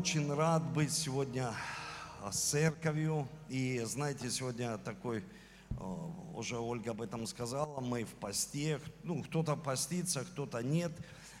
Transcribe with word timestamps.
очень 0.00 0.32
рад 0.32 0.62
быть 0.72 0.94
сегодня 0.94 1.52
с 2.32 2.34
церковью. 2.34 3.28
И 3.50 3.82
знаете, 3.84 4.30
сегодня 4.30 4.78
такой, 4.78 5.18
э, 5.18 5.74
уже 6.34 6.58
Ольга 6.58 6.92
об 6.92 7.02
этом 7.02 7.26
сказала, 7.26 7.80
мы 7.80 8.04
в 8.04 8.14
посте. 8.14 8.80
Ну, 9.02 9.22
кто-то 9.22 9.56
постится, 9.56 10.24
кто-то 10.24 10.62
нет. 10.62 10.90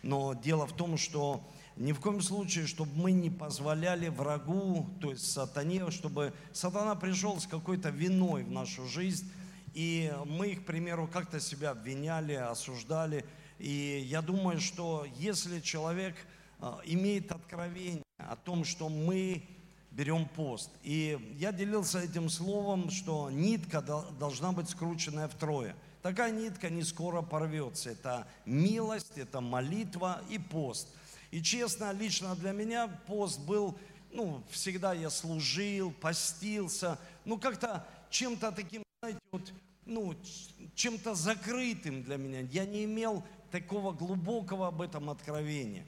Но 0.02 0.34
дело 0.34 0.66
в 0.66 0.76
том, 0.76 0.98
что 0.98 1.42
ни 1.76 1.92
в 1.92 2.00
коем 2.00 2.20
случае, 2.20 2.66
чтобы 2.66 2.90
мы 2.96 3.12
не 3.12 3.30
позволяли 3.30 4.08
врагу, 4.08 4.90
то 5.00 5.10
есть 5.12 5.32
сатане, 5.32 5.90
чтобы 5.90 6.34
сатана 6.52 6.94
пришел 6.96 7.40
с 7.40 7.46
какой-то 7.46 7.88
виной 7.88 8.44
в 8.44 8.50
нашу 8.50 8.86
жизнь, 8.86 9.32
и 9.72 10.12
мы 10.26 10.48
их, 10.48 10.64
к 10.64 10.66
примеру, 10.66 11.08
как-то 11.10 11.40
себя 11.40 11.70
обвиняли, 11.70 12.34
осуждали. 12.34 13.24
И 13.58 14.04
я 14.06 14.20
думаю, 14.20 14.60
что 14.60 15.06
если 15.16 15.60
человек 15.60 16.14
э, 16.60 16.70
имеет 16.84 17.32
откровение 17.32 18.02
о 18.30 18.36
том, 18.36 18.64
что 18.64 18.88
мы 18.88 19.42
берем 19.90 20.24
пост. 20.28 20.70
И 20.84 21.18
я 21.36 21.50
делился 21.50 21.98
этим 21.98 22.30
словом, 22.30 22.88
что 22.88 23.28
нитка 23.28 23.82
должна 24.20 24.52
быть 24.52 24.70
скрученная 24.70 25.26
втрое. 25.26 25.74
Такая 26.00 26.30
нитка 26.30 26.70
не 26.70 26.84
скоро 26.84 27.22
порвется. 27.22 27.90
Это 27.90 28.28
милость, 28.46 29.18
это 29.18 29.40
молитва 29.40 30.22
и 30.30 30.38
пост. 30.38 30.86
И 31.32 31.42
честно, 31.42 31.90
лично 31.90 32.36
для 32.36 32.52
меня 32.52 32.86
пост 33.08 33.40
был, 33.40 33.76
ну, 34.12 34.44
всегда 34.50 34.92
я 34.92 35.10
служил, 35.10 35.90
постился, 35.90 37.00
ну, 37.24 37.36
как-то 37.36 37.84
чем-то 38.10 38.52
таким, 38.52 38.84
знаете, 39.00 39.18
вот, 39.32 39.52
ну, 39.86 40.14
чем-то 40.76 41.16
закрытым 41.16 42.04
для 42.04 42.16
меня. 42.16 42.42
Я 42.52 42.64
не 42.64 42.84
имел 42.84 43.24
такого 43.50 43.90
глубокого 43.90 44.68
об 44.68 44.82
этом 44.82 45.10
откровения. 45.10 45.84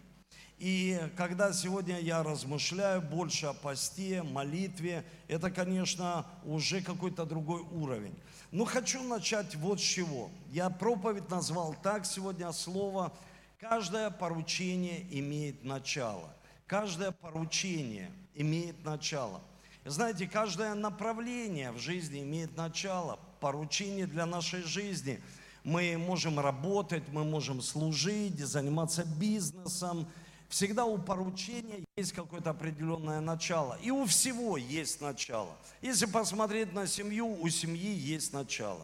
И 0.59 1.01
когда 1.17 1.53
сегодня 1.53 1.99
я 1.99 2.23
размышляю 2.23 3.03
больше 3.03 3.47
о 3.47 3.53
посте, 3.53 4.23
молитве, 4.23 5.05
это, 5.27 5.51
конечно, 5.51 6.25
уже 6.45 6.81
какой-то 6.83 7.25
другой 7.25 7.63
уровень. 7.63 8.15
Но 8.53 8.65
хочу 8.65 9.03
начать 9.03 9.57
вот 9.57 9.81
с 9.81 9.83
чего. 9.83 10.31
Я 10.53 10.71
проповедь 10.71 11.29
назвал 11.31 11.75
так 11.83 12.07
сегодня 12.07 12.53
слово 12.53 13.13
«Каждое 13.59 14.11
поручение 14.11 15.05
имеет 15.11 15.65
начало». 15.65 16.33
Каждое 16.67 17.11
поручение 17.11 18.11
имеет 18.35 18.85
начало. 18.85 19.41
Знаете, 19.85 20.29
каждое 20.29 20.75
направление 20.75 21.73
в 21.73 21.79
жизни 21.79 22.21
имеет 22.21 22.57
начало, 22.57 23.19
поручение 23.41 24.07
для 24.07 24.27
нашей 24.27 24.63
жизни. 24.63 25.21
Мы 25.65 25.99
можем 25.99 26.39
работать, 26.39 27.03
мы 27.09 27.25
можем 27.25 27.61
служить, 27.61 28.39
заниматься 28.39 29.05
бизнесом– 29.05 30.07
Всегда 30.53 30.85
у 30.85 30.99
поручения 30.99 31.83
есть 31.97 32.13
какое-то 32.13 32.51
определенное 32.51 33.21
начало. 33.21 33.79
И 33.81 33.91
у 33.91 34.05
всего 34.05 34.59
есть 34.59 35.01
начало. 35.01 35.57
Если 35.81 36.05
посмотреть 36.05 36.75
на 36.75 36.87
семью, 36.87 37.41
у 37.41 37.49
семьи 37.49 37.91
есть 37.91 38.35
начало. 38.35 38.83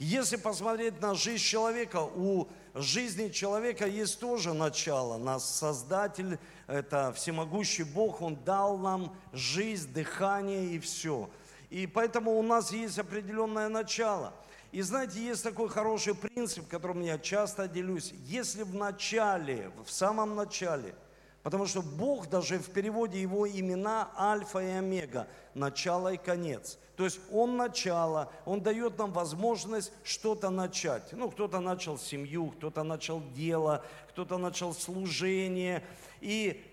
Если 0.00 0.34
посмотреть 0.34 1.00
на 1.00 1.14
жизнь 1.14 1.44
человека, 1.44 2.02
у 2.02 2.48
жизни 2.74 3.28
человека 3.28 3.86
есть 3.86 4.18
тоже 4.18 4.54
начало. 4.54 5.16
Нас 5.16 5.48
Создатель, 5.48 6.36
это 6.66 7.12
всемогущий 7.12 7.84
Бог, 7.84 8.20
Он 8.20 8.34
дал 8.34 8.76
нам 8.76 9.16
жизнь, 9.32 9.92
дыхание 9.92 10.74
и 10.74 10.80
все. 10.80 11.30
И 11.70 11.86
поэтому 11.86 12.36
у 12.36 12.42
нас 12.42 12.72
есть 12.72 12.98
определенное 12.98 13.68
начало. 13.68 14.34
И 14.74 14.82
знаете, 14.82 15.20
есть 15.20 15.44
такой 15.44 15.68
хороший 15.68 16.14
принцип, 16.14 16.66
которым 16.68 17.00
я 17.00 17.16
часто 17.18 17.68
делюсь. 17.68 18.12
Если 18.26 18.64
в 18.64 18.74
начале, 18.74 19.70
в 19.86 19.90
самом 19.90 20.34
начале– 20.34 20.94
Потому 21.44 21.66
что 21.66 21.82
Бог 21.82 22.30
даже 22.30 22.58
в 22.58 22.70
переводе 22.70 23.20
его 23.20 23.46
имена 23.46 24.10
Альфа 24.18 24.60
и 24.60 24.70
Омега, 24.70 25.28
начало 25.52 26.14
и 26.14 26.16
конец. 26.16 26.78
То 26.96 27.04
есть 27.04 27.20
Он 27.30 27.58
начало, 27.58 28.32
Он 28.46 28.62
дает 28.62 28.96
нам 28.96 29.12
возможность 29.12 29.92
что-то 30.04 30.48
начать. 30.48 31.12
Ну, 31.12 31.30
кто-то 31.30 31.60
начал 31.60 31.98
семью, 31.98 32.46
кто-то 32.46 32.82
начал 32.82 33.22
дело, 33.34 33.84
кто-то 34.08 34.38
начал 34.38 34.72
служение. 34.72 35.84
И 36.22 36.64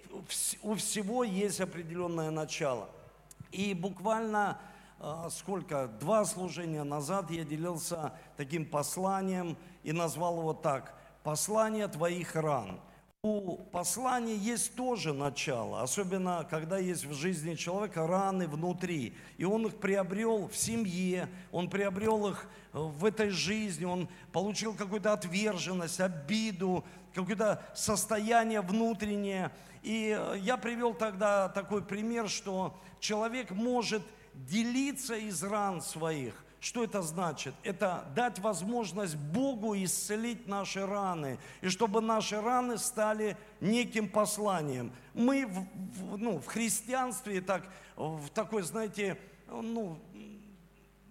у 0.63 0.75
всего 0.75 1.25
есть 1.25 1.59
определенное 1.59 2.31
начало. 2.31 2.90
И 3.51 3.73
буквально 3.73 4.57
сколько, 5.29 5.88
два 6.00 6.25
служения 6.25 6.84
назад 6.84 7.31
я 7.31 7.44
делился 7.44 8.13
таким 8.38 8.66
посланием 8.66 9.57
и 9.84 9.91
назвал 9.91 10.39
его 10.39 10.53
так 10.53 10.95
«Послание 11.23 11.88
твоих 11.88 12.35
ран» 12.35 12.79
у 13.23 13.57
послания 13.57 14.35
есть 14.35 14.73
тоже 14.73 15.13
начало, 15.13 15.84
особенно 15.84 16.44
когда 16.50 16.79
есть 16.79 17.06
в 17.06 17.13
жизни 17.13 17.53
человека 17.53 18.07
раны 18.07 18.47
внутри. 18.47 19.13
И 19.38 19.44
он 19.45 19.67
их 19.67 19.75
приобрел 19.75 20.47
в 20.47 20.57
семье, 20.57 21.29
он 21.51 21.69
приобрел 21.69 22.29
их 22.29 22.50
э, 22.73 22.79
в 22.79 23.06
этой 23.06 23.29
жизни, 23.29 23.85
он 23.85 24.09
получил 24.31 24.73
какую-то 24.73 25.13
отверженность, 25.13 26.00
обиду, 26.00 26.84
какое-то 27.13 27.63
состояние 27.75 28.61
внутреннее. 28.61 29.51
И 29.84 30.17
э, 30.19 30.40
я 30.40 30.57
привел 30.57 30.95
тогда 30.95 31.47
такой 31.50 31.84
пример, 31.84 32.28
что 32.28 32.75
человек 33.00 33.51
может 33.51 34.01
делиться 34.34 35.16
из 35.16 35.44
ран 35.44 35.81
своих– 35.81 36.34
что 36.62 36.84
это 36.84 37.02
значит? 37.02 37.56
Это 37.64 38.06
дать 38.16 38.38
возможность 38.38 39.16
Богу 39.16 39.75
исцелить 39.75 40.47
наши 40.47 40.86
раны, 40.86 41.40
и 41.62 41.69
чтобы 41.69 42.02
наши 42.02 42.40
раны 42.40 42.78
стали 42.78 43.36
неким 43.62 44.08
посланием. 44.08 44.91
Мы 45.16 45.47
в, 45.47 46.18
ну, 46.18 46.38
в 46.38 46.46
христианстве 46.46 47.41
так, 47.41 47.64
в 47.96 48.30
такой, 48.30 48.62
знаете, 48.62 49.18
ну, 49.47 49.97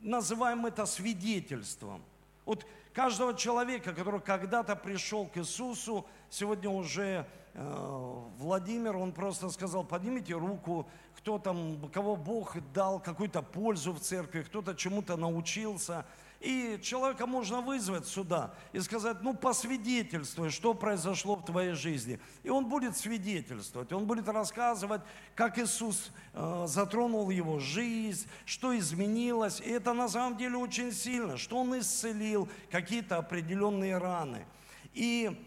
называем 0.00 0.66
это 0.66 0.86
свидетельством. 0.86 2.00
Вот 2.47 2.64
каждого 2.92 3.34
человека, 3.34 3.92
который 3.92 4.20
когда-то 4.20 4.76
пришел 4.76 5.26
к 5.26 5.36
Иисусу, 5.36 6.06
сегодня 6.30 6.70
уже 6.70 7.26
э, 7.54 8.22
Владимир, 8.38 8.97
он 8.97 9.10
просто 9.10 9.50
сказал, 9.50 9.82
поднимите 9.82 10.34
руку, 10.34 10.88
кто 11.20 11.38
там, 11.38 11.91
кого 11.91 12.16
Бог 12.16 12.56
дал 12.72 12.98
какую-то 12.98 13.42
пользу 13.42 13.92
в 13.92 14.00
церкви, 14.00 14.42
кто-то 14.42 14.75
чему-то 14.75 15.16
научился. 15.16 16.06
И 16.41 16.78
человека 16.82 17.26
можно 17.26 17.60
вызвать 17.60 18.06
сюда 18.06 18.54
и 18.72 18.81
сказать, 18.81 19.19
ну, 19.20 19.34
посвидетельствуй, 19.34 20.48
что 20.48 20.72
произошло 20.72 21.36
в 21.36 21.44
твоей 21.44 21.75
жизни. 21.75 22.19
И 22.42 22.48
он 22.48 22.66
будет 22.66 22.97
свидетельствовать, 22.97 23.92
он 23.92 24.06
будет 24.06 24.26
рассказывать, 24.26 25.03
как 25.34 25.59
Иисус 25.59 26.10
э, 26.32 26.64
затронул 26.66 27.28
его 27.28 27.59
жизнь, 27.59 28.26
что 28.47 28.76
изменилось. 28.78 29.60
И 29.60 29.69
это 29.69 29.92
на 29.92 30.09
самом 30.09 30.38
деле 30.38 30.56
очень 30.56 30.92
сильно, 30.92 31.36
что 31.36 31.59
он 31.59 31.78
исцелил 31.78 32.48
какие-то 32.70 33.19
определенные 33.19 33.98
раны. 33.98 34.47
И 34.94 35.38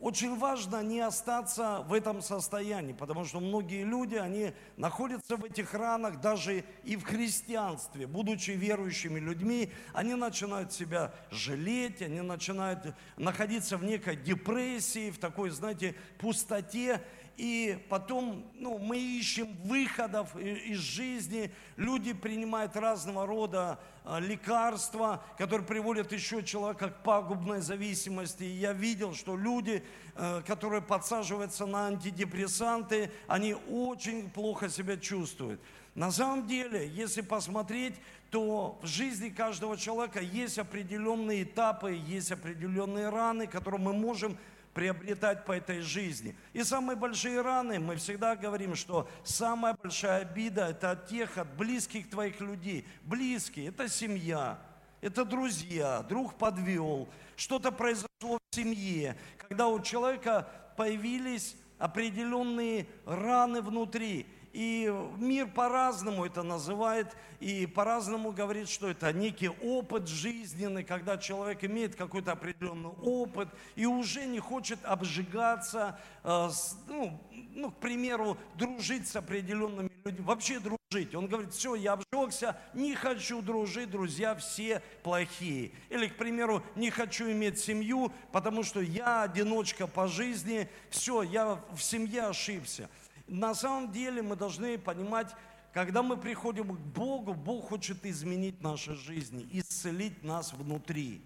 очень 0.00 0.38
важно 0.38 0.82
не 0.82 1.00
остаться 1.00 1.84
в 1.88 1.92
этом 1.92 2.22
состоянии, 2.22 2.92
потому 2.92 3.24
что 3.24 3.40
многие 3.40 3.82
люди, 3.82 4.14
они 4.14 4.52
находятся 4.76 5.36
в 5.36 5.44
этих 5.44 5.74
ранах 5.74 6.20
даже 6.20 6.64
и 6.84 6.96
в 6.96 7.04
христианстве. 7.04 8.06
Будучи 8.06 8.52
верующими 8.52 9.18
людьми, 9.18 9.72
они 9.92 10.14
начинают 10.14 10.72
себя 10.72 11.12
жалеть, 11.30 12.00
они 12.00 12.20
начинают 12.20 12.94
находиться 13.16 13.76
в 13.76 13.84
некой 13.84 14.16
депрессии, 14.16 15.10
в 15.10 15.18
такой, 15.18 15.50
знаете, 15.50 15.96
пустоте. 16.18 17.02
И 17.38 17.78
потом 17.88 18.44
ну, 18.54 18.78
мы 18.78 18.98
ищем 18.98 19.56
выходов 19.62 20.36
из 20.36 20.78
жизни. 20.78 21.52
Люди 21.76 22.12
принимают 22.12 22.74
разного 22.74 23.26
рода 23.26 23.78
а, 24.04 24.18
лекарства, 24.18 25.22
которые 25.38 25.64
приводят 25.64 26.10
еще 26.10 26.42
человека 26.42 26.90
к 26.90 27.04
пагубной 27.04 27.60
зависимости. 27.60 28.42
И 28.42 28.56
я 28.56 28.72
видел, 28.72 29.14
что 29.14 29.36
люди, 29.36 29.84
э, 30.16 30.42
которые 30.48 30.82
подсаживаются 30.82 31.64
на 31.64 31.86
антидепрессанты, 31.86 33.12
они 33.28 33.54
очень 33.54 34.28
плохо 34.30 34.68
себя 34.68 34.96
чувствуют. 34.96 35.60
На 35.94 36.10
самом 36.10 36.48
деле, 36.48 36.88
если 36.88 37.20
посмотреть, 37.20 37.94
то 38.30 38.80
в 38.82 38.86
жизни 38.88 39.28
каждого 39.28 39.76
человека 39.76 40.20
есть 40.20 40.58
определенные 40.58 41.44
этапы, 41.44 41.92
есть 41.92 42.32
определенные 42.32 43.10
раны, 43.10 43.46
которые 43.46 43.80
мы 43.80 43.92
можем 43.92 44.36
приобретать 44.74 45.44
по 45.44 45.52
этой 45.52 45.80
жизни. 45.80 46.36
И 46.52 46.62
самые 46.62 46.96
большие 46.96 47.40
раны, 47.40 47.78
мы 47.78 47.96
всегда 47.96 48.36
говорим, 48.36 48.74
что 48.74 49.08
самая 49.24 49.74
большая 49.74 50.22
обида– 50.22 50.68
это 50.70 50.92
от 50.92 51.08
тех, 51.08 51.38
от 51.38 51.56
близких 51.56 52.08
твоих 52.10 52.40
людей. 52.40 52.86
Близкие– 53.02 53.66
это 53.68 53.88
семья, 53.88 54.58
это 55.00 55.24
друзья, 55.24 56.02
друг 56.02 56.34
подвел, 56.34 57.08
что-то 57.36 57.72
произошло 57.72 58.38
в 58.50 58.54
семье, 58.54 59.16
когда 59.36 59.68
у 59.68 59.80
человека 59.80 60.48
появились 60.76 61.56
определенные 61.78 62.86
раны 63.06 63.62
внутри. 63.62 64.26
И 64.58 64.92
мир 65.18 65.46
по-разному 65.46 66.26
это 66.26 66.42
называет, 66.42 67.16
и 67.38 67.64
по-разному 67.64 68.32
говорит, 68.32 68.68
что 68.68 68.88
это 68.88 69.12
некий 69.12 69.50
опыт 69.50 70.08
жизненный, 70.08 70.82
когда 70.82 71.16
человек 71.16 71.62
имеет 71.62 71.94
какой-то 71.94 72.32
определенный 72.32 72.88
опыт 72.88 73.50
и 73.76 73.86
уже 73.86 74.26
не 74.26 74.40
хочет 74.40 74.84
обжигаться, 74.84 76.00
э, 76.24 76.48
ну, 76.88 77.20
ну, 77.54 77.70
к 77.70 77.76
примеру, 77.76 78.36
дружить 78.56 79.06
с 79.06 79.14
определенными 79.14 79.92
людьми, 80.04 80.24
вообще 80.24 80.58
дружить. 80.58 81.14
Он 81.14 81.28
говорит, 81.28 81.54
все, 81.54 81.76
я 81.76 81.92
обжегся, 81.92 82.58
не 82.74 82.96
хочу 82.96 83.40
дружить, 83.42 83.92
друзья 83.92 84.34
все 84.34 84.82
плохие. 85.04 85.70
Или, 85.88 86.08
к 86.08 86.16
примеру, 86.16 86.64
не 86.74 86.90
хочу 86.90 87.30
иметь 87.30 87.60
семью, 87.60 88.10
потому 88.32 88.64
что 88.64 88.80
я 88.80 89.22
одиночка 89.22 89.86
по 89.86 90.08
жизни, 90.08 90.68
все, 90.90 91.22
я 91.22 91.62
в 91.72 91.80
семье 91.80 92.22
ошибся. 92.24 92.90
На 93.28 93.54
самом 93.54 93.92
деле 93.92 94.22
мы 94.22 94.36
должны 94.36 94.78
понимать, 94.78 95.34
когда 95.74 96.02
мы 96.02 96.16
приходим 96.16 96.74
к 96.74 96.78
Богу, 96.78 97.34
Бог 97.34 97.68
хочет 97.68 98.04
изменить 98.06 98.62
наши 98.62 98.94
жизни, 98.94 99.46
исцелить 99.52 100.24
нас 100.24 100.54
внутри. 100.54 101.22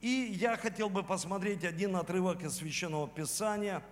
И 0.00 0.08
я 0.08 0.56
хотел 0.56 0.88
бы 0.88 1.02
посмотреть 1.02 1.64
один 1.64 1.96
отрывок 1.96 2.42
из 2.44 2.54
Священного 2.54 3.08
Писания. 3.08 3.82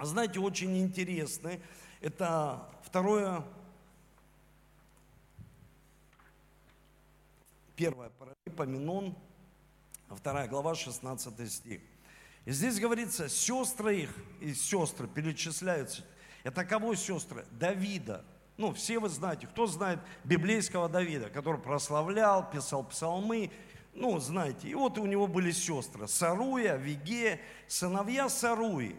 Знаете, 0.00 0.40
очень 0.40 0.76
интересный. 0.78 1.60
Это 2.00 2.66
второе, 2.82 3.44
первое 7.76 8.10
Паралипоменон, 8.18 9.14
вторая 10.08 10.48
глава, 10.48 10.74
16 10.74 11.52
стих. 11.52 11.80
И 12.46 12.50
здесь 12.50 12.80
говорится, 12.80 13.28
сестры 13.28 14.00
их 14.00 14.14
и 14.40 14.54
сестры 14.54 15.06
перечисляются 15.06 16.02
это 16.44 16.64
кого 16.64 16.94
сестры? 16.94 17.44
Давида. 17.50 18.24
Ну, 18.56 18.72
все 18.72 19.00
вы 19.00 19.08
знаете, 19.08 19.48
кто 19.48 19.66
знает 19.66 19.98
библейского 20.22 20.88
Давида, 20.88 21.30
который 21.30 21.60
прославлял, 21.60 22.48
писал 22.48 22.84
псалмы, 22.84 23.50
ну, 23.94 24.18
знаете. 24.18 24.68
И 24.68 24.74
вот 24.74 24.98
у 24.98 25.06
него 25.06 25.26
были 25.26 25.50
сестры. 25.50 26.06
Саруя, 26.06 26.76
Виге, 26.76 27.40
сыновья 27.66 28.28
Саруи, 28.28 28.94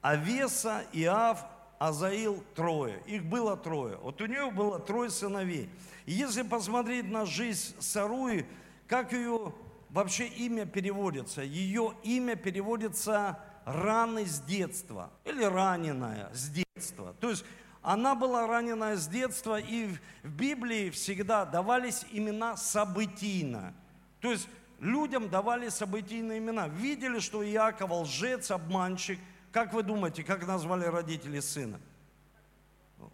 Авеса, 0.00 0.84
Иав, 0.92 1.44
Азаил 1.78 2.42
трое. 2.54 3.02
Их 3.06 3.24
было 3.24 3.56
трое. 3.56 3.96
Вот 3.96 4.20
у 4.22 4.26
нее 4.26 4.50
было 4.50 4.78
трое 4.78 5.10
сыновей. 5.10 5.68
И 6.06 6.12
если 6.12 6.42
посмотреть 6.42 7.08
на 7.10 7.26
жизнь 7.26 7.74
Саруи, 7.80 8.46
как 8.86 9.12
ее 9.12 9.52
вообще 9.90 10.26
имя 10.26 10.64
переводится? 10.64 11.42
Ее 11.42 11.94
имя 12.02 12.36
переводится 12.36 13.38
раны 13.66 14.24
с 14.24 14.40
детства 14.40 15.10
или 15.24 15.44
раненая 15.44 16.30
с 16.32 16.48
детства. 16.48 17.14
То 17.20 17.30
есть 17.30 17.44
она 17.82 18.14
была 18.14 18.46
ранена 18.46 18.96
с 18.96 19.06
детства, 19.06 19.60
и 19.60 19.86
в 20.22 20.28
Библии 20.28 20.90
всегда 20.90 21.44
давались 21.44 22.06
имена 22.12 22.56
событийно. 22.56 23.74
То 24.20 24.30
есть 24.30 24.48
людям 24.80 25.28
давали 25.28 25.68
событийные 25.68 26.38
имена. 26.38 26.68
Видели, 26.68 27.18
что 27.18 27.44
Иаков 27.44 27.90
лжец, 27.90 28.50
обманщик. 28.50 29.18
Как 29.52 29.72
вы 29.72 29.82
думаете, 29.82 30.22
как 30.22 30.46
назвали 30.46 30.84
родители 30.84 31.40
сына? 31.40 31.80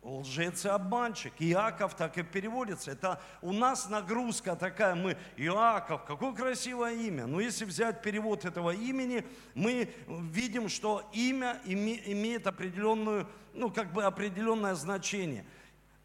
Лжец 0.02 0.64
и 0.64 0.68
обманщик. 0.68 1.32
Иаков 1.38 1.94
так 1.96 2.18
и 2.18 2.22
переводится. 2.22 2.90
Это 2.92 3.20
у 3.40 3.52
нас 3.52 3.88
нагрузка 3.88 4.56
такая, 4.56 4.94
мы, 4.94 5.16
Иаков, 5.36 6.04
какое 6.04 6.32
красивое 6.32 6.94
имя. 6.94 7.26
Но 7.26 7.40
если 7.40 7.64
взять 7.64 8.02
перевод 8.02 8.44
этого 8.44 8.70
имени, 8.70 9.26
мы 9.54 9.92
видим, 10.06 10.68
что 10.68 11.08
имя 11.12 11.60
имеет 11.64 12.46
определенную, 12.46 13.28
ну, 13.54 13.70
как 13.70 13.92
бы 13.92 14.04
определенное 14.04 14.74
значение– 14.74 15.44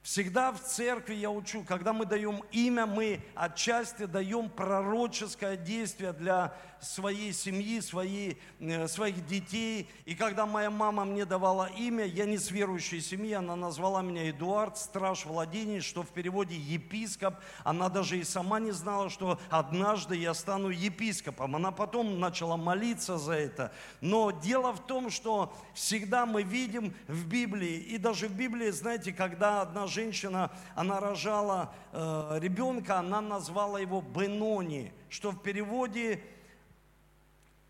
Всегда 0.07 0.53
в 0.53 0.61
церкви 0.61 1.15
я 1.15 1.29
учу, 1.29 1.65
когда 1.67 1.91
мы 1.91 2.05
даем 2.05 2.41
имя, 2.53 2.85
мы 2.85 3.19
отчасти 3.35 4.05
даем 4.05 4.49
пророческое 4.49 5.57
действие 5.57 6.13
для 6.13 6.55
своей 6.79 7.33
семьи, 7.33 7.81
своей, 7.81 8.39
э, 8.59 8.87
своих 8.87 9.25
детей. 9.25 9.89
И 10.05 10.15
когда 10.15 10.45
моя 10.45 10.69
мама 10.69 11.05
мне 11.05 11.25
давала 11.25 11.69
имя, 11.77 12.05
я 12.05 12.25
не 12.25 12.37
с 12.37 12.51
верующей 12.51 13.01
семьи, 13.01 13.33
она 13.33 13.55
назвала 13.55 14.01
меня 14.01 14.29
Эдуард, 14.29 14.77
страж 14.77 15.25
владений, 15.25 15.81
что 15.81 16.03
в 16.03 16.09
переводе 16.09 16.55
епископ. 16.55 17.35
Она 17.65 17.89
даже 17.89 18.17
и 18.17 18.23
сама 18.23 18.59
не 18.59 18.71
знала, 18.71 19.09
что 19.09 19.39
однажды 19.49 20.15
я 20.15 20.33
стану 20.33 20.69
епископом. 20.69 21.55
Она 21.55 21.71
потом 21.71 22.19
начала 22.19 22.57
молиться 22.57 23.17
за 23.17 23.33
это. 23.33 23.73
Но 24.01 24.31
дело 24.31 24.71
в 24.71 24.85
том, 24.85 25.09
что 25.09 25.53
всегда 25.73 26.25
мы 26.25 26.43
видим 26.43 26.95
в 27.07 27.27
Библии, 27.27 27.75
и 27.75 27.97
даже 27.97 28.27
в 28.27 28.35
Библии, 28.35 28.69
знаете, 28.69 29.11
когда 29.11 29.61
одна 29.61 29.87
женщина, 29.97 30.51
она 30.75 30.99
рожала 30.99 31.73
э, 31.91 32.37
ребенка, 32.39 32.99
она 32.99 33.19
назвала 33.19 33.79
его 33.79 34.01
Бенони, 34.01 34.93
что 35.09 35.31
в 35.31 35.41
переводе 35.41 36.21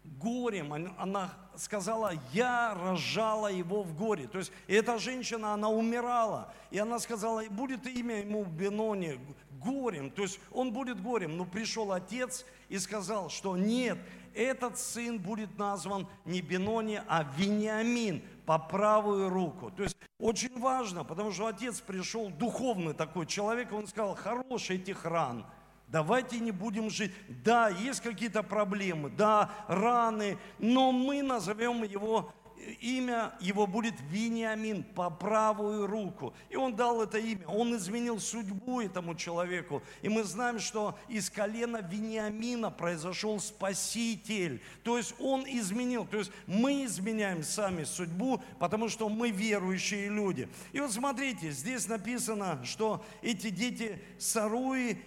горем, 0.03 0.73
она 0.97 1.33
сказала, 1.55 2.11
я 2.33 2.73
рожала 2.75 3.47
его 3.47 3.83
в 3.83 3.95
горе. 3.95 4.27
То 4.27 4.39
есть 4.39 4.51
эта 4.67 4.99
женщина, 4.99 5.53
она 5.53 5.69
умирала, 5.69 6.53
и 6.69 6.77
она 6.79 6.99
сказала, 6.99 7.43
будет 7.49 7.87
имя 7.87 8.19
ему 8.19 8.43
Бенони, 8.43 9.19
горем, 9.63 10.11
то 10.11 10.23
есть 10.23 10.39
он 10.51 10.73
будет 10.73 11.01
горем. 11.01 11.37
Но 11.37 11.45
пришел 11.45 11.93
отец 11.93 12.45
и 12.67 12.77
сказал, 12.77 13.29
что 13.29 13.55
нет, 13.55 13.97
этот 14.35 14.77
сын 14.77 15.17
будет 15.17 15.57
назван 15.57 16.07
не 16.25 16.41
Бенони, 16.41 16.99
а 17.07 17.23
Вениамин, 17.37 18.21
по 18.47 18.57
правую 18.57 19.29
руку. 19.29 19.69
То 19.71 19.83
есть 19.83 19.97
очень 20.19 20.57
важно, 20.57 21.03
потому 21.03 21.33
что 21.33 21.47
отец 21.47 21.81
пришел, 21.81 22.29
духовный 22.29 22.93
такой 22.93 23.25
человек, 23.25 23.73
он 23.73 23.87
сказал, 23.87 24.15
хорош 24.15 24.69
этих 24.69 25.03
ран, 25.03 25.45
давайте 25.87 26.39
не 26.39 26.51
будем 26.51 26.89
жить. 26.89 27.11
Да, 27.43 27.67
есть 27.67 27.99
какие-то 27.99 28.43
проблемы, 28.43 29.09
да, 29.09 29.51
раны, 29.67 30.37
но 30.59 30.93
мы 30.93 31.21
назовем 31.23 31.83
его 31.83 32.31
имя 32.81 33.33
его 33.39 33.67
будет 33.67 33.95
Вениамин 34.09 34.83
по 34.83 35.09
правую 35.09 35.87
руку. 35.87 36.33
И 36.49 36.55
он 36.55 36.75
дал 36.75 37.01
это 37.01 37.17
имя. 37.17 37.45
Он 37.47 37.75
изменил 37.75 38.19
судьбу 38.19 38.81
этому 38.81 39.15
человеку. 39.15 39.81
И 40.01 40.09
мы 40.09 40.23
знаем, 40.23 40.59
что 40.59 40.97
из 41.07 41.29
колена 41.29 41.77
Вениамина 41.77 42.71
произошел 42.71 43.39
Спаситель. 43.39 44.61
То 44.83 44.97
есть 44.97 45.15
он 45.19 45.45
изменил. 45.47 46.05
То 46.05 46.17
есть 46.17 46.31
мы 46.45 46.85
изменяем 46.85 47.43
сами 47.43 47.83
судьбу, 47.83 48.41
потому 48.59 48.89
что 48.89 49.09
мы 49.09 49.31
верующие 49.31 50.09
люди. 50.09 50.49
И 50.73 50.79
вот 50.79 50.91
смотрите, 50.91 51.51
здесь 51.51 51.87
написано, 51.87 52.63
что 52.63 53.05
эти 53.21 53.49
дети 53.49 54.01
Саруи, 54.17 54.97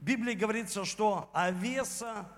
в 0.00 0.04
Библии 0.04 0.34
говорится, 0.34 0.84
что 0.84 1.28
Авеса, 1.32 2.28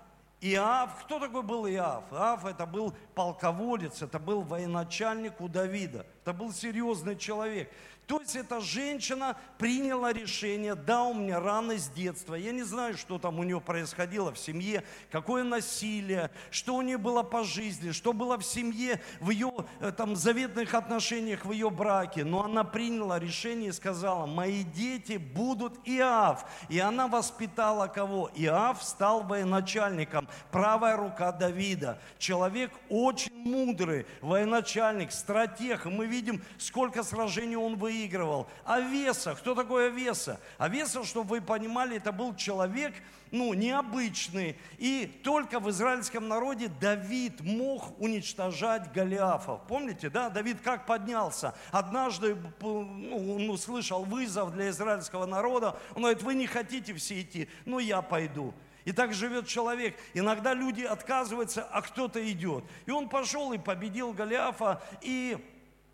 Иав, 0.43 1.05
кто 1.05 1.19
такой 1.19 1.43
был 1.43 1.67
Иав? 1.67 2.03
Иав 2.11 2.45
это 2.45 2.65
был 2.65 2.95
полководец, 3.13 4.01
это 4.01 4.17
был 4.17 4.41
военачальник 4.41 5.39
у 5.39 5.47
Давида. 5.47 6.07
Это 6.23 6.33
был 6.33 6.51
серьезный 6.51 7.15
человек. 7.15 7.71
То 8.07 8.19
есть 8.19 8.35
эта 8.35 8.59
женщина 8.59 9.37
приняла 9.57 10.11
решение, 10.11 10.75
да, 10.75 11.03
у 11.03 11.13
меня 11.13 11.39
раны 11.39 11.77
с 11.77 11.87
детства, 11.87 12.35
я 12.35 12.51
не 12.51 12.63
знаю, 12.63 12.97
что 12.97 13.19
там 13.19 13.39
у 13.39 13.43
нее 13.43 13.61
происходило 13.61 14.33
в 14.33 14.37
семье, 14.37 14.83
какое 15.11 15.43
насилие, 15.43 16.29
что 16.49 16.75
у 16.75 16.81
нее 16.81 16.97
было 16.97 17.23
по 17.23 17.43
жизни, 17.43 17.91
что 17.91 18.11
было 18.11 18.37
в 18.37 18.43
семье, 18.43 18.99
в 19.21 19.29
ее 19.29 19.53
э, 19.79 19.93
там 19.95 20.15
заветных 20.17 20.73
отношениях, 20.73 21.45
в 21.45 21.53
ее 21.53 21.69
браке, 21.69 22.25
но 22.25 22.43
она 22.43 22.65
приняла 22.65 23.17
решение 23.17 23.69
и 23.69 23.73
сказала, 23.73 24.25
мои 24.25 24.63
дети 24.63 25.15
будут 25.15 25.79
Иав. 25.85 26.45
И 26.67 26.79
она 26.79 27.07
воспитала 27.07 27.87
кого? 27.87 28.29
Иав 28.35 28.83
стал 28.83 29.23
военачальником, 29.23 30.27
правая 30.51 30.97
рука 30.97 31.31
Давида. 31.31 32.01
Человек 32.17 32.71
очень 32.89 33.33
мудрый, 33.35 34.05
военачальник, 34.21 35.13
стратег. 35.13 35.85
И 35.85 35.89
мы 35.89 36.07
видим, 36.07 36.43
сколько 36.57 37.03
сражений 37.03 37.55
он 37.55 37.75
выиграл 37.75 37.90
выигрывал. 37.91 38.47
Авеса, 38.65 39.35
кто 39.35 39.53
такой 39.53 39.87
Авеса? 39.87 40.39
Авеса, 40.57 41.03
чтобы 41.03 41.29
вы 41.29 41.41
понимали, 41.41 41.97
это 41.97 42.11
был 42.11 42.35
человек, 42.35 42.93
ну, 43.31 43.53
необычный. 43.53 44.57
И 44.77 45.05
только 45.23 45.59
в 45.59 45.69
израильском 45.69 46.27
народе 46.27 46.69
Давид 46.79 47.41
мог 47.41 47.99
уничтожать 47.99 48.91
Голиафов. 48.93 49.61
Помните, 49.67 50.09
да, 50.09 50.29
Давид 50.29 50.61
как 50.61 50.85
поднялся? 50.85 51.53
Однажды 51.71 52.37
ну, 52.61 53.35
он 53.35 53.49
услышал 53.49 54.03
вызов 54.03 54.53
для 54.53 54.69
израильского 54.69 55.25
народа. 55.25 55.77
Он 55.95 56.03
говорит, 56.03 56.23
вы 56.23 56.35
не 56.35 56.47
хотите 56.47 56.93
все 56.93 57.21
идти, 57.21 57.49
ну 57.65 57.79
я 57.79 58.01
пойду. 58.01 58.53
И 58.83 58.93
так 58.93 59.13
живет 59.13 59.47
человек. 59.47 59.95
Иногда 60.15 60.53
люди 60.53 60.81
отказываются, 60.81 61.63
а 61.63 61.81
кто-то 61.81 62.19
идет. 62.31 62.63
И 62.87 62.91
он 62.91 63.09
пошел 63.09 63.53
и 63.53 63.59
победил 63.59 64.11
Голиафа. 64.11 64.81
И 65.01 65.37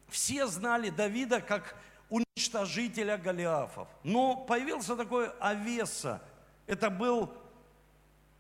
все 0.10 0.48
знали 0.48 0.89
Давида 0.89 1.42
как 1.42 1.75
уничтожителя 2.10 3.18
Голиафов. 3.18 3.88
Но 4.04 4.36
появился 4.36 4.96
такой 4.96 5.30
Авеса. 5.40 6.22
Это 6.66 6.90
был 6.90 7.34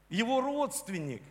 его 0.09 0.41
родственник. 0.41 1.21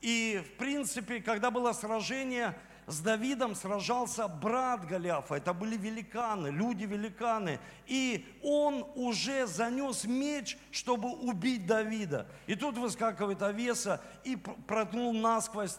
И, 0.00 0.42
в 0.44 0.58
принципе, 0.58 1.20
когда 1.20 1.50
было 1.50 1.72
сражение, 1.72 2.54
с 2.88 3.00
Давидом 3.00 3.54
сражался 3.54 4.28
брат 4.28 4.86
Голиафа. 4.86 5.34
Это 5.34 5.52
были 5.52 5.76
великаны, 5.76 6.48
люди-великаны. 6.48 7.60
И 7.86 8.26
он 8.42 8.86
уже 8.94 9.46
занес 9.46 10.04
меч, 10.04 10.56
чтобы 10.70 11.10
убить 11.10 11.66
Давида. 11.66 12.26
И 12.46 12.54
тут 12.54 12.78
выскакивает 12.78 13.42
Овеса 13.42 14.00
и 14.24 14.36
проткнул 14.36 15.12
насквозь 15.12 15.76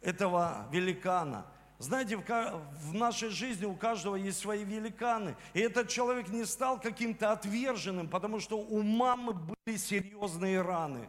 этого 0.00 0.66
великана. 0.72 1.44
Знаете, 1.80 2.18
в 2.18 2.92
нашей 2.92 3.30
жизни 3.30 3.64
у 3.64 3.74
каждого 3.74 4.14
есть 4.14 4.38
свои 4.38 4.64
великаны. 4.64 5.34
И 5.54 5.60
этот 5.60 5.88
человек 5.88 6.28
не 6.28 6.44
стал 6.44 6.78
каким-то 6.78 7.32
отверженным, 7.32 8.06
потому 8.06 8.38
что 8.38 8.58
у 8.58 8.82
мамы 8.82 9.32
были 9.32 9.78
серьезные 9.78 10.60
раны. 10.60 11.08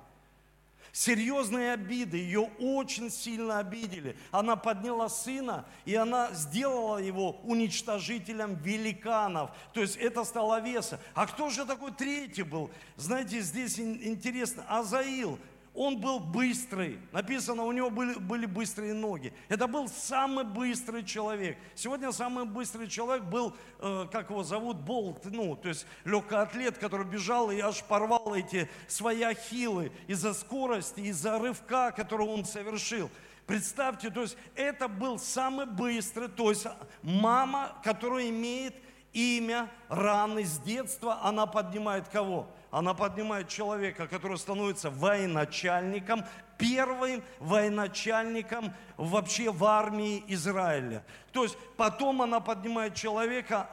Серьезные 0.93 1.73
обиды, 1.73 2.15
ее 2.15 2.49
очень 2.59 3.09
сильно 3.09 3.59
обидели. 3.59 4.15
Она 4.31 4.55
подняла 4.55 5.09
сына, 5.09 5.65
и 5.83 5.93
она 5.93 6.31
сделала 6.31 6.99
его 6.99 7.31
уничтожителем 7.43 8.55
великанов. 8.55 9.51
То 9.73 9.81
есть 9.81 9.97
это 9.97 10.23
стало 10.23 10.61
веса. 10.61 11.01
А 11.13 11.27
кто 11.27 11.49
же 11.49 11.65
такой 11.65 11.91
третий 11.91 12.43
был? 12.43 12.71
Знаете, 12.95 13.41
здесь 13.41 13.77
интересно, 13.77 14.63
Азаил, 14.69 15.37
он 15.73 15.99
был 15.99 16.19
быстрый. 16.19 16.99
Написано, 17.11 17.63
у 17.63 17.71
него 17.71 17.89
были, 17.89 18.15
были 18.15 18.45
быстрые 18.45 18.93
ноги. 18.93 19.33
Это 19.47 19.67
был 19.67 19.87
самый 19.87 20.43
быстрый 20.43 21.03
человек. 21.03 21.57
Сегодня 21.75 22.11
самый 22.11 22.45
быстрый 22.45 22.87
человек 22.87 23.23
был, 23.23 23.55
э, 23.79 24.07
как 24.11 24.29
его 24.29 24.43
зовут, 24.43 24.77
Болт, 24.77 25.25
ну, 25.25 25.55
то 25.55 25.69
есть 25.69 25.85
легкоатлет, 26.03 26.77
который 26.77 27.05
бежал 27.05 27.51
и 27.51 27.59
аж 27.59 27.83
порвал 27.83 28.35
эти 28.35 28.69
свои 28.87 29.21
ахиллы 29.21 29.91
из-за 30.07 30.33
скорости, 30.33 31.01
из-за 31.01 31.39
рывка, 31.39 31.91
который 31.91 32.27
он 32.27 32.43
совершил. 32.43 33.09
Представьте, 33.47 34.09
то 34.09 34.21
есть 34.21 34.37
это 34.55 34.87
был 34.87 35.19
самый 35.19 35.65
быстрый, 35.65 36.27
то 36.27 36.49
есть 36.49 36.67
мама, 37.01 37.77
которая 37.83 38.29
имеет 38.29 38.75
имя 39.13 39.69
раны 39.87 40.45
с 40.45 40.57
детства, 40.59 41.19
она 41.23 41.45
поднимает 41.45 42.07
кого? 42.09 42.47
Она 42.71 42.93
поднимает 42.93 43.49
человека, 43.49 44.07
который 44.07 44.37
становится 44.37 44.89
военачальником, 44.89 46.23
первым 46.57 47.21
военачальником 47.39 48.73
вообще 48.95 49.51
в 49.51 49.63
армии 49.65 50.23
Израиля. 50.27 51.03
То 51.33 51.43
есть 51.43 51.57
потом 51.75 52.21
она 52.21 52.39
поднимает 52.39 52.95
человека, 52.95 53.69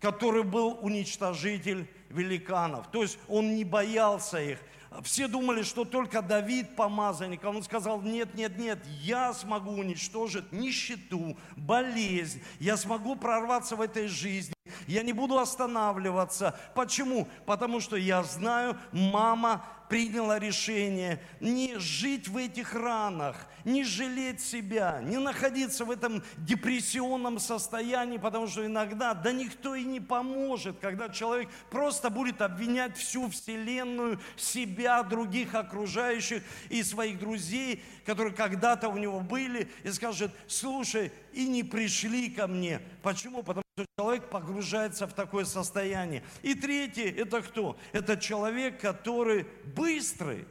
который 0.00 0.42
был 0.42 0.78
уничтожитель 0.82 1.88
великанов. 2.10 2.88
То 2.90 3.02
есть 3.02 3.18
он 3.28 3.54
не 3.54 3.64
боялся 3.64 4.40
их. 4.40 4.58
Все 5.02 5.28
думали, 5.28 5.62
что 5.62 5.84
только 5.84 6.22
Давид 6.22 6.74
помазанник. 6.74 7.44
А 7.44 7.50
он 7.50 7.62
сказал, 7.62 8.00
нет, 8.00 8.34
нет, 8.34 8.58
нет, 8.58 8.78
я 9.02 9.32
смогу 9.34 9.72
уничтожить 9.72 10.50
нищету, 10.50 11.36
болезнь. 11.56 12.42
Я 12.58 12.76
смогу 12.76 13.14
прорваться 13.14 13.76
в 13.76 13.80
этой 13.80 14.08
жизни. 14.08 14.54
Я 14.86 15.02
не 15.02 15.12
буду 15.12 15.38
останавливаться. 15.38 16.58
Почему? 16.74 17.28
Потому 17.46 17.80
что 17.80 17.96
я 17.96 18.22
знаю, 18.22 18.78
мама 18.92 19.64
приняла 19.88 20.38
решение 20.38 21.20
не 21.40 21.78
жить 21.78 22.28
в 22.28 22.36
этих 22.36 22.74
ранах, 22.74 23.46
не 23.64 23.84
жалеть 23.84 24.40
себя, 24.40 25.00
не 25.02 25.18
находиться 25.18 25.84
в 25.84 25.90
этом 25.90 26.22
депрессионном 26.36 27.38
состоянии, 27.38 28.18
потому 28.18 28.46
что 28.46 28.64
иногда, 28.64 29.14
да 29.14 29.32
никто 29.32 29.74
и 29.74 29.84
не 29.84 30.00
поможет, 30.00 30.78
когда 30.80 31.08
человек 31.08 31.48
просто 31.70 32.10
будет 32.10 32.42
обвинять 32.42 32.96
всю 32.96 33.28
Вселенную, 33.28 34.20
себя, 34.36 35.02
других 35.02 35.54
окружающих 35.54 36.42
и 36.68 36.82
своих 36.82 37.18
друзей, 37.18 37.82
которые 38.04 38.34
когда-то 38.34 38.88
у 38.88 38.96
него 38.96 39.20
были, 39.20 39.70
и 39.84 39.90
скажет, 39.90 40.32
слушай, 40.46 41.12
и 41.32 41.46
не 41.46 41.62
пришли 41.62 42.30
ко 42.30 42.46
мне. 42.46 42.80
Почему? 43.02 43.42
Потому 43.42 43.67
что 43.78 43.86
человек 43.96 44.28
погружается 44.28 45.06
в 45.06 45.12
такое 45.12 45.44
состояние. 45.44 46.24
И 46.42 46.54
третий, 46.54 47.04
это 47.04 47.42
кто? 47.42 47.78
Это 47.92 48.16
человек, 48.16 48.80
который 48.80 49.46
быстрый. 49.76 50.46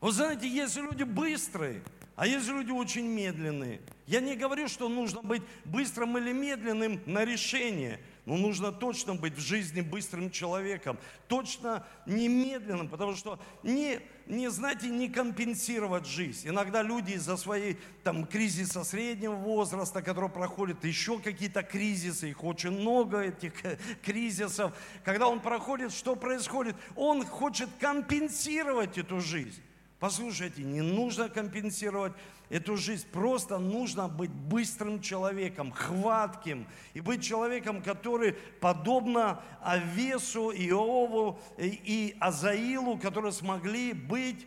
Вы 0.00 0.12
знаете, 0.12 0.48
есть 0.48 0.76
люди 0.76 1.02
быстрые, 1.02 1.82
а 2.16 2.26
есть 2.26 2.48
люди 2.48 2.70
очень 2.70 3.06
медленные. 3.06 3.82
Я 4.06 4.20
не 4.20 4.34
говорю, 4.34 4.66
что 4.68 4.88
нужно 4.88 5.20
быть 5.20 5.42
быстрым 5.66 6.16
или 6.16 6.32
медленным 6.32 7.02
на 7.04 7.26
решение. 7.26 8.00
Но 8.26 8.36
нужно 8.36 8.70
точно 8.70 9.14
быть 9.14 9.34
в 9.34 9.40
жизни 9.40 9.80
быстрым 9.80 10.30
человеком, 10.30 10.98
точно 11.26 11.86
немедленным, 12.06 12.88
потому 12.88 13.16
что 13.16 13.40
не, 13.62 14.00
не 14.26 14.50
знаете, 14.50 14.88
не 14.88 15.08
компенсировать 15.08 16.06
жизнь. 16.06 16.48
Иногда 16.48 16.82
люди 16.82 17.12
из-за 17.12 17.36
своей 17.36 17.78
там 18.04 18.26
кризиса 18.26 18.84
среднего 18.84 19.34
возраста, 19.34 20.02
который 20.02 20.30
проходит, 20.30 20.84
еще 20.84 21.18
какие-то 21.18 21.62
кризисы, 21.62 22.30
их 22.30 22.44
очень 22.44 22.72
много, 22.72 23.20
этих 23.20 23.54
кризисов. 24.02 24.76
Когда 25.04 25.28
он 25.28 25.40
проходит, 25.40 25.92
что 25.92 26.14
происходит? 26.14 26.76
Он 26.96 27.24
хочет 27.24 27.68
компенсировать 27.78 28.98
эту 28.98 29.20
жизнь. 29.20 29.62
Послушайте, 30.00 30.62
не 30.62 30.80
нужно 30.80 31.28
компенсировать 31.28 32.14
эту 32.48 32.78
жизнь. 32.78 33.06
Просто 33.12 33.58
нужно 33.58 34.08
быть 34.08 34.30
быстрым 34.30 35.02
человеком, 35.02 35.70
хватким. 35.72 36.66
И 36.94 37.02
быть 37.02 37.22
человеком, 37.22 37.82
который 37.82 38.32
подобно 38.60 39.42
Овесу, 39.60 40.52
Иову 40.52 41.38
и 41.58 42.16
Азаилу, 42.18 42.98
которые 42.98 43.32
смогли 43.32 43.92
быть 43.92 44.46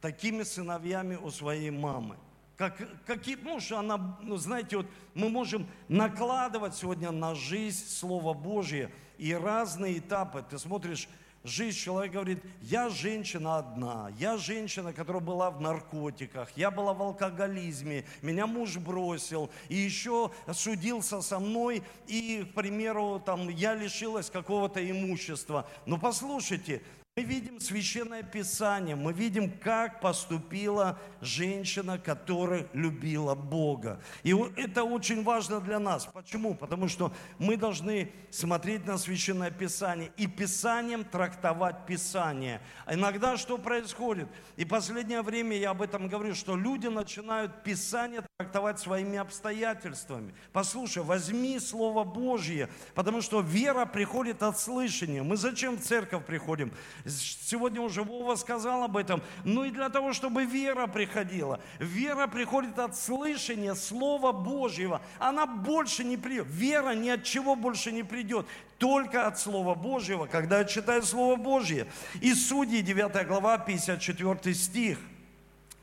такими 0.00 0.42
сыновьями 0.42 1.14
у 1.14 1.30
своей 1.30 1.70
мамы. 1.70 2.16
Как, 2.56 2.76
какие, 3.06 3.36
ну, 3.36 3.60
что 3.60 3.78
она, 3.78 4.18
ну, 4.20 4.36
знаете, 4.36 4.78
вот 4.78 4.86
мы 5.14 5.28
можем 5.28 5.68
накладывать 5.88 6.74
сегодня 6.74 7.12
на 7.12 7.36
жизнь 7.36 7.86
Слово 7.86 8.34
Божье 8.34 8.90
и 9.16 9.32
разные 9.32 9.98
этапы. 9.98 10.44
Ты 10.50 10.58
смотришь 10.58 11.08
жизнь 11.44 11.78
человек 11.78 12.12
говорит, 12.12 12.38
я 12.60 12.88
женщина 12.88 13.58
одна, 13.58 14.10
я 14.18 14.36
женщина, 14.36 14.92
которая 14.92 15.22
была 15.22 15.50
в 15.50 15.60
наркотиках, 15.60 16.50
я 16.56 16.70
была 16.70 16.94
в 16.94 17.02
алкоголизме, 17.02 18.04
меня 18.22 18.46
муж 18.46 18.76
бросил, 18.76 19.50
и 19.68 19.76
еще 19.76 20.30
судился 20.52 21.20
со 21.20 21.38
мной, 21.38 21.82
и, 22.06 22.46
к 22.50 22.54
примеру, 22.54 23.22
там, 23.24 23.48
я 23.48 23.74
лишилась 23.74 24.30
какого-то 24.30 24.88
имущества. 24.88 25.66
Но 25.86 25.98
послушайте, 25.98 26.82
мы 27.14 27.24
видим 27.24 27.60
священное 27.60 28.22
писание, 28.22 28.96
мы 28.96 29.12
видим, 29.12 29.50
как 29.50 30.00
поступила 30.00 30.98
женщина, 31.20 31.98
которая 31.98 32.66
любила 32.72 33.34
Бога. 33.34 34.00
И 34.22 34.34
это 34.56 34.84
очень 34.84 35.22
важно 35.22 35.60
для 35.60 35.78
нас. 35.78 36.06
Почему? 36.06 36.54
Потому 36.54 36.88
что 36.88 37.12
мы 37.38 37.58
должны 37.58 38.10
смотреть 38.30 38.86
на 38.86 38.96
священное 38.96 39.50
писание 39.50 40.10
и 40.16 40.26
писанием 40.26 41.04
трактовать 41.04 41.84
писание. 41.84 42.62
Иногда 42.90 43.36
что 43.36 43.58
происходит? 43.58 44.28
И 44.56 44.64
последнее 44.64 45.20
время 45.20 45.58
я 45.58 45.72
об 45.72 45.82
этом 45.82 46.08
говорю, 46.08 46.34
что 46.34 46.56
люди 46.56 46.86
начинают 46.86 47.62
писание 47.62 48.22
трактовать 48.38 48.78
своими 48.80 49.18
обстоятельствами. 49.18 50.34
Послушай, 50.54 51.02
возьми 51.02 51.58
Слово 51.58 52.04
Божье, 52.04 52.70
потому 52.94 53.20
что 53.20 53.42
вера 53.42 53.84
приходит 53.84 54.42
от 54.42 54.58
слышания. 54.58 55.22
Мы 55.22 55.36
зачем 55.36 55.76
в 55.76 55.82
церковь 55.82 56.24
приходим? 56.24 56.72
Сегодня 57.06 57.80
уже 57.80 58.02
Вова 58.02 58.36
сказал 58.36 58.84
об 58.84 58.96
этом. 58.96 59.22
Ну 59.44 59.64
и 59.64 59.70
для 59.70 59.88
того, 59.88 60.12
чтобы 60.12 60.44
вера 60.44 60.86
приходила. 60.86 61.60
Вера 61.78 62.26
приходит 62.26 62.78
от 62.78 62.96
слышания 62.96 63.74
Слова 63.74 64.32
Божьего. 64.32 65.02
Она 65.18 65.46
больше 65.46 66.04
не 66.04 66.16
придет. 66.16 66.46
Вера 66.48 66.94
ни 66.94 67.08
от 67.08 67.24
чего 67.24 67.56
больше 67.56 67.90
не 67.92 68.02
придет. 68.02 68.46
Только 68.78 69.26
от 69.26 69.38
Слова 69.38 69.74
Божьего, 69.74 70.26
когда 70.26 70.58
я 70.58 70.64
читаю 70.64 71.02
Слово 71.02 71.36
Божье. 71.36 71.86
И 72.20 72.34
Судьи, 72.34 72.82
9 72.82 73.26
глава, 73.26 73.58
54 73.58 74.54
стих. 74.54 74.98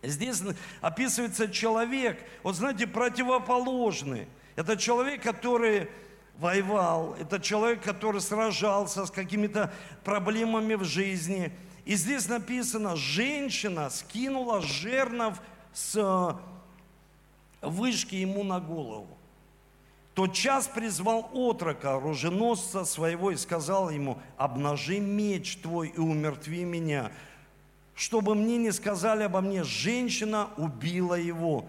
Здесь 0.01 0.41
описывается 0.79 1.49
человек, 1.49 2.17
вот 2.43 2.55
знаете, 2.55 2.87
противоположный. 2.87 4.27
Это 4.55 4.77
человек, 4.77 5.21
который 5.21 5.89
воевал, 6.39 7.15
это 7.19 7.39
человек, 7.39 7.83
который 7.83 8.21
сражался 8.21 9.05
с 9.05 9.11
какими-то 9.11 9.71
проблемами 10.03 10.75
в 10.75 10.83
жизни. 10.83 11.51
И 11.85 11.95
здесь 11.95 12.27
написано, 12.27 12.95
женщина 12.95 13.89
скинула 13.89 14.61
жернов 14.61 15.41
с 15.73 15.95
э, 15.95 17.67
вышки 17.67 18.15
ему 18.15 18.43
на 18.43 18.59
голову. 18.59 19.07
Тот 20.13 20.33
час 20.33 20.67
призвал 20.67 21.29
отрока, 21.33 21.95
оруженосца 21.95 22.85
своего, 22.85 23.31
и 23.31 23.35
сказал 23.35 23.89
ему, 23.89 24.17
обнажи 24.37 24.99
меч 24.99 25.57
твой 25.57 25.89
и 25.89 25.99
умертви 25.99 26.63
меня, 26.63 27.11
чтобы 27.95 28.35
мне 28.35 28.57
не 28.57 28.71
сказали 28.71 29.23
обо 29.23 29.41
мне, 29.41 29.63
женщина 29.63 30.49
убила 30.57 31.15
его. 31.15 31.65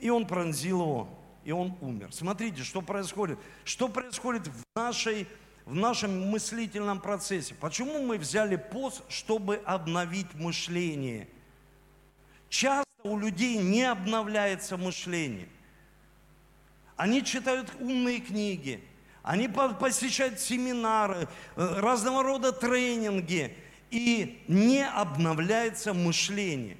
И 0.00 0.08
он 0.10 0.26
пронзил 0.26 0.80
его 0.80 1.08
и 1.44 1.52
он 1.52 1.76
умер. 1.80 2.08
Смотрите, 2.12 2.62
что 2.62 2.80
происходит. 2.80 3.38
Что 3.64 3.88
происходит 3.88 4.48
в, 4.48 4.62
нашей, 4.74 5.28
в 5.66 5.74
нашем 5.74 6.30
мыслительном 6.30 7.00
процессе. 7.00 7.54
Почему 7.54 8.02
мы 8.02 8.18
взяли 8.18 8.56
пост, 8.56 9.02
чтобы 9.08 9.56
обновить 9.64 10.32
мышление? 10.34 11.28
Часто 12.48 12.84
у 13.02 13.18
людей 13.18 13.56
не 13.58 13.82
обновляется 13.82 14.76
мышление. 14.76 15.48
Они 16.96 17.24
читают 17.24 17.72
умные 17.80 18.20
книги, 18.20 18.82
они 19.22 19.48
посещают 19.48 20.38
семинары, 20.38 21.28
э, 21.56 21.80
разного 21.80 22.22
рода 22.22 22.52
тренинги, 22.52 23.56
и 23.90 24.42
не 24.48 24.86
обновляется 24.86 25.92
мышление. 25.92 26.76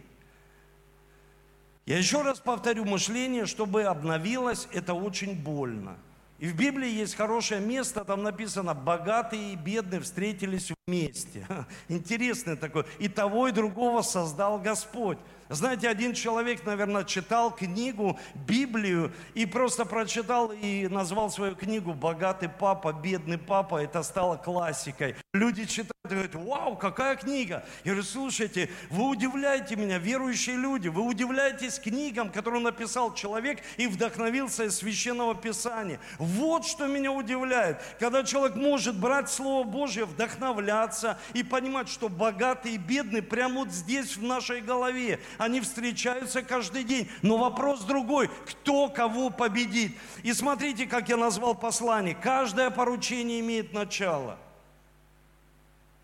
Я 1.87 1.99
еще 1.99 2.23
раз 2.23 2.41
повторю, 2.41 2.85
мышление, 2.85 3.45
чтобы 3.45 3.83
обновилось, 3.83 4.69
это 4.73 4.95
очень 4.95 5.35
больно. 5.35 5.99
И 6.39 6.47
в 6.47 6.57
Библии 6.57 6.91
есть 6.91 7.15
хорошее 7.15 7.61
место, 7.61 8.05
там 8.05 8.23
написано, 8.23 8.75
богатые 8.75 9.53
и 9.53 9.57
бедные 9.57 10.01
встретились 10.01 10.73
вместе. 10.87 11.47
Интересное 11.89 12.57
такое. 12.57 12.87
И 12.99 13.09
того, 13.09 13.49
и 13.49 13.53
другого 13.53 14.03
создал 14.03 14.59
Господь. 14.59 15.19
Знаете, 15.49 15.89
один 15.89 16.15
человек, 16.15 16.65
наверное, 16.65 17.05
читал 17.05 17.51
книгу, 17.55 18.19
Библию, 18.35 19.13
и 19.35 19.47
просто 19.47 19.85
прочитал 19.85 20.53
и 20.53 20.89
назвал 20.89 21.31
свою 21.31 21.55
книгу 21.55 21.93
«Богатый 21.93 22.49
папа, 22.49 22.93
бедный 22.93 23.39
папа». 23.39 23.83
Это 23.83 24.03
стало 24.03 24.37
классикой. 24.37 25.17
Люди 25.33 25.65
читают 25.65 25.95
и 26.05 26.09
говорят, 26.09 26.35
вау, 26.35 26.77
какая 26.77 27.17
книга. 27.17 27.65
Я 27.83 27.93
говорю, 27.93 28.03
слушайте, 28.03 28.71
вы 28.91 29.09
удивляете 29.09 29.75
меня, 29.75 29.99
верующие 29.99 30.57
люди, 30.57 30.89
вы 30.89 31.03
удивляетесь 31.03 31.79
книгам, 31.79 32.31
которые 32.31 32.63
написал 32.63 33.15
человек 33.15 33.61
и 33.79 33.87
вдохновился 33.87 34.65
из 34.65 34.77
Священного 34.77 35.35
Писания. 35.35 35.99
Вот 36.19 36.67
что 36.67 36.87
меня 36.89 37.11
удивляет, 37.11 37.81
когда 37.99 38.23
человек 38.23 38.55
может 38.55 39.01
брать 39.01 39.31
Слово 39.31 39.65
Божье, 39.65 40.05
вдохновляться 40.05 41.19
и 41.33 41.43
понимать, 41.43 41.89
что 41.89 42.11
богатый 42.11 42.75
и 42.75 42.79
бедный 42.79 43.23
прямо 43.23 43.61
вот 43.61 43.71
здесь 43.71 44.17
в 44.17 44.23
нашей 44.23 44.61
голове 44.61 45.21
они 45.39 45.61
встречаются 45.61 46.43
каждый 46.43 46.85
день. 46.85 47.09
Но 47.23 47.37
вопрос 47.37 47.83
другой, 47.83 48.29
кто 48.47 48.89
кого 48.89 49.31
победит. 49.31 49.97
И 50.23 50.33
смотрите, 50.33 50.87
как 50.87 51.09
я 51.09 51.17
назвал 51.17 51.55
послание. 51.55 52.15
Каждое 52.15 52.71
поручение 52.71 53.41
имеет 53.41 53.73
начало. 53.73 54.39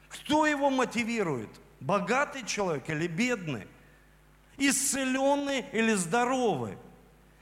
Кто 0.09 0.47
его 0.47 0.71
мотивирует? 0.71 1.51
Богатый 1.81 2.45
человек 2.45 2.89
или 2.91 3.07
бедный? 3.07 3.67
Исцеленный 4.59 5.65
или 5.73 5.95
здоровый? 5.95 6.77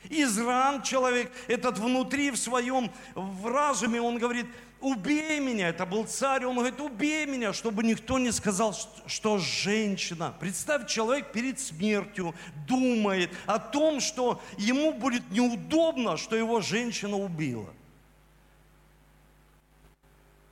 Изран 0.05 0.83
человек, 0.83 1.33
этот 1.49 1.79
внутри 1.79 2.31
в 2.31 2.37
своем 2.37 2.91
в 3.15 3.47
разуме, 3.47 4.01
он 4.01 4.19
говорит, 4.19 4.47
убей 4.81 5.41
меня, 5.41 5.69
это 5.69 5.87
был 5.87 6.05
царь, 6.05 6.45
он 6.45 6.57
говорит, 6.57 6.81
убей 6.81 7.27
меня, 7.27 7.53
чтобы 7.53 7.83
никто 7.83 8.19
не 8.19 8.33
сказал, 8.33 8.77
что 9.07 9.39
женщина. 9.39 10.35
Представь, 10.39 10.89
человек 10.89 11.33
перед 11.33 11.59
смертью 11.59 12.35
думает 12.67 13.31
о 13.47 13.59
том, 13.59 14.01
что 14.01 14.41
ему 14.57 14.93
будет 14.93 15.31
неудобно, 15.31 16.17
что 16.17 16.37
его 16.37 16.61
женщина 16.61 17.17
убила. 17.17 17.69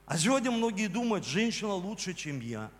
А 0.06 0.16
сегодня 0.16 0.50
многие 0.50 0.86
думают, 0.86 1.26
женщина 1.26 1.74
лучше, 1.74 2.14
чем 2.14 2.40
я. 2.40 2.70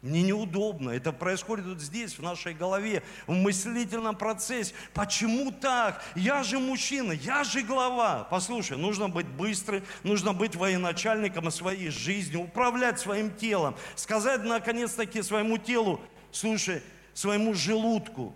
Мне 0.00 0.22
неудобно. 0.22 0.90
Это 0.90 1.12
происходит 1.12 1.66
вот 1.66 1.80
здесь, 1.80 2.18
в 2.18 2.22
нашей 2.22 2.54
голове, 2.54 3.02
в 3.26 3.32
мыслительном 3.32 4.14
процессе. 4.14 4.72
Почему 4.94 5.50
так? 5.50 6.04
Я 6.14 6.44
же 6.44 6.60
мужчина, 6.60 7.12
я 7.12 7.42
же 7.42 7.62
глава. 7.62 8.24
Послушай, 8.30 8.76
нужно 8.76 9.08
быть 9.08 9.26
быстрым, 9.26 9.82
нужно 10.04 10.32
быть 10.32 10.54
военачальником 10.54 11.50
своей 11.50 11.90
жизни, 11.90 12.36
управлять 12.36 13.00
своим 13.00 13.34
телом, 13.34 13.74
сказать 13.96 14.44
наконец-таки 14.44 15.20
своему 15.20 15.58
телу, 15.58 16.00
слушай, 16.30 16.80
своему 17.12 17.54
желудку, 17.54 18.32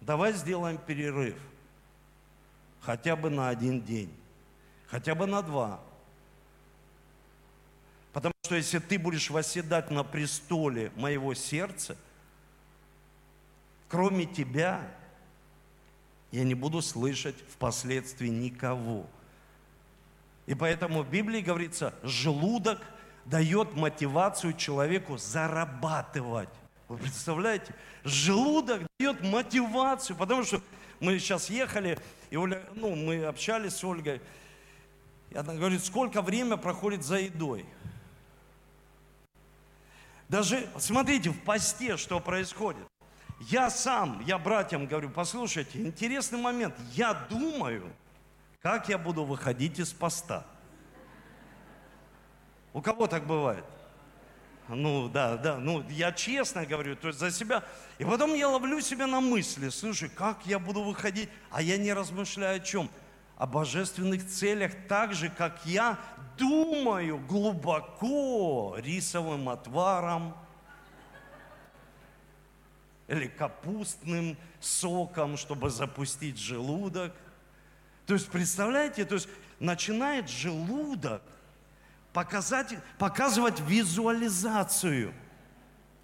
давай 0.00 0.32
сделаем 0.32 0.78
перерыв, 0.78 1.36
хотя 2.80 3.14
бы 3.14 3.30
на 3.30 3.50
один 3.50 3.80
день, 3.80 4.12
хотя 4.88 5.14
бы 5.14 5.26
на 5.26 5.42
два– 5.42 5.80
Потому 8.14 8.32
что 8.46 8.54
если 8.54 8.78
ты 8.78 8.96
будешь 8.96 9.28
восседать 9.28 9.90
на 9.90 10.04
престоле 10.04 10.92
моего 10.94 11.34
сердца, 11.34 11.96
кроме 13.88 14.24
тебя, 14.24 14.88
я 16.30 16.44
не 16.44 16.54
буду 16.54 16.80
слышать 16.80 17.34
впоследствии 17.50 18.28
никого. 18.28 19.04
И 20.46 20.54
поэтому 20.54 21.02
в 21.02 21.10
Библии 21.10 21.40
говорится, 21.40 21.92
желудок 22.04 22.80
дает 23.24 23.74
мотивацию 23.74 24.52
человеку 24.52 25.16
зарабатывать. 25.16 26.50
Вы 26.86 26.98
представляете? 26.98 27.74
Желудок 28.04 28.82
дает 29.00 29.22
мотивацию, 29.22 30.16
потому 30.16 30.44
что 30.44 30.62
мы 31.00 31.18
сейчас 31.18 31.50
ехали, 31.50 31.98
и 32.30 32.36
Оля, 32.36 32.62
ну, 32.76 32.94
мы 32.94 33.24
общались 33.24 33.74
с 33.74 33.82
Ольгой, 33.82 34.20
и 35.30 35.36
она 35.36 35.54
говорит, 35.54 35.84
сколько 35.84 36.22
время 36.22 36.56
проходит 36.56 37.02
за 37.02 37.16
едой. 37.16 37.66
Даже, 40.28 40.68
смотрите, 40.78 41.30
в 41.30 41.40
посте 41.40 41.96
что 41.96 42.20
происходит. 42.20 42.86
Я 43.40 43.68
сам, 43.70 44.22
я 44.26 44.38
братьям 44.38 44.86
говорю, 44.86 45.10
послушайте, 45.10 45.80
интересный 45.80 46.38
момент. 46.38 46.74
Я 46.92 47.14
думаю, 47.14 47.92
как 48.62 48.88
я 48.88 48.96
буду 48.96 49.24
выходить 49.24 49.78
из 49.78 49.92
поста. 49.92 50.46
У 52.72 52.80
кого 52.80 53.06
так 53.06 53.26
бывает? 53.26 53.64
Ну, 54.68 55.08
да, 55.08 55.36
да, 55.36 55.58
ну, 55.58 55.84
я 55.90 56.10
честно 56.10 56.64
говорю, 56.64 56.96
то 56.96 57.08
есть 57.08 57.20
за 57.20 57.30
себя. 57.30 57.62
И 57.98 58.04
потом 58.04 58.32
я 58.34 58.48
ловлю 58.48 58.80
себя 58.80 59.06
на 59.06 59.20
мысли, 59.20 59.68
слушай, 59.68 60.08
как 60.08 60.46
я 60.46 60.58
буду 60.58 60.82
выходить, 60.82 61.28
а 61.50 61.60
я 61.60 61.76
не 61.76 61.92
размышляю 61.92 62.56
о 62.56 62.60
чем? 62.60 62.88
О 63.36 63.46
божественных 63.46 64.26
целях, 64.26 64.72
так 64.88 65.12
же, 65.12 65.28
как 65.28 65.60
я 65.66 65.98
думаю 66.38 67.18
глубоко 67.18 68.76
рисовым 68.78 69.48
отваром 69.48 70.34
или 73.08 73.26
капустным 73.26 74.36
соком, 74.60 75.36
чтобы 75.36 75.70
запустить 75.70 76.38
желудок. 76.38 77.12
То 78.06 78.14
есть, 78.14 78.28
представляете, 78.30 79.04
то 79.04 79.14
есть 79.14 79.28
начинает 79.60 80.28
желудок 80.28 81.22
показать, 82.12 82.76
показывать 82.98 83.60
визуализацию 83.60 85.12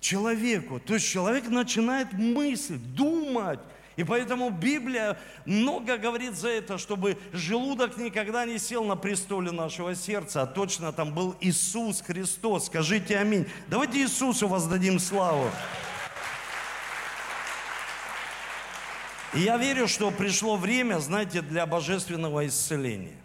человеку. 0.00 0.80
То 0.80 0.94
есть 0.94 1.08
человек 1.08 1.48
начинает 1.48 2.12
мыслить, 2.12 2.94
думать, 2.94 3.60
и 3.96 4.04
поэтому 4.04 4.50
Библия 4.50 5.18
много 5.44 5.98
говорит 5.98 6.34
за 6.34 6.48
это, 6.48 6.78
чтобы 6.78 7.18
желудок 7.32 7.96
никогда 7.96 8.44
не 8.46 8.58
сел 8.58 8.84
на 8.84 8.96
престоле 8.96 9.50
нашего 9.50 9.94
сердца, 9.94 10.42
а 10.42 10.46
точно 10.46 10.92
там 10.92 11.12
был 11.12 11.36
Иисус 11.40 12.00
Христос. 12.00 12.66
Скажите 12.66 13.18
аминь. 13.18 13.46
Давайте 13.66 13.98
Иисусу 13.98 14.48
воздадим 14.48 14.98
славу. 14.98 15.50
И 19.34 19.40
я 19.40 19.56
верю, 19.58 19.86
что 19.86 20.10
пришло 20.10 20.56
время, 20.56 20.98
знаете, 20.98 21.40
для 21.40 21.66
божественного 21.66 22.46
исцеления. 22.46 23.16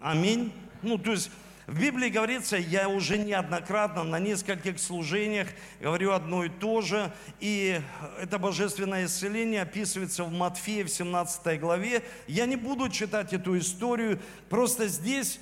Аминь. 0.00 0.52
Ну, 0.82 0.96
то 0.96 1.12
есть 1.12 1.30
в 1.70 1.78
Библии 1.80 2.08
говорится, 2.08 2.56
я 2.56 2.88
уже 2.88 3.16
неоднократно 3.16 4.02
на 4.02 4.18
нескольких 4.18 4.80
служениях 4.80 5.46
говорю 5.80 6.10
одно 6.10 6.42
и 6.42 6.48
то 6.48 6.80
же, 6.80 7.12
и 7.38 7.80
это 8.20 8.40
божественное 8.40 9.06
исцеление 9.06 9.62
описывается 9.62 10.24
в 10.24 10.32
Матфея 10.32 10.84
в 10.84 10.88
17 10.88 11.60
главе. 11.60 12.02
Я 12.26 12.46
не 12.46 12.56
буду 12.56 12.88
читать 12.88 13.32
эту 13.32 13.56
историю, 13.56 14.18
просто 14.48 14.88
здесь 14.88 15.38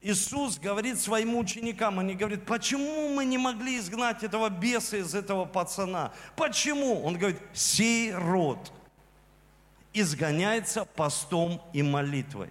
Иисус 0.00 0.58
говорит 0.58 0.98
своим 0.98 1.36
ученикам, 1.36 1.98
они 1.98 2.14
говорят, 2.14 2.46
почему 2.46 3.10
мы 3.10 3.26
не 3.26 3.36
могли 3.36 3.76
изгнать 3.76 4.24
этого 4.24 4.48
беса 4.48 4.96
из 4.96 5.14
этого 5.14 5.44
пацана? 5.44 6.10
Почему? 6.36 7.02
Он 7.02 7.18
говорит, 7.18 7.38
сей 7.52 8.14
род 8.14 8.72
изгоняется 9.92 10.86
постом 10.86 11.60
и 11.74 11.82
молитвой 11.82 12.48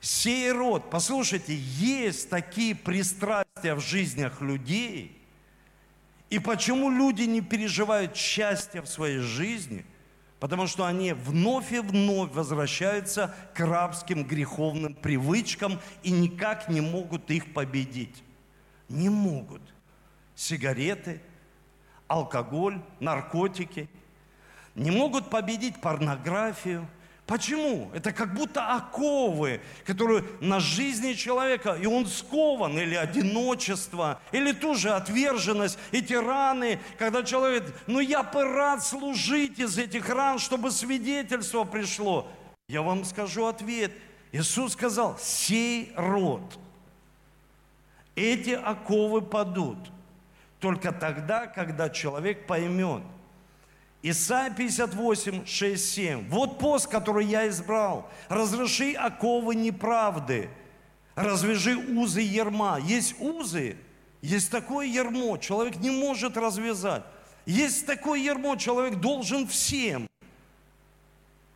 сей 0.00 0.50
род. 0.52 0.90
Послушайте, 0.90 1.54
есть 1.54 2.30
такие 2.30 2.74
пристрастия 2.74 3.74
в 3.74 3.80
жизнях 3.80 4.40
людей. 4.40 5.16
И 6.30 6.38
почему 6.38 6.90
люди 6.90 7.22
не 7.22 7.40
переживают 7.40 8.16
счастья 8.16 8.82
в 8.82 8.88
своей 8.88 9.18
жизни? 9.18 9.84
Потому 10.38 10.66
что 10.66 10.86
они 10.86 11.12
вновь 11.12 11.72
и 11.72 11.80
вновь 11.80 12.32
возвращаются 12.32 13.34
к 13.54 13.60
рабским 13.60 14.24
греховным 14.24 14.94
привычкам 14.94 15.78
и 16.02 16.10
никак 16.10 16.68
не 16.68 16.80
могут 16.80 17.30
их 17.30 17.52
победить. 17.52 18.22
Не 18.88 19.10
могут. 19.10 19.60
Сигареты, 20.34 21.20
алкоголь, 22.08 22.80
наркотики. 23.00 23.90
Не 24.74 24.90
могут 24.90 25.28
победить 25.28 25.80
порнографию– 25.80 26.88
Почему? 27.30 27.92
Это 27.94 28.12
как 28.12 28.34
будто 28.34 28.74
оковы, 28.74 29.60
которые 29.86 30.24
на 30.40 30.58
жизни 30.58 31.12
человека, 31.12 31.78
и 31.80 31.86
он 31.86 32.06
скован, 32.06 32.76
или 32.76 32.96
одиночество, 32.96 34.20
или 34.32 34.50
ту 34.50 34.74
же 34.74 34.90
отверженность, 34.90 35.78
эти 35.92 36.12
раны, 36.12 36.80
когда 36.98 37.22
человек 37.22 37.72
ну 37.86 38.00
я 38.00 38.24
бы 38.24 38.42
рад 38.42 38.84
служить 38.84 39.60
из 39.60 39.78
этих 39.78 40.08
ран, 40.08 40.40
чтобы 40.40 40.72
свидетельство 40.72 41.62
пришло. 41.62 42.26
Я 42.68 42.82
вам 42.82 43.04
скажу 43.04 43.46
ответ. 43.46 43.92
Иисус 44.32 44.72
сказал, 44.72 45.16
сей 45.20 45.92
род, 45.94 46.58
эти 48.16 48.50
оковы 48.50 49.22
падут 49.22 49.78
только 50.58 50.90
тогда, 50.90 51.46
когда 51.46 51.90
человек 51.90 52.48
поймет– 52.48 53.04
Исайя 54.02 54.50
58, 54.50 55.44
6, 55.44 55.90
7. 55.90 56.28
Вот 56.28 56.58
пост, 56.58 56.86
который 56.86 57.26
я 57.26 57.48
избрал. 57.48 58.10
Разреши 58.28 58.94
оковы 58.94 59.54
неправды. 59.54 60.48
Развяжи 61.14 61.76
узы 61.76 62.20
ерма. 62.20 62.78
Есть 62.80 63.14
узы, 63.20 63.76
есть 64.22 64.50
такое 64.50 64.86
ермо, 64.86 65.38
человек 65.38 65.76
не 65.76 65.90
может 65.90 66.36
развязать. 66.36 67.04
Есть 67.46 67.86
такое 67.86 68.20
ермо, 68.20 68.56
человек 68.56 68.96
должен 68.96 69.46
всем. 69.46 70.08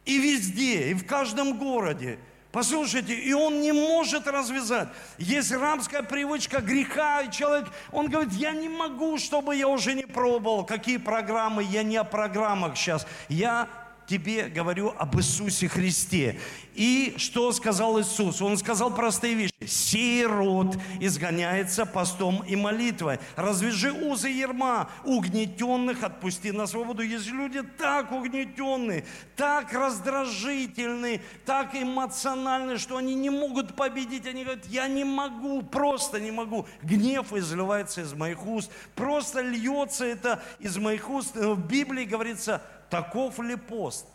И 0.05 0.19
везде, 0.19 0.91
и 0.91 0.95
в 0.95 1.07
каждом 1.07 1.59
городе. 1.59 2.19
Послушайте, 2.55 3.15
и 3.15 3.33
он 3.33 3.63
не 3.63 3.73
может 3.73 4.29
развязать. 4.29 4.87
Есть 5.19 5.51
рабская 5.51 6.05
привычка 6.05 6.61
греха, 6.61 7.23
и 7.23 7.33
человек, 7.33 7.67
он 7.91 8.09
говорит, 8.09 8.33
я 8.35 8.53
не 8.53 8.69
могу, 8.69 9.19
чтобы 9.19 9.57
я 9.57 9.67
уже 9.67 9.93
не 9.93 10.05
пробовал. 10.05 10.65
Какие 10.65 10.99
программы? 10.99 11.65
Я 11.65 11.83
не 11.83 11.97
о 11.97 12.05
программах 12.05 12.77
сейчас. 12.77 13.09
Я 13.29 13.69
тебе 14.07 14.49
говорю 14.49 14.95
об 14.99 15.17
Иисусе 15.17 15.69
Христе. 15.69 16.39
И 16.75 17.15
что 17.19 17.53
сказал 17.53 18.01
Иисус? 18.01 18.43
Он 18.43 18.57
сказал 18.59 18.95
простые 18.95 19.35
вещи. 19.35 19.53
«Сей 19.67 20.27
род 20.27 20.77
изгоняется 21.01 21.87
постом 21.87 22.43
и 22.47 22.57
молитвой. 22.57 23.19
Развяжи 23.37 23.93
узы 23.93 24.29
ерма, 24.29 24.91
угнетенных 25.05 26.03
отпусти 26.03 26.53
на 26.53 26.67
свободу». 26.67 27.03
Есть 27.03 27.31
люди 27.31 27.63
так 27.63 28.13
угнетенные, 28.13 29.05
так 29.37 29.73
раздражительные, 29.73 31.23
так 31.47 31.75
эмоциональные, 31.75 32.79
что 32.79 32.97
они 32.97 33.15
не 33.15 33.31
могут 33.31 33.75
победить. 33.77 34.27
Они 34.27 34.45
говорят, 34.45 34.67
я 34.67 34.89
не 34.89 35.05
могу, 35.05 35.63
просто 35.63 36.21
не 36.21 36.31
могу. 36.31 36.67
Гнев 36.83 37.33
изливается 37.33 38.03
из 38.03 38.13
моих 38.13 38.47
уст, 38.47 38.71
просто 38.95 39.41
льется 39.41 40.05
это 40.05 40.43
из 40.59 40.77
моих 40.77 41.09
уст. 41.09 41.37
В 41.37 41.67
Библии 41.67 42.05
говорится, 42.05 42.63
таков 42.95 43.41
ли 43.41 43.57
пост? 43.57 44.07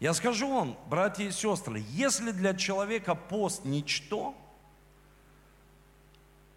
Я 0.00 0.14
скажу 0.14 0.48
вам, 0.48 0.78
братья 0.88 1.24
и 1.24 1.30
сестры, 1.30 1.84
если 1.90 2.30
для 2.30 2.54
человека 2.54 3.14
пост 3.14 3.66
ничто, 3.66 4.34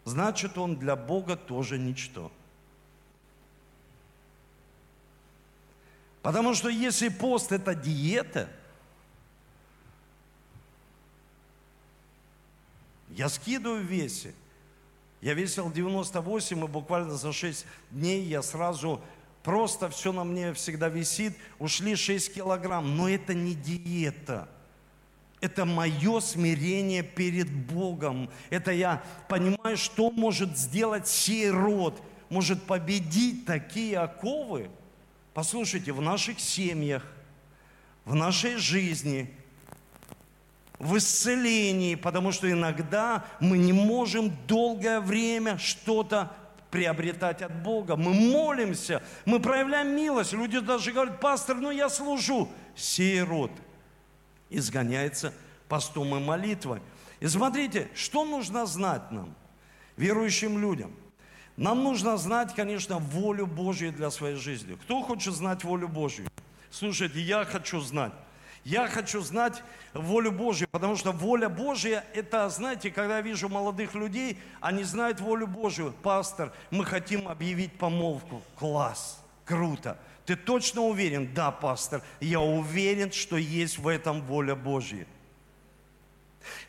значит 0.05 0.57
он 0.57 0.77
для 0.77 0.95
Бога 0.95 1.35
тоже 1.35 1.77
ничто. 1.77 2.31
Потому 6.21 6.53
что 6.53 6.69
если 6.69 7.09
пост 7.09 7.51
это 7.51 7.75
диета, 7.75 8.49
я 13.09 13.27
скидываю 13.27 13.83
в 13.83 13.87
весе. 13.87 14.33
Я 15.19 15.33
весил 15.33 15.69
98, 15.69 16.63
и 16.63 16.67
буквально 16.67 17.15
за 17.15 17.33
6 17.33 17.65
дней 17.91 18.23
я 18.23 18.41
сразу 18.41 19.03
просто 19.43 19.89
все 19.89 20.11
на 20.11 20.23
мне 20.23 20.53
всегда 20.53 20.89
висит, 20.89 21.37
ушли 21.59 21.95
6 21.95 22.33
килограмм. 22.33 22.95
Но 22.97 23.09
это 23.09 23.33
не 23.33 23.55
диета. 23.55 24.49
Это 25.41 25.65
мое 25.65 26.19
смирение 26.19 27.01
перед 27.01 27.49
Богом. 27.49 28.29
Это 28.49 28.71
я 28.71 29.03
понимаю, 29.29 29.77
что 29.77 30.11
может 30.11 30.57
сделать 30.57 31.07
сей 31.07 31.49
род. 31.49 32.01
Может 32.29 32.63
победить 32.63 33.45
такие 33.45 33.97
оковы. 33.97 34.69
Послушайте, 35.33 35.93
в 35.93 36.01
наших 36.01 36.39
семьях, 36.39 37.05
в 38.05 38.15
нашей 38.15 38.57
жизни, 38.57 39.33
в 40.79 40.97
исцелении, 40.97 41.95
потому 41.95 42.31
что 42.31 42.49
иногда 42.49 43.25
мы 43.39 43.57
не 43.57 43.73
можем 43.73 44.35
долгое 44.47 44.99
время 44.99 45.57
что-то 45.57 46.31
приобретать 46.71 47.41
от 47.41 47.63
Бога. 47.63 47.95
Мы 47.95 48.13
молимся, 48.13 49.01
мы 49.25 49.39
проявляем 49.39 49.95
милость. 49.95 50.33
Люди 50.33 50.59
даже 50.59 50.91
говорят, 50.91 51.19
пастор, 51.19 51.57
ну 51.57 51.71
я 51.71 51.89
служу. 51.89 52.49
Сей 52.75 53.21
род 53.21 53.51
изгоняется 54.49 55.33
постом 55.67 56.15
и 56.15 56.19
молитвой. 56.19 56.81
И 57.19 57.27
смотрите, 57.27 57.89
что 57.93 58.25
нужно 58.25 58.65
знать 58.65 59.11
нам, 59.11 59.35
верующим 59.97 60.59
людям? 60.59 60.93
Нам 61.57 61.83
нужно 61.83 62.15
знать, 62.17 62.55
конечно, 62.55 62.99
волю 62.99 63.45
Божью 63.45 63.91
для 63.91 64.11
своей 64.11 64.35
жизни. 64.35 64.75
Кто 64.83 65.01
хочет 65.01 65.33
знать 65.33 65.63
волю 65.65 65.89
Божью? 65.89 66.25
Слушайте, 66.71 67.19
я 67.19 67.43
хочу 67.43 67.81
знать. 67.81 68.13
Я 68.63 68.87
хочу 68.87 69.21
знать 69.21 69.63
волю 69.93 70.31
Божью, 70.31 70.67
потому 70.69 70.95
что 70.95 71.11
воля 71.11 71.49
Божья, 71.49 72.05
это, 72.13 72.49
знаете, 72.49 72.91
когда 72.91 73.17
я 73.17 73.21
вижу 73.21 73.49
молодых 73.49 73.95
людей, 73.95 74.37
они 74.59 74.83
знают 74.83 75.19
волю 75.19 75.47
Божью. 75.47 75.93
Пастор, 76.03 76.53
мы 76.69 76.85
хотим 76.85 77.27
объявить 77.27 77.73
помолвку. 77.73 78.41
Класс, 78.55 79.23
круто. 79.45 79.97
Ты 80.25 80.35
точно 80.35 80.81
уверен? 80.81 81.33
Да, 81.33 81.51
пастор, 81.51 82.03
я 82.19 82.39
уверен, 82.39 83.11
что 83.11 83.37
есть 83.37 83.79
в 83.79 83.87
этом 83.87 84.21
воля 84.21 84.55
Божья. 84.55 85.07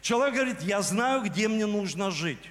Человек 0.01 0.35
говорит, 0.35 0.63
я 0.63 0.81
знаю, 0.83 1.23
где 1.23 1.49
мне 1.49 1.67
нужно 1.67 2.11
жить. 2.11 2.51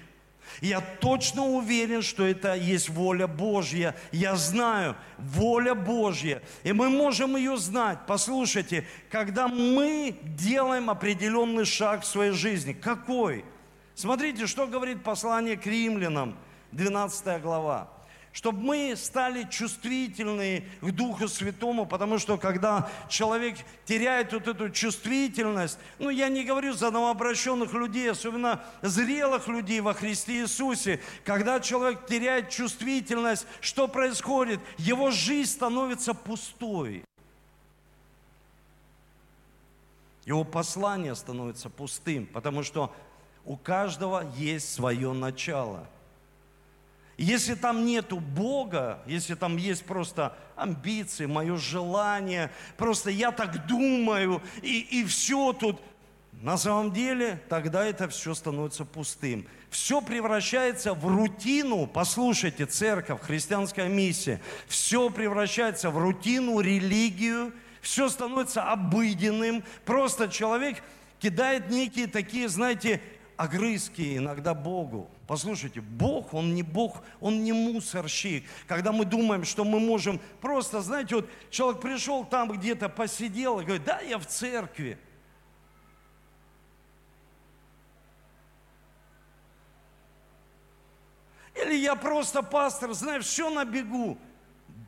Я 0.60 0.80
точно 0.80 1.44
уверен, 1.44 2.02
что 2.02 2.26
это 2.26 2.54
есть 2.54 2.88
воля 2.88 3.26
Божья. 3.26 3.96
Я 4.12 4.36
знаю, 4.36 4.96
воля 5.18 5.74
Божья. 5.74 6.42
И 6.62 6.72
мы 6.72 6.88
можем 6.88 7.36
ее 7.36 7.56
знать. 7.56 7.98
Послушайте, 8.06 8.86
когда 9.10 9.48
мы 9.48 10.18
делаем 10.22 10.90
определенный 10.90 11.64
шаг 11.64 12.02
в 12.02 12.06
своей 12.06 12.32
жизни. 12.32 12.72
Какой? 12.72 13.44
Смотрите, 13.94 14.46
что 14.46 14.66
говорит 14.66 15.02
послание 15.02 15.56
к 15.56 15.66
римлянам, 15.66 16.36
12 16.72 17.40
глава 17.42 17.99
чтобы 18.32 18.60
мы 18.60 18.94
стали 18.96 19.44
чувствительны 19.44 20.64
к 20.80 20.90
Духу 20.92 21.28
Святому, 21.28 21.84
потому 21.84 22.18
что 22.18 22.38
когда 22.38 22.88
человек 23.08 23.56
теряет 23.84 24.32
вот 24.32 24.46
эту 24.46 24.70
чувствительность, 24.70 25.78
ну 25.98 26.10
я 26.10 26.28
не 26.28 26.44
говорю 26.44 26.72
за 26.72 26.90
новообращенных 26.90 27.72
людей, 27.72 28.10
особенно 28.10 28.62
зрелых 28.82 29.48
людей 29.48 29.80
во 29.80 29.94
Христе 29.94 30.42
Иисусе, 30.42 31.00
когда 31.24 31.58
человек 31.58 32.06
теряет 32.06 32.50
чувствительность, 32.50 33.46
что 33.60 33.88
происходит? 33.88 34.60
Его 34.78 35.10
жизнь 35.10 35.50
становится 35.50 36.14
пустой. 36.14 37.04
Его 40.24 40.44
послание 40.44 41.16
становится 41.16 41.68
пустым, 41.68 42.26
потому 42.26 42.62
что 42.62 42.94
у 43.44 43.56
каждого 43.56 44.24
есть 44.36 44.72
свое 44.72 45.12
начало– 45.12 45.88
если 47.22 47.54
там 47.54 47.84
нету 47.84 48.18
Бога, 48.18 48.98
если 49.04 49.34
там 49.34 49.58
есть 49.58 49.84
просто 49.84 50.34
амбиции, 50.56 51.26
мое 51.26 51.58
желание, 51.58 52.50
просто 52.78 53.10
я 53.10 53.30
так 53.30 53.66
думаю, 53.66 54.42
и, 54.62 54.80
и 54.80 55.04
все 55.04 55.52
тут, 55.52 55.82
на 56.32 56.56
самом 56.56 56.92
деле 56.92 57.42
тогда 57.50 57.84
это 57.84 58.08
все 58.08 58.32
становится 58.32 58.86
пустым. 58.86 59.46
Все 59.68 60.00
превращается 60.00 60.94
в 60.94 61.06
рутину, 61.06 61.86
послушайте, 61.86 62.64
церковь, 62.64 63.20
христианская 63.20 63.88
миссия, 63.88 64.40
все 64.66 65.10
превращается 65.10 65.90
в 65.90 65.98
рутину, 65.98 66.60
религию, 66.60 67.52
все 67.82 68.08
становится 68.08 68.62
обыденным, 68.72 69.62
просто 69.84 70.28
человек 70.28 70.82
кидает 71.18 71.68
некие 71.68 72.06
такие, 72.06 72.48
знаете, 72.48 73.02
огрызки 73.36 74.16
иногда 74.16 74.54
Богу. 74.54 75.10
Послушайте, 75.30 75.80
Бог, 75.80 76.34
Он 76.34 76.56
не 76.56 76.64
Бог, 76.64 77.04
Он 77.20 77.44
не 77.44 77.52
мусорщик. 77.52 78.44
Когда 78.66 78.90
мы 78.90 79.04
думаем, 79.04 79.44
что 79.44 79.64
мы 79.64 79.78
можем 79.78 80.20
просто, 80.40 80.80
знаете, 80.80 81.14
вот 81.14 81.30
человек 81.50 81.80
пришел 81.80 82.24
там 82.24 82.50
где-то, 82.50 82.88
посидел 82.88 83.60
и 83.60 83.64
говорит, 83.64 83.84
да, 83.84 84.00
я 84.00 84.18
в 84.18 84.26
церкви. 84.26 84.98
Или 91.54 91.76
я 91.76 91.94
просто 91.94 92.42
пастор, 92.42 92.92
знаю, 92.92 93.22
все 93.22 93.50
на 93.50 93.64
бегу. 93.64 94.18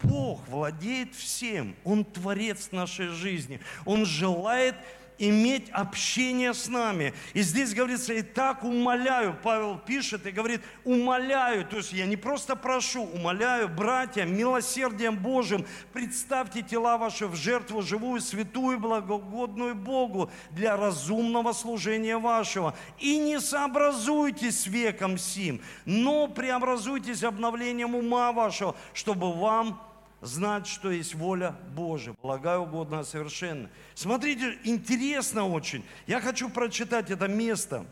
Бог 0.03 0.41
владеет 0.49 1.15
всем. 1.15 1.77
Он 1.85 2.05
творец 2.05 2.73
нашей 2.73 3.11
жизни. 3.11 3.61
Он 3.85 4.05
желает 4.05 4.75
иметь 5.19 5.71
общение 5.71 6.55
с 6.55 6.69
нами. 6.69 7.15
И 7.35 7.43
здесь 7.43 7.75
говорится, 7.75 8.13
и 8.13 8.23
так 8.23 8.65
умоляю, 8.65 9.37
Павел 9.43 9.79
пишет 9.79 10.27
и 10.27 10.31
говорит, 10.31 10.61
умоляю, 10.85 11.65
то 11.67 11.77
есть 11.77 11.93
я 11.93 12.07
не 12.07 12.17
просто 12.17 12.57
прошу, 12.57 13.05
умоляю, 13.05 13.69
братья, 13.69 14.25
милосердием 14.25 15.17
Божьим, 15.17 15.67
представьте 15.93 16.63
тела 16.63 16.99
ваши 16.99 17.27
в 17.27 17.37
жертву 17.37 17.83
живую, 17.83 18.21
святую, 18.21 18.79
благогодную 18.79 19.75
Богу 19.75 20.31
для 20.51 20.77
разумного 20.77 21.53
служения 21.53 22.19
вашего. 22.19 22.75
И 22.99 23.19
не 23.19 23.41
сообразуйтесь 23.41 24.61
с 24.61 24.67
веком 24.67 25.19
сим, 25.19 25.61
но 25.85 26.29
преобразуйтесь 26.29 27.23
обновлением 27.23 27.95
ума 27.95 28.33
вашего, 28.33 28.75
чтобы 28.93 29.33
вам 29.33 29.81
знать, 30.23 30.69
что 30.69 30.91
есть 30.91 31.15
воля 31.15 31.57
Божия, 31.75 32.15
благая, 32.23 32.59
угодная, 32.59 33.03
совершенно. 33.03 33.69
Смотрите, 33.95 34.57
интересно 34.65 35.47
очень. 35.47 35.85
Я 36.07 36.21
хочу 36.21 36.49
прочитать 36.49 37.11
это 37.11 37.29
место. 37.29 37.85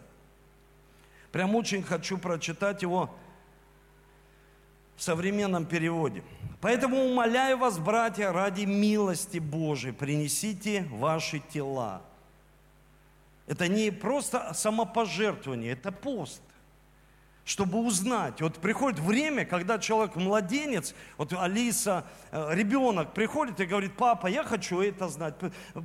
Прям 1.33 1.55
очень 1.55 1.83
хочу 1.83 2.19
прочитать 2.19 2.83
его 2.83 3.15
в 4.97 5.03
современном 5.03 5.67
переводе. 5.67 6.23
Поэтому 6.61 7.05
умоляю 7.05 7.59
вас, 7.59 7.79
братья, 7.79 8.33
ради 8.33 8.65
милости 8.65 9.39
Божией, 9.39 9.93
принесите 9.93 10.87
ваши 10.91 11.41
тела. 11.41 12.03
Это 13.47 13.67
не 13.67 13.91
просто 13.91 14.53
самопожертвование, 14.55 15.73
это 15.73 15.91
пост 15.91 16.43
чтобы 17.45 17.79
узнать. 17.79 18.41
Вот 18.41 18.57
приходит 18.57 19.01
время, 19.01 19.45
когда 19.45 19.79
человек 19.79 20.17
младенец, 20.17 20.95
вот 21.17 21.33
Алиса, 21.33 22.05
э, 22.31 22.55
ребенок 22.55 23.13
приходит 23.13 23.61
и 23.61 23.67
говорит, 23.67 23.97
папа, 23.97 24.27
я 24.27 24.45
хочу 24.45 24.81
это 24.81 25.09
знать. 25.09 25.35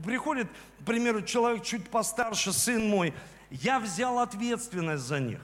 Приходит, 0.05 0.47
к 0.81 0.85
примеру, 0.85 1.21
человек 1.21 1.63
чуть 1.63 1.89
постарше, 1.89 2.53
сын 2.53 2.87
мой, 2.87 3.13
я 3.49 3.79
взял 3.79 4.19
ответственность 4.19 5.03
за 5.03 5.19
них. 5.19 5.39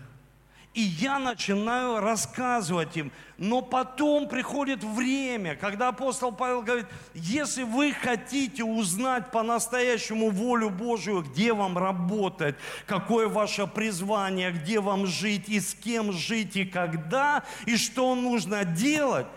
И 0.73 0.81
я 0.81 1.19
начинаю 1.19 1.99
рассказывать 1.99 2.95
им. 2.95 3.12
Но 3.38 3.62
потом 3.62 4.29
приходит 4.29 4.84
время, 4.84 5.55
когда 5.55 5.89
апостол 5.89 6.31
Павел 6.31 6.62
говорит, 6.62 6.86
если 7.13 7.63
вы 7.63 7.91
хотите 7.91 8.63
узнать 8.63 9.31
по-настоящему 9.31 10.29
волю 10.29 10.69
Божию, 10.69 11.23
где 11.23 11.51
вам 11.51 11.77
работать, 11.77 12.55
какое 12.86 13.27
ваше 13.27 13.67
призвание, 13.67 14.51
где 14.51 14.79
вам 14.79 15.07
жить, 15.07 15.49
и 15.49 15.60
с 15.60 15.73
кем 15.73 16.13
жить, 16.13 16.55
и 16.55 16.63
когда, 16.63 17.43
и 17.65 17.75
что 17.75 18.15
нужно 18.15 18.63
делать, 18.63 19.27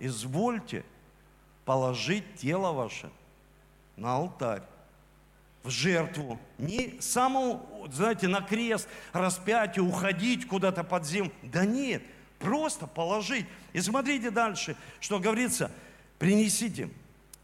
извольте 0.00 0.84
положить 1.64 2.34
тело 2.34 2.72
ваше 2.72 3.10
на 3.96 4.16
алтарь 4.16 4.62
в 5.62 5.70
жертву. 5.70 6.38
Не 6.58 6.96
самому, 7.00 7.64
знаете, 7.90 8.28
на 8.28 8.40
крест, 8.40 8.88
распятие, 9.12 9.82
уходить 9.82 10.46
куда-то 10.46 10.84
под 10.84 11.06
землю. 11.06 11.32
Да 11.42 11.64
нет, 11.64 12.02
просто 12.38 12.86
положить. 12.86 13.46
И 13.72 13.80
смотрите 13.80 14.30
дальше, 14.30 14.76
что 15.00 15.18
говорится, 15.18 15.70
принесите. 16.18 16.90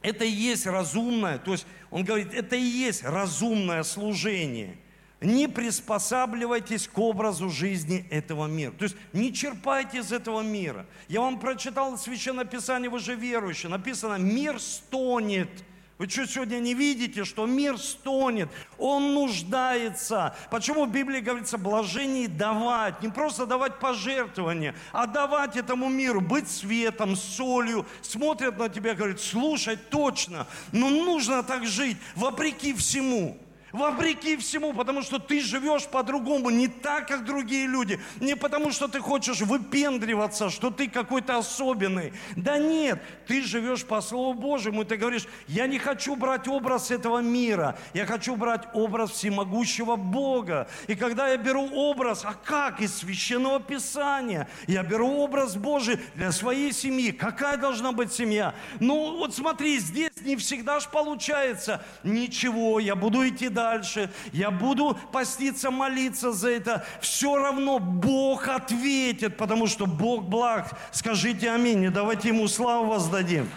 Это 0.03 0.25
и 0.25 0.31
есть 0.31 0.67
разумное, 0.67 1.39
то 1.39 1.53
есть 1.53 1.67
он 1.91 2.05
говорит, 2.05 2.33
это 2.33 2.55
и 2.55 2.63
есть 2.63 3.03
разумное 3.03 3.83
служение. 3.83 4.77
Не 5.21 5.49
приспосабливайтесь 5.49 6.87
к 6.87 6.99
образу 6.99 7.49
жизни 7.49 8.07
этого 8.11 8.47
мира. 8.47 8.73
То 8.73 8.85
есть 8.85 8.97
не 9.13 9.33
черпайте 9.33 9.99
из 9.99 10.13
этого 10.13 10.43
мира. 10.43 10.87
Я 11.09 11.23
вам 11.23 11.41
прочитал 11.41 11.97
Священное 11.97 12.45
Писание, 12.45 12.91
вы 12.91 12.99
же 12.99 13.15
верующие. 13.15 13.71
Написано, 13.71 14.17
мир 14.17 14.61
стонет– 14.61 15.51
вы 15.99 16.09
что, 16.11 16.27
сегодня 16.27 16.59
не 16.59 16.75
видите, 16.75 17.25
что 17.25 17.47
мир 17.47 17.79
стонет, 17.79 18.51
он 18.77 19.15
нуждается. 19.15 20.37
Почему 20.51 20.85
в 20.85 20.93
Библии 20.93 21.21
говорится 21.21 21.57
блажение 21.57 22.29
давать, 22.29 23.03
не 23.03 23.09
просто 23.09 23.47
давать 23.47 23.79
пожертвования, 23.79 24.75
а 24.93 25.07
давать 25.07 25.57
этому 25.57 25.89
миру, 25.89 26.21
быть 26.21 26.51
светом, 26.51 27.17
солью. 27.17 27.87
Смотрят 28.03 28.59
на 28.59 28.69
тебя 28.69 28.95
говорят, 28.95 29.21
слушай, 29.21 29.77
точно, 29.77 30.47
но 30.71 30.91
нужно 30.91 31.43
так 31.43 31.67
жить, 31.67 31.97
вопреки 32.15 32.75
всему 32.75 33.39
вопреки 33.73 34.37
всему, 34.37 34.73
потому 34.73 35.03
что 35.03 35.19
ты 35.19 35.41
живешь 35.41 35.87
по-другому, 35.87 36.51
не 36.51 36.69
так, 36.69 37.09
как 37.09 37.25
другие 37.25 37.67
люди, 37.67 38.01
не 38.21 38.37
потому, 38.37 38.73
что 38.73 38.89
ты 38.89 39.01
хочешь 39.01 39.41
выпендриваться, 39.41 40.51
что 40.51 40.71
ты 40.71 40.89
какой-то 40.89 41.39
особенный. 41.39 42.13
Да 42.37 42.59
нет, 42.59 43.03
ты 43.27 43.43
живешь 43.43 43.85
по 43.85 44.01
Слову 44.01 44.35
Божьему, 44.35 44.83
и 44.83 44.85
ты 44.85 44.97
говоришь, 44.97 45.27
я 45.47 45.67
не 45.67 45.79
хочу 45.79 46.17
брать 46.17 46.49
образ 46.49 46.91
этого 46.91 47.19
мира, 47.19 47.79
я 47.95 48.07
хочу 48.07 48.37
брать 48.37 48.65
образ 48.75 49.11
всемогущего 49.11 49.97
Бога. 49.97 50.69
И 50.87 50.95
когда 50.95 51.29
я 51.29 51.37
беру 51.37 51.69
образ, 51.73 52.25
а 52.25 52.35
как 52.35 52.81
из 52.81 52.97
Священного 52.97 53.61
Писания, 53.61 54.49
я 54.67 54.83
беру 54.83 55.19
образ 55.19 55.57
Божий 55.57 55.99
для 56.15 56.33
своей 56.33 56.73
семьи. 56.73 57.11
Какая 57.13 57.57
должна 57.57 57.93
быть 57.93 58.13
семья? 58.13 58.55
Ну 58.81 59.19
вот 59.19 59.35
смотри, 59.35 59.79
здесь 59.79 60.13
не 60.25 60.37
всегда 60.37 60.81
ж 60.81 60.87
получается. 60.87 61.85
Ничего, 62.03 62.81
я 62.81 62.95
буду 62.95 63.27
идти 63.27 63.49
дальше 63.49 63.66
дальше, 63.67 64.11
я 64.33 64.51
буду 64.51 64.97
поститься, 65.13 65.71
молиться 65.71 66.33
за 66.33 66.51
это, 66.51 66.87
все 67.01 67.37
равно 67.37 67.79
Бог 67.79 68.49
ответит, 68.49 69.37
потому 69.37 69.67
что 69.67 69.87
Бог 69.87 70.25
благ. 70.25 70.79
Скажите 70.93 71.51
аминь, 71.51 71.85
и 71.85 71.89
давайте 71.89 72.29
Ему 72.29 72.49
славу 72.49 72.87
воздадим. 72.87 73.49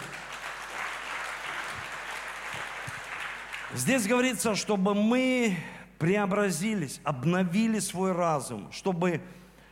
Здесь 3.74 4.06
говорится, 4.06 4.56
чтобы 4.56 4.94
мы 4.94 5.56
преобразились, 5.98 7.00
обновили 7.04 7.78
свой 7.78 8.12
разум, 8.12 8.72
чтобы, 8.72 9.20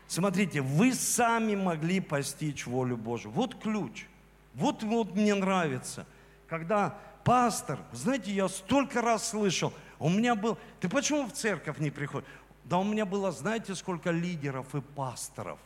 смотрите, 0.06 0.60
вы 0.60 0.94
сами 0.94 1.56
могли 1.56 1.98
постичь 1.98 2.64
волю 2.66 2.96
Божию. 2.96 3.32
Вот 3.32 3.56
ключ. 3.60 4.06
Вот, 4.54 4.82
вот 4.84 5.16
мне 5.16 5.34
нравится, 5.34 6.06
когда 6.48 6.96
пастор, 7.24 7.78
знаете, 7.92 8.30
я 8.30 8.48
столько 8.48 9.02
раз 9.02 9.30
слышал– 9.30 9.72
у 9.98 10.08
меня 10.08 10.34
был... 10.34 10.58
Ты 10.80 10.88
почему 10.88 11.26
в 11.26 11.32
церковь 11.32 11.78
не 11.78 11.90
приходишь? 11.90 12.28
Да 12.64 12.78
у 12.78 12.84
меня 12.84 13.06
было, 13.06 13.32
знаете, 13.32 13.74
сколько 13.74 14.10
лидеров 14.10 14.74
и 14.74 14.80
пасторов. 14.80 15.58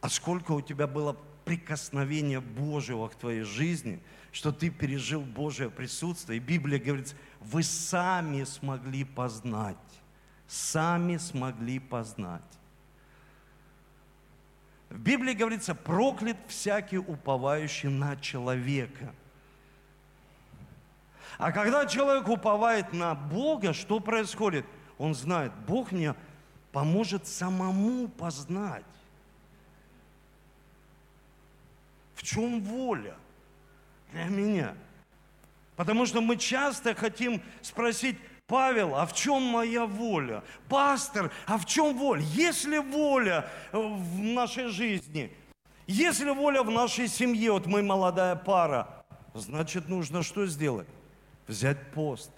А 0.00 0.08
сколько 0.08 0.52
у 0.52 0.60
тебя 0.60 0.86
было 0.86 1.16
прикосновения 1.44 2.40
Божьего 2.40 3.08
к 3.08 3.14
твоей 3.14 3.42
жизни, 3.42 4.00
что 4.32 4.52
ты 4.52 4.70
пережил 4.70 5.22
Божье 5.22 5.70
присутствие. 5.70 6.38
И 6.38 6.40
Библия 6.40 6.78
говорит, 6.78 7.14
вы 7.40 7.62
сами 7.62 8.44
смогли 8.44 9.04
познать, 9.04 9.76
сами 10.46 11.16
смогли 11.18 11.78
познать. 11.78 12.42
В 14.94 15.00
Библии 15.00 15.32
говорится, 15.32 15.74
проклят 15.74 16.36
всякий 16.46 16.98
уповающий 16.98 17.88
на 17.88 18.16
человека. 18.16 19.12
А 21.36 21.50
когда 21.50 21.84
человек 21.84 22.28
уповает 22.28 22.92
на 22.92 23.16
Бога, 23.16 23.72
что 23.72 23.98
происходит? 23.98 24.64
Он 24.96 25.12
знает, 25.12 25.52
Бог 25.66 25.90
мне 25.90 26.14
поможет 26.70 27.26
самому 27.26 28.06
познать. 28.06 28.84
В 32.14 32.22
чем 32.22 32.62
воля 32.62 33.16
для 34.12 34.26
меня? 34.26 34.76
Потому 35.74 36.06
что 36.06 36.20
мы 36.20 36.36
часто 36.36 36.94
хотим 36.94 37.42
спросить, 37.62 38.16
Павел, 38.46 38.94
а 38.94 39.06
в 39.06 39.14
чем 39.14 39.42
моя 39.42 39.86
воля? 39.86 40.42
Пастор, 40.68 41.30
а 41.46 41.56
в 41.56 41.64
чем 41.64 41.96
воля? 41.96 42.22
Есть 42.22 42.66
ли 42.66 42.78
воля 42.78 43.48
э, 43.72 43.78
в 43.78 44.18
нашей 44.18 44.68
жизни? 44.68 45.32
Есть 45.86 46.20
ли 46.20 46.30
воля 46.30 46.62
в 46.62 46.70
нашей 46.70 47.08
семье? 47.08 47.52
Вот 47.52 47.66
мы 47.66 47.82
молодая 47.82 48.36
пара. 48.36 49.04
Значит, 49.32 49.88
нужно 49.88 50.22
что 50.22 50.46
сделать? 50.46 50.86
Взять 51.48 51.90
пост. 51.92 52.30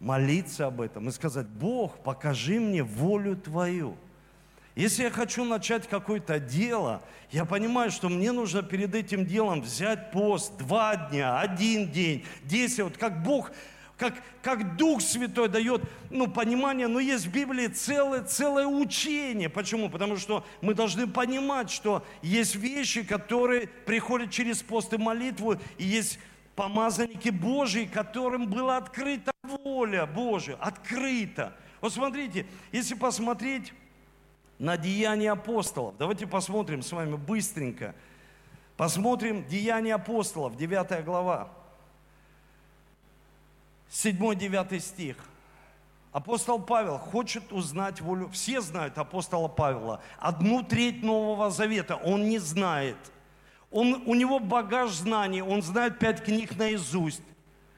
Молиться 0.00 0.66
об 0.66 0.80
этом 0.80 1.08
и 1.08 1.12
сказать, 1.12 1.46
Бог, 1.46 2.02
покажи 2.02 2.58
мне 2.58 2.82
волю 2.82 3.36
Твою. 3.36 3.96
Если 4.76 5.02
я 5.02 5.10
хочу 5.10 5.44
начать 5.44 5.86
какое-то 5.86 6.40
дело, 6.40 7.02
я 7.30 7.44
понимаю, 7.44 7.90
что 7.90 8.08
мне 8.08 8.32
нужно 8.32 8.62
перед 8.62 8.94
этим 8.94 9.26
делом 9.26 9.60
взять 9.60 10.10
пост 10.10 10.56
два 10.56 10.96
дня, 10.96 11.38
один 11.38 11.90
день, 11.90 12.24
десять. 12.44 12.80
Вот 12.80 12.96
как 12.96 13.22
Бог 13.22 13.50
как, 14.00 14.14
как 14.40 14.76
Дух 14.76 15.02
Святой 15.02 15.50
дает 15.50 15.82
ну, 16.08 16.26
понимание, 16.26 16.88
но 16.88 17.00
есть 17.00 17.26
в 17.26 17.30
Библии 17.30 17.66
целое, 17.66 18.22
целое 18.22 18.66
учение. 18.66 19.50
Почему? 19.50 19.90
Потому 19.90 20.16
что 20.16 20.42
мы 20.62 20.72
должны 20.72 21.06
понимать, 21.06 21.70
что 21.70 22.02
есть 22.22 22.54
вещи, 22.54 23.02
которые 23.02 23.68
приходят 23.68 24.30
через 24.30 24.62
пост 24.62 24.94
и 24.94 24.96
молитву, 24.96 25.56
и 25.76 25.84
есть 25.84 26.18
помазанники 26.56 27.28
Божьи, 27.28 27.84
которым 27.84 28.48
была 28.48 28.78
открыта 28.78 29.32
воля 29.42 30.06
Божия, 30.06 30.56
открыта. 30.56 31.54
Вот 31.82 31.92
смотрите, 31.92 32.46
если 32.72 32.94
посмотреть 32.94 33.74
на 34.58 34.78
деяния 34.78 35.32
апостолов. 35.32 35.94
Давайте 35.98 36.26
посмотрим 36.26 36.82
с 36.82 36.90
вами 36.90 37.16
быстренько. 37.16 37.94
Посмотрим 38.78 39.44
Деяния 39.46 39.96
апостолов, 39.96 40.56
9 40.56 41.04
глава. 41.04 41.50
7-9 43.90 44.78
стих. 44.80 45.16
Апостол 46.12 46.60
Павел 46.60 46.98
хочет 46.98 47.52
узнать 47.52 48.00
волю. 48.00 48.28
Все 48.32 48.60
знают 48.60 48.98
апостола 48.98 49.48
Павла. 49.48 50.02
Одну 50.18 50.62
треть 50.62 51.02
Нового 51.02 51.50
Завета 51.50 51.96
он 51.96 52.28
не 52.28 52.38
знает. 52.38 52.96
Он, 53.70 54.02
у 54.06 54.14
него 54.16 54.40
багаж 54.40 54.90
знаний, 54.90 55.42
он 55.42 55.62
знает 55.62 56.00
пять 56.00 56.24
книг 56.24 56.56
наизусть. 56.56 57.22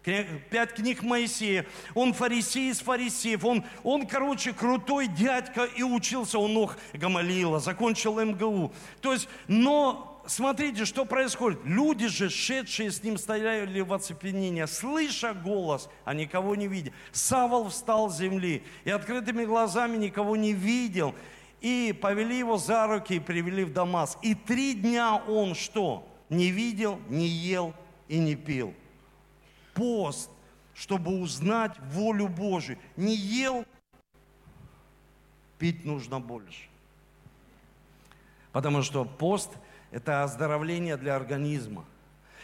Пять 0.03 0.75
книг 0.75 1.03
Моисея. 1.03 1.64
Он 1.94 2.12
фарисей 2.12 2.70
из 2.70 2.81
фарисеев. 2.81 3.44
Он, 3.44 3.64
он, 3.85 4.07
короче, 4.07 4.53
крутой 4.53 5.07
дядька 5.07 5.64
и 5.64 5.83
учился 5.83 6.38
у 6.38 6.48
ног 6.48 6.77
Гамалиила. 6.92 7.61
Закончил 7.61 8.18
МГУ. 8.18 8.72
То 9.01 9.12
есть, 9.12 9.29
но 9.46 10.12
смотрите, 10.26 10.85
что 10.85 11.04
происходит. 11.04 11.61
Люди 11.64 12.08
же, 12.08 12.30
шедшие 12.30 12.90
с 12.90 13.02
ним, 13.02 13.18
стояли 13.18 13.80
в 13.80 13.92
оцепенении, 13.92 14.64
слыша 14.64 15.35
голос, 15.35 15.88
а 16.04 16.14
никого 16.14 16.54
не 16.54 16.68
видя. 16.68 16.92
Савол 17.12 17.68
встал 17.68 18.11
с 18.11 18.18
земли 18.18 18.62
и 18.85 18.90
открытыми 18.90 19.44
глазами 19.44 19.96
никого 19.96 20.37
не 20.37 20.52
видел. 20.52 21.14
И 21.61 21.96
повели 22.00 22.38
его 22.38 22.58
за 22.58 22.87
руки 22.87 23.14
и 23.14 23.20
привели 23.20 23.64
в 23.64 23.72
Дамас. 23.72 24.18
И 24.22 24.35
три 24.35 24.74
дня 24.74 25.16
он 25.16 25.54
что? 25.54 26.08
Не 26.28 26.50
видел, 26.50 27.00
не 27.08 27.26
ел 27.26 27.74
и 28.08 28.18
не 28.18 28.35
пил. 28.35 28.74
Пост, 29.74 30.30
чтобы 30.74 31.20
узнать 31.20 31.76
волю 31.92 32.28
Божию. 32.28 32.78
Не 32.96 33.14
ел, 33.14 33.64
пить 35.58 35.85
нужно 35.85 36.18
больше. 36.18 36.68
Потому 38.52 38.82
что 38.82 39.04
пост– 39.04 39.50
это 39.92 40.24
оздоровление 40.24 40.96
для 40.96 41.14
организма. 41.14 41.85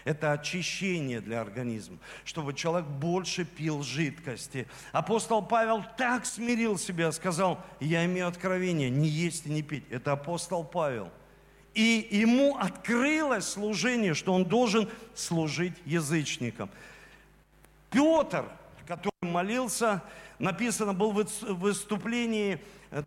Это 0.04 0.32
очищение 0.32 1.20
для 1.20 1.40
организма, 1.40 1.98
чтобы 2.24 2.54
человек 2.54 2.88
больше 2.88 3.44
пил 3.44 3.82
жидкости. 3.82 4.66
Апостол 4.92 5.42
Павел 5.42 5.84
так 5.98 6.24
смирил 6.24 6.78
себя, 6.78 7.12
сказал, 7.12 7.62
я 7.80 8.06
имею 8.06 8.28
откровение, 8.28 8.88
не 8.88 9.08
есть 9.08 9.44
и 9.46 9.50
не 9.50 9.62
пить. 9.62 9.84
Это 9.90 10.12
апостол 10.12 10.64
Павел. 10.64 11.10
И 11.74 12.08
ему 12.10 12.56
открылось 12.56 13.46
служение, 13.46 14.14
что 14.14 14.32
он 14.32 14.44
должен 14.44 14.88
служить 15.14 15.74
язычникам. 15.84 16.70
Петр, 17.90 18.46
который 18.86 19.12
молился, 19.20 20.02
написано, 20.38 20.94
был 20.94 21.12
в 21.12 21.24
выступлении 21.54 22.60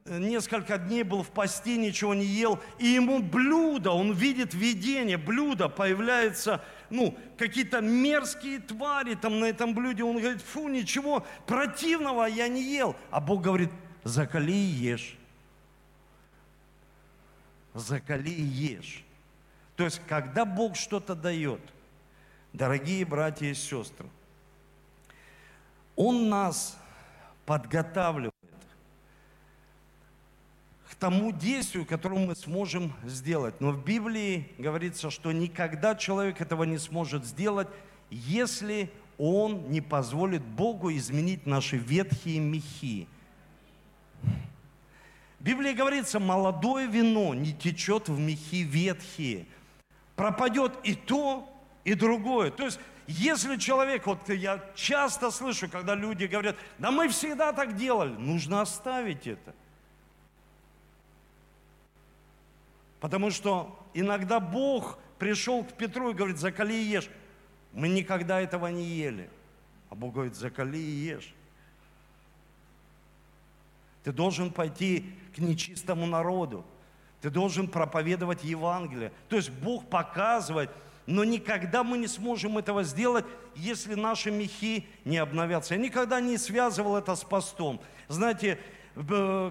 несколько 0.05 0.77
дней 0.77 1.03
был 1.03 1.23
в 1.23 1.29
посте, 1.29 1.77
ничего 1.77 2.13
не 2.13 2.25
ел, 2.25 2.59
и 2.77 2.87
ему 2.87 3.21
блюдо, 3.21 3.91
он 3.91 4.13
видит 4.13 4.53
видение, 4.53 5.17
блюдо, 5.17 5.69
появляется, 5.69 6.63
ну, 6.89 7.17
какие-то 7.37 7.81
мерзкие 7.81 8.59
твари 8.59 9.15
там 9.15 9.39
на 9.39 9.45
этом 9.45 9.73
блюде, 9.73 10.03
он 10.03 10.19
говорит, 10.19 10.41
фу, 10.41 10.67
ничего 10.67 11.25
противного 11.47 12.25
я 12.25 12.47
не 12.47 12.63
ел, 12.63 12.95
а 13.09 13.19
Бог 13.19 13.41
говорит, 13.41 13.71
закали 14.03 14.51
и 14.51 14.55
ешь, 14.55 15.17
закали 17.73 18.29
и 18.29 18.43
ешь. 18.43 19.03
То 19.75 19.85
есть, 19.85 20.01
когда 20.07 20.45
Бог 20.45 20.75
что-то 20.75 21.15
дает, 21.15 21.61
дорогие 22.53 23.03
братья 23.03 23.47
и 23.47 23.55
сестры, 23.55 24.05
Он 25.95 26.29
нас 26.29 26.77
подготавливает 27.47 28.30
тому 31.01 31.31
действию, 31.31 31.83
которое 31.83 32.23
мы 32.27 32.35
сможем 32.35 32.93
сделать. 33.03 33.59
Но 33.59 33.71
в 33.71 33.83
Библии 33.83 34.47
говорится, 34.59 35.09
что 35.09 35.31
никогда 35.31 35.95
человек 35.95 36.41
этого 36.41 36.63
не 36.63 36.77
сможет 36.77 37.25
сделать, 37.25 37.67
если 38.11 38.91
он 39.17 39.71
не 39.71 39.81
позволит 39.81 40.43
Богу 40.43 40.91
изменить 40.91 41.47
наши 41.47 41.77
ветхие 41.77 42.39
мехи. 42.39 43.07
В 45.39 45.43
Библии 45.43 45.73
говорится, 45.73 46.19
молодое 46.19 46.85
вино 46.85 47.33
не 47.33 47.51
течет 47.51 48.07
в 48.07 48.19
мехи 48.19 48.61
ветхие. 48.61 49.47
Пропадет 50.15 50.73
и 50.83 50.93
то, 50.93 51.51
и 51.83 51.95
другое. 51.95 52.51
То 52.51 52.65
есть, 52.65 52.79
если 53.07 53.55
человек, 53.55 54.05
вот 54.05 54.29
я 54.29 54.63
часто 54.75 55.31
слышу, 55.31 55.67
когда 55.67 55.95
люди 55.95 56.25
говорят, 56.25 56.57
да 56.77 56.91
мы 56.91 57.09
всегда 57.09 57.53
так 57.53 57.75
делали, 57.75 58.11
нужно 58.11 58.61
оставить 58.61 59.25
это. 59.25 59.55
Потому 63.01 63.31
что 63.31 63.77
иногда 63.95 64.39
Бог 64.39 64.97
пришел 65.17 65.65
к 65.65 65.73
Петру 65.73 66.11
и 66.11 66.13
говорит, 66.13 66.37
закали 66.37 66.73
и 66.73 66.83
ешь. 66.83 67.09
Мы 67.73 67.89
никогда 67.89 68.39
этого 68.39 68.67
не 68.67 68.85
ели. 68.85 69.29
А 69.89 69.95
Бог 69.95 70.13
говорит, 70.13 70.35
закали 70.35 70.77
и 70.77 70.91
ешь. 70.91 71.33
Ты 74.03 74.11
должен 74.11 74.51
пойти 74.51 75.05
к 75.35 75.39
нечистому 75.39 76.05
народу. 76.05 76.63
Ты 77.21 77.31
должен 77.31 77.67
проповедовать 77.67 78.43
Евангелие. 78.43 79.11
То 79.29 79.35
есть 79.35 79.49
Бог 79.49 79.89
показывает, 79.89 80.69
но 81.07 81.23
никогда 81.23 81.83
мы 81.83 81.97
не 81.97 82.07
сможем 82.07 82.59
этого 82.59 82.83
сделать, 82.83 83.25
если 83.55 83.95
наши 83.95 84.29
мехи 84.29 84.87
не 85.05 85.17
обновятся. 85.17 85.73
Я 85.73 85.81
никогда 85.81 86.19
не 86.21 86.37
связывал 86.37 86.97
это 86.97 87.15
с 87.15 87.23
постом. 87.23 87.81
Знаете, 88.07 88.59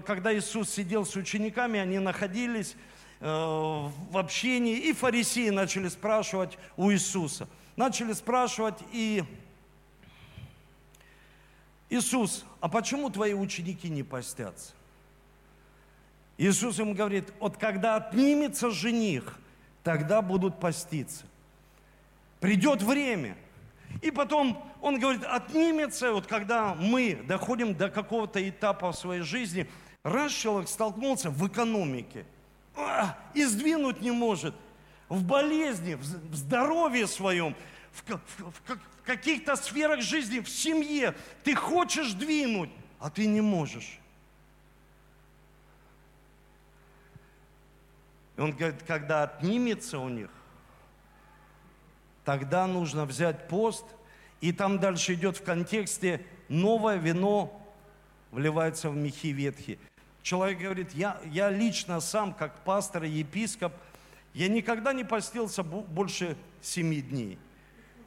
когда 0.05 0.33
Иисус 0.33 0.69
сидел 0.69 1.05
с 1.05 1.15
учениками, 1.17 1.79
они 1.79 1.99
находились 1.99 2.75
Э, 2.75 3.00
в 3.21 4.17
общении, 4.17 4.77
и 4.77 4.93
фарисеи 4.93 5.49
начали 5.49 5.87
спрашивать 5.89 6.57
у 6.75 6.91
Иисуса. 6.91 7.47
Начали 7.75 8.13
спрашивать, 8.13 8.79
и 8.91 9.23
Иисус, 11.89 12.45
а 12.59 12.67
почему 12.67 13.09
твои 13.11 13.33
ученики 13.33 13.89
не 13.89 14.01
постятся? 14.01 14.73
Иисус 16.37 16.79
им 16.79 16.95
говорит, 16.95 17.31
вот 17.39 17.57
когда 17.57 17.97
отнимется 17.97 18.71
жених, 18.71 19.37
тогда 19.83 20.23
будут 20.23 20.59
поститься. 20.59 21.25
Придет 22.39 22.81
время. 22.81 23.37
И 24.01 24.09
потом 24.09 24.65
он 24.81 24.99
говорит, 24.99 25.23
отнимется, 25.25 26.11
вот 26.11 26.25
когда 26.25 26.73
мы 26.73 27.21
доходим 27.27 27.75
до 27.75 27.89
какого-то 27.89 28.47
этапа 28.49 28.91
в 28.91 28.97
своей 28.97 29.21
жизни, 29.21 29.69
раз 30.01 30.31
человек 30.31 30.67
столкнулся 30.67 31.29
в 31.29 31.47
экономике– 31.47 32.25
и 33.33 33.43
сдвинуть 33.45 34.01
не 34.01 34.11
может. 34.11 34.55
В 35.09 35.23
болезни, 35.23 35.95
в 35.95 36.35
здоровье 36.35 37.05
своем, 37.07 37.55
в, 37.91 38.03
в, 38.09 38.19
в, 38.37 38.79
в 39.01 39.03
каких-то 39.03 39.55
сферах 39.55 40.01
жизни, 40.01 40.39
в 40.39 40.49
семье. 40.49 41.15
Ты 41.43 41.55
хочешь 41.55 42.13
двинуть, 42.13 42.69
а 42.99 43.09
ты 43.09 43.25
не 43.25 43.41
можешь. 43.41 43.99
И 48.37 48.41
он 48.41 48.53
говорит, 48.53 48.83
когда 48.83 49.23
отнимется 49.23 49.99
у 49.99 50.07
них, 50.07 50.29
тогда 52.23 52.67
нужно 52.67 53.05
взять 53.05 53.47
пост, 53.47 53.85
и 54.39 54.53
там 54.53 54.79
дальше 54.79 55.13
идет 55.13 55.37
в 55.37 55.43
контексте 55.43 56.25
новое 56.47 56.97
вино 56.97 57.57
вливается 58.31 58.89
в 58.89 58.95
мехи 58.95 59.27
ветхие. 59.27 59.77
Человек 60.23 60.59
говорит, 60.59 60.91
я, 60.93 61.19
я 61.25 61.49
лично 61.49 61.99
сам, 61.99 62.33
как 62.33 62.63
пастор 62.63 63.03
и 63.03 63.09
епископ, 63.09 63.73
я 64.33 64.47
никогда 64.47 64.93
не 64.93 65.03
постился 65.03 65.63
больше 65.63 66.37
семи 66.61 67.01
дней. 67.01 67.37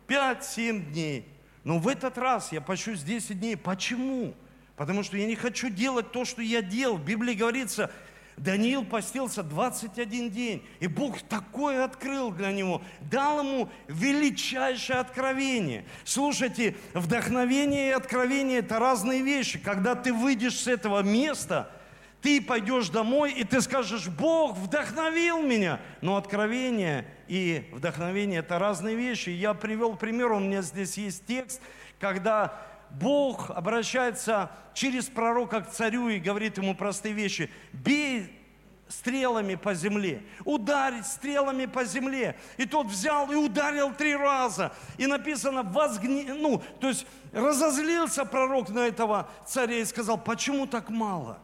Пять-семь 0.06 0.92
дней. 0.92 1.26
Но 1.64 1.78
в 1.78 1.88
этот 1.88 2.18
раз 2.18 2.52
я 2.52 2.60
пощусь 2.60 3.02
10 3.02 3.40
дней. 3.40 3.56
Почему? 3.56 4.34
Потому 4.76 5.02
что 5.02 5.16
я 5.16 5.26
не 5.26 5.34
хочу 5.34 5.70
делать 5.70 6.12
то, 6.12 6.24
что 6.24 6.40
я 6.42 6.62
делал. 6.62 6.98
В 6.98 7.04
Библии 7.04 7.34
говорится, 7.34 7.90
Даниил 8.36 8.84
постился 8.84 9.42
21 9.42 10.30
день, 10.30 10.66
и 10.80 10.86
Бог 10.86 11.20
такое 11.22 11.84
открыл 11.84 12.32
для 12.32 12.52
него, 12.52 12.82
дал 13.00 13.40
ему 13.40 13.70
величайшее 13.86 14.98
откровение. 14.98 15.84
Слушайте, 16.04 16.76
вдохновение 16.92 17.88
и 17.88 17.92
откровение– 17.92 18.58
это 18.60 18.78
разные 18.78 19.22
вещи. 19.22 19.58
Когда 19.58 19.94
ты 19.94 20.12
выйдешь 20.12 20.60
с 20.60 20.68
этого 20.68 21.02
места– 21.02 21.70
ты 22.24 22.40
пойдешь 22.40 22.88
домой, 22.88 23.32
и 23.32 23.44
ты 23.44 23.60
скажешь, 23.60 24.08
Бог 24.08 24.56
вдохновил 24.56 25.42
меня. 25.42 25.78
Но 26.00 26.16
откровение 26.16 27.06
и 27.28 27.68
вдохновение– 27.70 28.38
это 28.40 28.58
разные 28.58 28.96
вещи. 28.96 29.28
Я 29.28 29.52
привел 29.52 29.94
пример, 29.94 30.32
у 30.32 30.40
меня 30.40 30.62
здесь 30.62 30.96
есть 30.96 31.26
текст, 31.26 31.60
когда 32.00 32.58
Бог 32.88 33.50
обращается 33.50 34.50
через 34.72 35.04
пророка 35.04 35.60
к 35.60 35.70
царю 35.70 36.08
и 36.08 36.18
говорит 36.18 36.56
ему 36.56 36.74
простые 36.74 37.12
вещи. 37.12 37.50
Бей 37.74 38.40
стрелами 38.88 39.56
по 39.56 39.74
земле, 39.74 40.22
ударить 40.46 41.06
стрелами 41.06 41.66
по 41.66 41.84
земле. 41.84 42.38
И 42.56 42.64
тот 42.64 42.86
взял 42.86 43.30
и 43.30 43.34
ударил 43.34 43.92
три 43.92 44.16
раза. 44.16 44.72
И 44.96 45.06
написано, 45.06 45.62
возгне... 45.62 46.32
ну, 46.32 46.62
то 46.80 46.88
есть 46.88 47.06
разозлился 47.34 48.24
пророк 48.24 48.70
на 48.70 48.86
этого 48.86 49.28
царя 49.46 49.76
и 49.76 49.84
сказал, 49.84 50.16
почему 50.16 50.66
так 50.66 50.88
мало? 50.88 51.38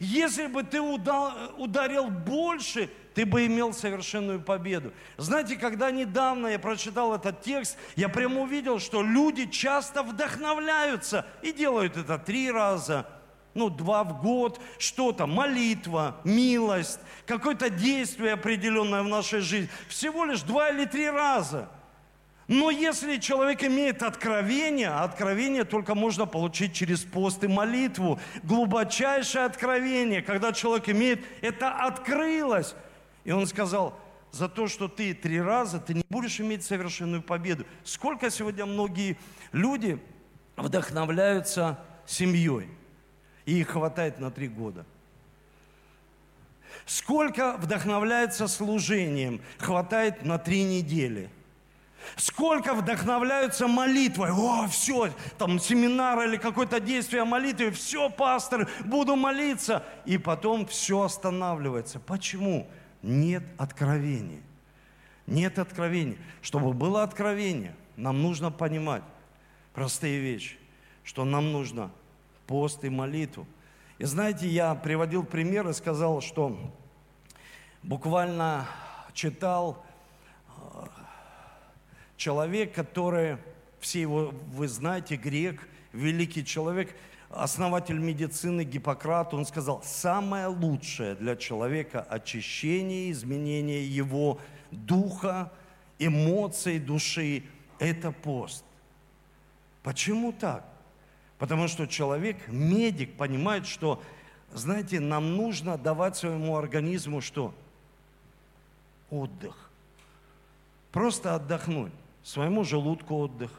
Если 0.00 0.46
бы 0.46 0.62
ты 0.62 0.80
ударил 0.80 2.08
больше, 2.08 2.88
ты 3.14 3.26
бы 3.26 3.46
имел 3.46 3.72
совершенную 3.72 4.40
победу. 4.40 4.92
Знаете, 5.16 5.56
когда 5.56 5.90
недавно 5.90 6.46
я 6.46 6.58
прочитал 6.58 7.14
этот 7.14 7.42
текст, 7.42 7.76
я 7.96 8.08
прямо 8.08 8.42
увидел, 8.42 8.78
что 8.78 9.02
люди 9.02 9.46
часто 9.46 10.02
вдохновляются 10.02 11.26
и 11.42 11.52
делают 11.52 11.96
это 11.96 12.16
три 12.18 12.50
раза, 12.50 13.06
ну, 13.54 13.70
два 13.70 14.04
в 14.04 14.22
год, 14.22 14.60
что-то, 14.78 15.26
молитва, 15.26 16.20
милость, 16.22 17.00
какое-то 17.26 17.70
действие 17.70 18.34
определенное 18.34 19.02
в 19.02 19.08
нашей 19.08 19.40
жизни. 19.40 19.68
Всего 19.88 20.24
лишь 20.24 20.42
два 20.42 20.70
или 20.70 20.84
три 20.84 21.10
раза– 21.10 21.68
но 22.48 22.70
если 22.70 23.18
человек 23.18 23.62
имеет 23.62 24.02
откровение, 24.02 24.88
а 24.88 25.04
откровение 25.04 25.64
только 25.64 25.94
можно 25.94 26.24
получить 26.24 26.72
через 26.72 27.00
пост 27.00 27.44
и 27.44 27.46
молитву, 27.46 28.18
глубочайшее 28.42 29.44
откровение, 29.44 30.22
когда 30.22 30.54
человек 30.54 30.88
имеет, 30.88 31.22
это 31.42 31.70
открылось. 31.70 32.74
И 33.24 33.32
он 33.32 33.46
сказал, 33.46 34.00
за 34.32 34.48
то, 34.48 34.66
что 34.66 34.88
ты 34.88 35.12
три 35.12 35.38
раза, 35.38 35.78
ты 35.78 35.92
не 35.92 36.04
будешь 36.08 36.40
иметь 36.40 36.64
совершенную 36.64 37.22
победу. 37.22 37.66
Сколько 37.84 38.30
сегодня 38.30 38.64
многие 38.64 39.18
люди 39.52 40.02
вдохновляются 40.56 41.78
семьей, 42.06 42.68
и 43.44 43.60
их 43.60 43.68
хватает 43.68 44.20
на 44.20 44.30
три 44.30 44.48
года. 44.48 44.86
Сколько 46.86 47.58
вдохновляется 47.58 48.48
служением, 48.48 49.42
хватает 49.58 50.24
на 50.24 50.38
три 50.38 50.62
недели– 50.62 51.28
Сколько 52.16 52.74
вдохновляются 52.74 53.68
молитвой. 53.68 54.30
О, 54.30 54.66
все, 54.68 55.10
там 55.36 55.58
семинар 55.58 56.22
или 56.22 56.36
какое-то 56.36 56.80
действие 56.80 57.24
молитвы. 57.24 57.70
Все, 57.70 58.10
пастор, 58.10 58.68
буду 58.84 59.16
молиться. 59.16 59.84
И 60.04 60.18
потом 60.18 60.66
все 60.66 61.02
останавливается. 61.02 62.00
Почему? 62.00 62.68
Нет 63.02 63.44
откровения. 63.58 64.42
Нет 65.26 65.58
откровения. 65.58 66.16
Чтобы 66.40 66.72
было 66.72 67.02
откровение, 67.02 67.76
нам 67.96 68.22
нужно 68.22 68.50
понимать 68.50 69.02
простые 69.74 70.20
вещи, 70.20 70.56
что 71.04 71.24
нам 71.24 71.52
нужно 71.52 71.90
пост 72.46 72.82
и 72.84 72.88
молитву. 72.88 73.46
И 73.98 74.04
знаете, 74.04 74.48
я 74.48 74.74
приводил 74.74 75.24
пример 75.24 75.68
и 75.68 75.74
сказал, 75.74 76.20
что 76.20 76.58
буквально 77.82 78.66
читал 79.12 79.84
человек, 82.18 82.74
который, 82.74 83.38
все 83.80 84.02
его, 84.02 84.34
вы 84.52 84.68
знаете, 84.68 85.16
грек, 85.16 85.66
великий 85.92 86.44
человек, 86.44 86.94
основатель 87.30 87.96
медицины 87.96 88.64
Гиппократ, 88.64 89.32
он 89.32 89.46
сказал, 89.46 89.82
самое 89.84 90.48
лучшее 90.48 91.14
для 91.14 91.36
человека 91.36 92.02
очищение, 92.02 93.12
изменение 93.12 93.86
его 93.88 94.40
духа, 94.70 95.50
эмоций, 95.98 96.78
души– 96.78 97.44
это 97.78 98.10
пост. 98.10 98.64
Почему 99.82 100.32
так? 100.32 100.64
Потому 101.38 101.68
что 101.68 101.86
человек, 101.86 102.36
медик, 102.48 103.16
понимает, 103.16 103.66
что, 103.66 104.02
знаете, 104.52 104.98
нам 104.98 105.36
нужно 105.36 105.78
давать 105.78 106.16
своему 106.16 106.56
организму 106.56 107.20
что? 107.20 107.54
Отдых. 109.08 109.70
Просто 110.90 111.36
отдохнуть 111.36 111.92
своему 112.28 112.62
желудку 112.62 113.20
отдых, 113.20 113.50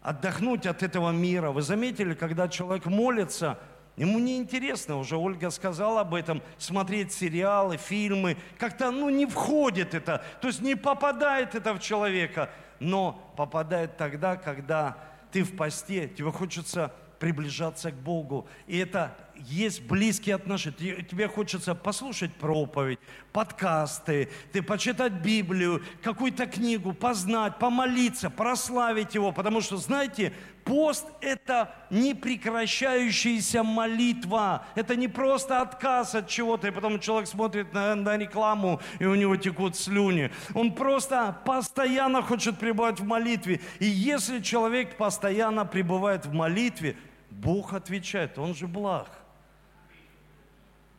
отдохнуть 0.00 0.64
от 0.64 0.82
этого 0.82 1.10
мира. 1.10 1.50
Вы 1.50 1.60
заметили, 1.60 2.14
когда 2.14 2.48
человек 2.48 2.86
молится, 2.86 3.58
ему 3.96 4.18
неинтересно, 4.18 4.96
уже 4.96 5.18
Ольга 5.18 5.50
сказала 5.50 6.00
об 6.00 6.14
этом, 6.14 6.40
смотреть 6.56 7.12
сериалы, 7.12 7.76
фильмы, 7.76 8.38
как-то 8.58 8.90
ну, 8.90 9.10
не 9.10 9.26
входит 9.26 9.92
это, 9.92 10.24
то 10.40 10.48
есть 10.48 10.62
не 10.62 10.76
попадает 10.76 11.54
это 11.54 11.74
в 11.74 11.80
человека, 11.80 12.48
но 12.80 13.30
попадает 13.36 13.98
тогда, 13.98 14.36
когда 14.36 14.96
ты 15.30 15.42
в 15.42 15.54
посте, 15.54 16.08
тебе 16.08 16.32
хочется 16.32 16.90
приближаться 17.18 17.92
к 17.92 17.96
Богу. 17.96 18.48
И 18.66 18.78
это 18.78 19.14
есть 19.46 19.82
близкие 19.82 20.34
отношения. 20.34 21.02
Тебе 21.02 21.28
хочется 21.28 21.74
послушать 21.74 22.34
проповедь, 22.34 22.98
подкасты, 23.32 24.28
ты 24.52 24.62
почитать 24.62 25.12
Библию, 25.12 25.82
какую-то 26.02 26.46
книгу, 26.46 26.92
познать, 26.92 27.58
помолиться, 27.58 28.30
прославить 28.30 29.14
Его. 29.14 29.32
Потому 29.32 29.60
что, 29.60 29.76
знаете, 29.76 30.32
пост– 30.64 31.06
это 31.20 31.74
непрекращающаяся 31.90 33.62
молитва. 33.62 34.66
Это 34.74 34.96
не 34.96 35.08
просто 35.08 35.60
отказ 35.60 36.14
от 36.14 36.28
чего-то, 36.28 36.68
и 36.68 36.70
потом 36.70 37.00
человек 37.00 37.28
смотрит 37.28 37.72
на, 37.72 37.94
на 37.94 38.16
рекламу, 38.16 38.80
и 38.98 39.06
у 39.06 39.14
него 39.14 39.36
текут 39.36 39.76
слюни. 39.76 40.30
Он 40.54 40.74
просто 40.74 41.36
постоянно 41.44 42.22
хочет 42.22 42.58
пребывать 42.58 43.00
в 43.00 43.04
молитве. 43.04 43.60
И 43.78 43.86
если 43.86 44.40
человек 44.40 44.96
постоянно 44.96 45.64
пребывает 45.64 46.26
в 46.26 46.32
молитве, 46.32 46.96
Бог 47.30 47.72
отвечает, 47.72 48.38
Он 48.38 48.54
же 48.54 48.66
благ. 48.66 49.17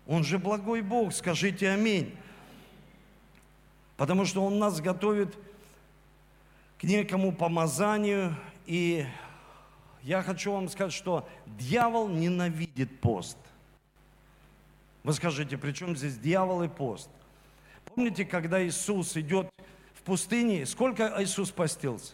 Он 0.09 0.23
же 0.23 0.39
благой 0.39 0.81
Бог, 0.81 1.13
скажите 1.13 1.69
аминь. 1.69 2.17
Потому 3.95 4.25
что 4.25 4.43
Он 4.43 4.57
нас 4.57 4.81
готовит 4.81 5.37
к 6.79 6.83
некому 6.83 7.31
помазанию. 7.31 8.35
И 8.65 9.05
я 10.01 10.23
хочу 10.23 10.51
вам 10.51 10.67
сказать, 10.67 10.93
что 10.93 11.29
дьявол 11.45 12.09
ненавидит 12.09 12.99
пост. 12.99 13.37
Вы 15.03 15.13
скажете, 15.13 15.59
при 15.59 15.73
чем 15.73 15.95
здесь 15.95 16.17
дьявол 16.17 16.63
и 16.63 16.67
пост? 16.67 17.11
Помните, 17.85 18.25
когда 18.25 18.65
Иисус 18.65 19.15
идет 19.15 19.47
в 19.93 20.01
пустыне, 20.01 20.65
сколько 20.65 21.13
Иисус 21.19 21.51
постился? 21.51 22.13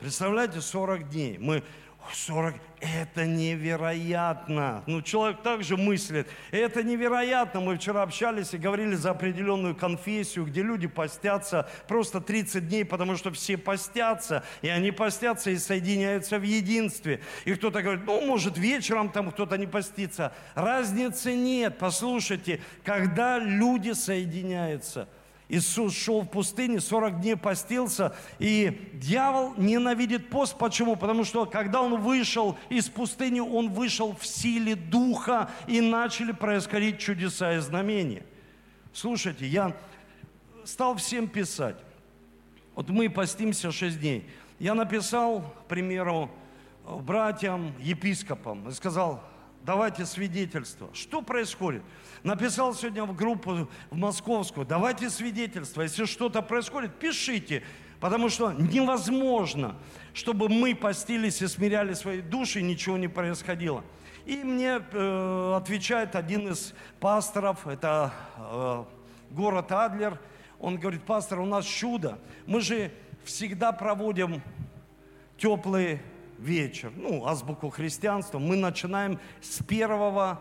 Представляете, 0.00 0.60
40 0.60 1.08
дней. 1.08 1.38
Мы 1.38 1.64
40, 2.12 2.54
это 2.80 3.26
невероятно. 3.26 4.82
Ну, 4.86 5.02
человек 5.02 5.42
также 5.42 5.76
мыслит, 5.76 6.28
это 6.50 6.82
невероятно. 6.82 7.60
Мы 7.60 7.76
вчера 7.76 8.02
общались 8.02 8.52
и 8.52 8.58
говорили 8.58 8.94
за 8.94 9.10
определенную 9.10 9.74
конфессию, 9.74 10.44
где 10.44 10.62
люди 10.62 10.86
постятся 10.86 11.68
просто 11.88 12.20
30 12.20 12.68
дней, 12.68 12.84
потому 12.84 13.16
что 13.16 13.30
все 13.32 13.56
постятся, 13.56 14.44
и 14.62 14.68
они 14.68 14.90
постятся 14.90 15.50
и 15.50 15.56
соединяются 15.56 16.38
в 16.38 16.42
единстве. 16.42 17.20
И 17.44 17.54
кто-то 17.54 17.82
говорит, 17.82 18.04
ну, 18.06 18.20
может, 18.26 18.58
вечером 18.58 19.10
там 19.10 19.30
кто-то 19.30 19.56
не 19.56 19.66
постится. 19.66 20.32
Разницы 20.54 21.34
нет. 21.34 21.78
Послушайте, 21.78 22.60
когда 22.84 23.38
люди 23.38 23.92
соединяются– 23.92 25.08
Иисус 25.48 25.94
шел 25.94 26.22
в 26.22 26.30
пустыне, 26.30 26.80
40 26.80 27.20
дней 27.20 27.36
постился, 27.36 28.16
и 28.38 28.90
дьявол 28.94 29.54
ненавидит 29.56 30.30
пост. 30.30 30.56
Почему? 30.56 30.96
Потому 30.96 31.24
что 31.24 31.44
когда 31.44 31.82
он 31.82 32.00
вышел 32.00 32.56
из 32.70 32.88
пустыни, 32.88 33.40
он 33.40 33.68
вышел 33.70 34.16
в 34.16 34.26
силе 34.26 34.74
Духа, 34.74 35.50
и 35.66 35.80
начали 35.80 36.32
происходить 36.32 36.98
чудеса 36.98 37.54
и 37.54 37.58
знамения. 37.58 38.24
Слушайте, 38.92 39.46
я 39.46 39.76
стал 40.64 40.96
всем 40.96 41.28
писать. 41.28 41.76
Вот 42.74 42.88
мы 42.88 43.10
постимся 43.10 43.70
6 43.70 44.00
дней. 44.00 44.26
Я 44.58 44.74
написал, 44.74 45.42
к 45.42 45.68
примеру, 45.68 46.30
братьям, 46.86 47.74
епископам, 47.80 48.68
и 48.68 48.72
сказал, 48.72 49.22
давайте 49.64 50.06
свидетельство. 50.06 50.88
Что 50.92 51.22
происходит? 51.22 51.82
Написал 52.22 52.74
сегодня 52.74 53.04
в 53.04 53.16
группу 53.16 53.68
в 53.90 53.96
московскую, 53.96 54.66
давайте 54.66 55.10
свидетельство. 55.10 55.82
Если 55.82 56.04
что-то 56.04 56.42
происходит, 56.42 56.94
пишите. 56.94 57.62
Потому 58.00 58.28
что 58.28 58.52
невозможно, 58.52 59.76
чтобы 60.12 60.48
мы 60.48 60.74
постились 60.74 61.40
и 61.40 61.46
смиряли 61.46 61.94
свои 61.94 62.20
души, 62.20 62.60
и 62.60 62.62
ничего 62.62 62.98
не 62.98 63.08
происходило. 63.08 63.82
И 64.26 64.36
мне 64.36 64.80
э, 64.92 65.54
отвечает 65.56 66.14
один 66.14 66.48
из 66.48 66.74
пасторов, 67.00 67.66
это 67.66 68.12
э, 68.36 68.84
город 69.30 69.72
Адлер, 69.72 70.18
он 70.58 70.78
говорит, 70.78 71.02
пастор, 71.04 71.40
у 71.40 71.46
нас 71.46 71.64
чудо. 71.64 72.18
Мы 72.46 72.60
же 72.60 72.90
всегда 73.24 73.72
проводим 73.72 74.42
теплые 75.38 76.02
вечер, 76.44 76.92
ну, 76.94 77.26
азбуку 77.26 77.70
христианства, 77.70 78.38
мы 78.38 78.56
начинаем 78.56 79.18
с 79.40 79.60
1 79.60 80.36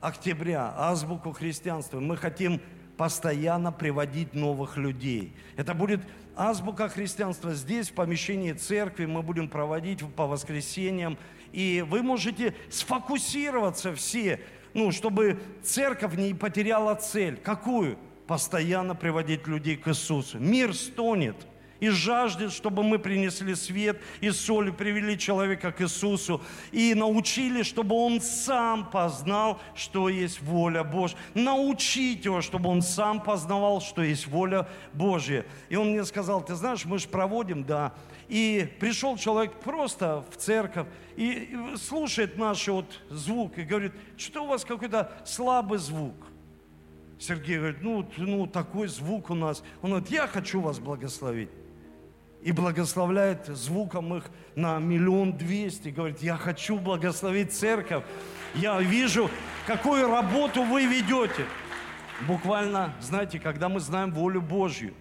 октября, 0.00 0.72
азбуку 0.76 1.32
христианства. 1.32 2.00
Мы 2.00 2.16
хотим 2.16 2.60
постоянно 2.96 3.72
приводить 3.72 4.34
новых 4.34 4.76
людей. 4.76 5.34
Это 5.56 5.74
будет 5.74 6.00
азбука 6.36 6.88
христианства 6.88 7.54
здесь, 7.54 7.90
в 7.90 7.94
помещении 7.94 8.52
церкви, 8.52 9.06
мы 9.06 9.22
будем 9.22 9.48
проводить 9.48 10.00
по 10.14 10.26
воскресеньям. 10.26 11.18
И 11.52 11.84
вы 11.86 12.02
можете 12.02 12.54
сфокусироваться 12.70 13.94
все, 13.94 14.40
ну, 14.74 14.92
чтобы 14.92 15.40
церковь 15.62 16.14
не 16.16 16.34
потеряла 16.34 16.94
цель. 16.94 17.36
Какую? 17.36 17.98
Постоянно 18.26 18.94
приводить 18.94 19.46
людей 19.46 19.76
к 19.76 19.88
Иисусу. 19.88 20.38
Мир 20.38 20.74
стонет– 20.74 21.36
и 21.82 21.88
жаждет, 21.88 22.52
чтобы 22.52 22.84
мы 22.84 23.00
принесли 23.00 23.56
свет 23.56 24.00
и 24.20 24.30
соль, 24.30 24.68
и 24.68 24.72
привели 24.72 25.18
человека 25.18 25.72
к 25.72 25.80
Иисусу, 25.80 26.40
и 26.70 26.94
научили, 26.94 27.64
чтобы 27.64 27.96
он 27.96 28.20
сам 28.20 28.88
познал, 28.88 29.60
что 29.74 30.08
есть 30.08 30.40
воля 30.42 30.84
Божья. 30.84 31.16
Научить 31.34 32.24
его, 32.24 32.40
чтобы 32.40 32.70
он 32.70 32.82
сам 32.82 33.20
познавал, 33.20 33.80
что 33.80 34.04
есть 34.04 34.28
воля 34.28 34.68
Божья. 34.92 35.44
И 35.70 35.74
он 35.74 35.90
мне 35.90 36.04
сказал, 36.04 36.44
ты 36.44 36.54
знаешь, 36.54 36.84
мы 36.84 37.00
же 37.00 37.08
проводим, 37.08 37.64
да, 37.64 37.92
и 38.28 38.68
пришел 38.78 39.16
человек 39.16 39.54
просто 39.54 40.24
в 40.30 40.36
церковь 40.36 40.86
и 41.16 41.58
слушает 41.82 42.38
наш 42.38 42.68
вот 42.68 42.86
звук 43.10 43.58
и 43.58 43.64
говорит, 43.64 43.92
что 44.16 44.44
у 44.44 44.46
вас 44.46 44.64
какой-то 44.64 45.10
слабый 45.24 45.80
звук. 45.80 46.14
Сергей 47.18 47.58
говорит, 47.58 47.82
ну, 47.82 48.08
ну 48.18 48.46
такой 48.46 48.86
звук 48.86 49.30
у 49.30 49.34
нас. 49.34 49.64
Он 49.82 49.90
говорит, 49.90 50.10
я 50.10 50.28
хочу 50.28 50.60
вас 50.60 50.78
благословить. 50.78 51.50
И 52.42 52.50
благословляет 52.50 53.46
звуком 53.46 54.16
их 54.16 54.24
на 54.56 54.78
миллион 54.78 55.36
двести. 55.36 55.90
Говорит, 55.90 56.20
я 56.22 56.36
хочу 56.36 56.78
благословить 56.78 57.52
церковь. 57.52 58.04
Я 58.54 58.80
вижу, 58.80 59.30
какую 59.66 60.08
работу 60.08 60.64
вы 60.64 60.86
ведете. 60.86 61.46
Буквально, 62.26 62.94
знаете, 63.00 63.38
когда 63.38 63.68
мы 63.68 63.80
знаем 63.80 64.12
волю 64.12 64.40
Божью, 64.40 64.94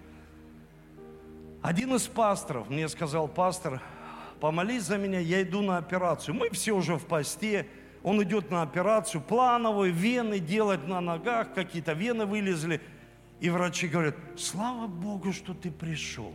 один 1.61 1.95
из 1.95 2.07
пасторов 2.07 2.69
мне 2.69 2.87
сказал, 2.89 3.27
пастор, 3.27 3.81
помолись 4.39 4.83
за 4.83 4.97
меня, 4.97 5.19
я 5.19 5.41
иду 5.43 5.61
на 5.61 5.77
операцию. 5.77 6.35
Мы 6.35 6.49
все 6.49 6.73
уже 6.73 6.95
в 6.95 7.05
посте, 7.05 7.67
он 8.03 8.21
идет 8.23 8.49
на 8.49 8.63
операцию, 8.63 9.21
плановую, 9.21 9.93
вены 9.93 10.39
делать 10.39 10.87
на 10.87 11.01
ногах, 11.01 11.53
какие-то 11.53 11.93
вены 11.93 12.25
вылезли. 12.25 12.81
И 13.39 13.49
врачи 13.49 13.87
говорят, 13.87 14.15
слава 14.37 14.87
Богу, 14.87 15.33
что 15.33 15.53
ты 15.53 15.69
пришел. 15.71 16.33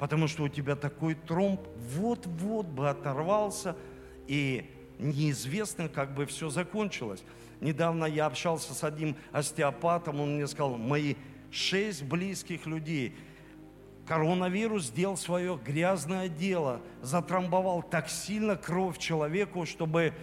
Потому 0.00 0.28
что 0.28 0.44
у 0.44 0.48
тебя 0.48 0.76
такой 0.76 1.14
тромб 1.14 1.60
вот-вот 1.76 2.64
бы 2.64 2.88
оторвался, 2.88 3.76
и 4.26 4.70
неизвестно, 4.98 5.90
как 5.90 6.14
бы 6.14 6.24
все 6.24 6.48
закончилось. 6.48 7.22
Недавно 7.60 8.06
я 8.06 8.24
общался 8.24 8.72
с 8.72 8.82
одним 8.82 9.14
остеопатом, 9.30 10.22
он 10.22 10.36
мне 10.36 10.46
сказал, 10.46 10.78
мои 10.78 11.16
шесть 11.50 12.02
близких 12.02 12.64
людей. 12.64 13.14
Коронавирус 14.06 14.84
сделал 14.84 15.18
свое 15.18 15.60
грязное 15.62 16.28
дело, 16.28 16.80
затрамбовал 17.02 17.82
так 17.82 18.08
сильно 18.08 18.56
кровь 18.56 18.96
человеку, 18.96 19.66
чтобы 19.66 20.14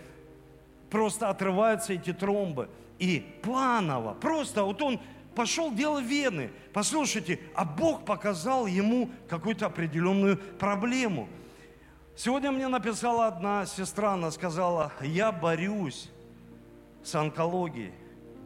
просто 0.89 1.29
отрываются 1.29 1.93
эти 1.93 2.13
тромбы. 2.13 2.67
И 2.97 3.23
планово, 3.43 4.15
просто 4.15 4.63
вот 4.63 4.81
он 4.81 4.99
пошел 5.37 5.71
делать 5.71 6.03
вены. 6.03 6.49
Послушайте, 6.73 7.39
а 7.53 7.63
Бог 7.63 8.05
показал 8.05 8.65
ему 8.65 9.11
какую-то 9.29 9.67
определенную 9.67 10.37
проблему. 10.37 11.29
Сегодня 12.15 12.51
мне 12.51 12.67
написала 12.67 13.27
одна 13.27 13.67
сестра, 13.67 14.13
она 14.13 14.31
сказала, 14.31 14.91
я 14.99 15.31
борюсь 15.31 16.09
с 17.03 17.13
онкологией. 17.13 17.91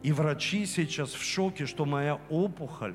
И 0.02 0.12
врачи 0.12 0.66
сейчас 0.66 1.12
в 1.12 1.22
шоке, 1.22 1.64
что 1.64 1.86
моя 1.86 2.20
опухоль 2.28 2.94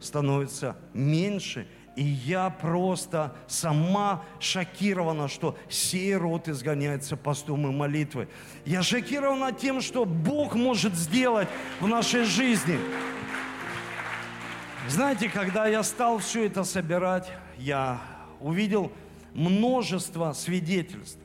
становится 0.00 0.76
меньше. 0.92 1.68
И 1.94 2.02
я 2.02 2.50
просто 2.50 3.32
сама 3.46 4.24
шокирована, 4.40 5.28
что 5.28 5.56
сей 5.68 6.16
род 6.16 6.48
изгоняется 6.48 7.16
постом 7.16 7.64
и 7.68 7.70
молитвой. 7.70 8.26
Я 8.64 8.82
шокирована 8.82 9.52
тем, 9.52 9.80
что 9.80 10.04
Бог 10.04 10.56
может 10.56 10.96
сделать 10.96 11.48
в 11.80 11.86
нашей 11.86 12.24
жизни. 12.24 12.78
Знаете, 14.88 15.28
когда 15.28 15.66
я 15.66 15.82
стал 15.82 16.18
все 16.18 16.46
это 16.46 16.62
собирать, 16.62 17.30
я 17.58 18.00
увидел 18.40 18.92
множество 19.34 20.32
свидетельств. 20.32 21.18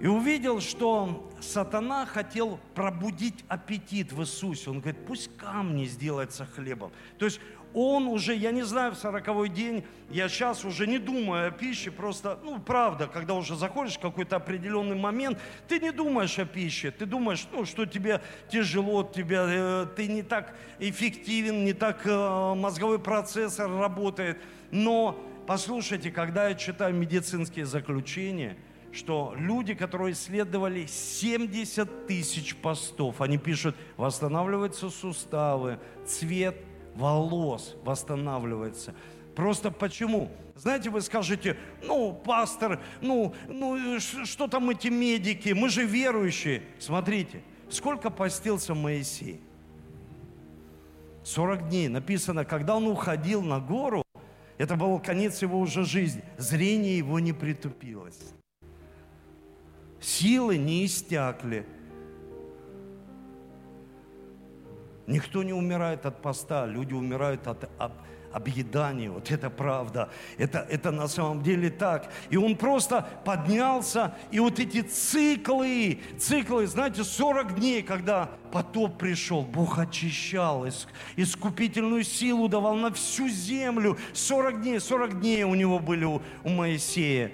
И 0.00 0.06
увидел, 0.06 0.60
что 0.60 1.30
сатана 1.40 2.06
хотел 2.06 2.58
пробудить 2.74 3.44
аппетит 3.48 4.12
в 4.12 4.22
Иисусе. 4.22 4.70
Он 4.70 4.80
говорит, 4.80 5.04
пусть 5.06 5.36
камни 5.36 5.84
сделаются 5.86 6.46
хлебом. 6.46 6.92
То 7.18 7.24
есть 7.26 7.40
он 7.74 8.06
уже, 8.06 8.34
я 8.34 8.50
не 8.50 8.62
знаю, 8.62 8.92
в 8.92 8.96
сороковой 8.96 9.48
день, 9.48 9.84
я 10.10 10.28
сейчас 10.28 10.64
уже 10.64 10.86
не 10.86 10.98
думаю 10.98 11.48
о 11.48 11.50
пище, 11.50 11.90
просто, 11.90 12.38
ну, 12.42 12.58
правда, 12.58 13.06
когда 13.06 13.34
уже 13.34 13.56
заходишь 13.56 13.96
в 13.96 14.00
какой-то 14.00 14.36
определенный 14.36 14.96
момент, 14.96 15.38
ты 15.68 15.78
не 15.78 15.92
думаешь 15.92 16.38
о 16.38 16.44
пище, 16.44 16.90
ты 16.90 17.06
думаешь, 17.06 17.46
ну, 17.52 17.64
что 17.64 17.86
тебе 17.86 18.20
тяжело, 18.50 19.04
тебя, 19.04 19.46
э, 19.48 19.86
ты 19.94 20.08
не 20.08 20.22
так 20.22 20.54
эффективен, 20.78 21.64
не 21.64 21.72
так 21.72 22.02
э, 22.04 22.54
мозговой 22.54 22.98
процессор 22.98 23.70
работает. 23.70 24.38
Но, 24.70 25.18
послушайте, 25.46 26.10
когда 26.10 26.48
я 26.48 26.54
читаю 26.54 26.94
медицинские 26.94 27.66
заключения– 27.66 28.56
что 28.92 29.34
люди, 29.36 29.74
которые 29.74 30.12
исследовали 30.12 30.86
70 30.86 32.06
тысяч 32.06 32.56
постов, 32.56 33.20
они 33.20 33.38
пишут, 33.38 33.76
восстанавливаются 33.96 34.90
суставы, 34.90 35.78
цвет 36.04 36.56
волос 36.94 37.76
восстанавливается. 37.84 38.94
Просто 39.34 39.70
почему? 39.70 40.30
Знаете, 40.56 40.90
вы 40.90 41.00
скажете, 41.00 41.56
ну, 41.82 42.12
пастор, 42.12 42.80
ну, 43.00 43.34
ну, 43.48 43.98
что 44.00 44.48
там 44.48 44.70
эти 44.70 44.88
медики, 44.88 45.50
мы 45.50 45.68
же 45.68 45.84
верующие. 45.84 46.62
Смотрите, 46.78 47.42
сколько 47.70 48.10
постился 48.10 48.74
Моисей? 48.74 49.40
40 51.24 51.68
дней. 51.68 51.88
Написано, 51.88 52.44
когда 52.44 52.76
он 52.76 52.86
уходил 52.88 53.42
на 53.42 53.60
гору, 53.60 54.02
это 54.58 54.76
был 54.76 54.98
конец 54.98 55.40
его 55.40 55.58
уже 55.58 55.84
жизни, 55.84 56.22
зрение 56.36 56.98
его 56.98 57.18
не 57.20 57.32
притупилось 57.32 58.34
силы 60.00 60.56
не 60.56 60.84
истякли. 60.86 61.66
Никто 65.10 65.42
не 65.42 65.52
умирает 65.52 66.06
от 66.06 66.22
поста, 66.22 66.66
люди 66.66 66.94
умирают 66.94 67.48
от 67.48 67.68
об, 67.78 67.92
объедания. 68.32 69.10
Вот 69.10 69.28
это 69.32 69.50
правда. 69.50 70.08
Это, 70.38 70.64
это 70.70 70.92
на 70.92 71.08
самом 71.08 71.42
деле 71.42 71.68
так. 71.68 72.12
И 72.30 72.36
он 72.36 72.56
просто 72.56 73.08
поднялся, 73.24 74.14
и 74.30 74.38
вот 74.38 74.60
эти 74.60 74.82
циклы, 74.82 75.98
циклы, 76.16 76.68
знаете, 76.68 77.02
40 77.02 77.56
дней, 77.56 77.82
когда 77.82 78.30
потоп 78.52 78.98
пришел, 78.98 79.42
Бог 79.42 79.80
очищал, 79.80 80.64
искупительную 81.16 82.04
силу 82.04 82.48
давал 82.48 82.76
на 82.76 82.92
всю 82.92 83.28
землю. 83.28 83.98
40 84.12 84.62
дней, 84.62 84.78
40 84.78 85.18
дней 85.18 85.42
у 85.42 85.56
него 85.56 85.80
были 85.80 86.04
у, 86.04 86.22
у 86.44 86.48
Моисея 86.48 87.32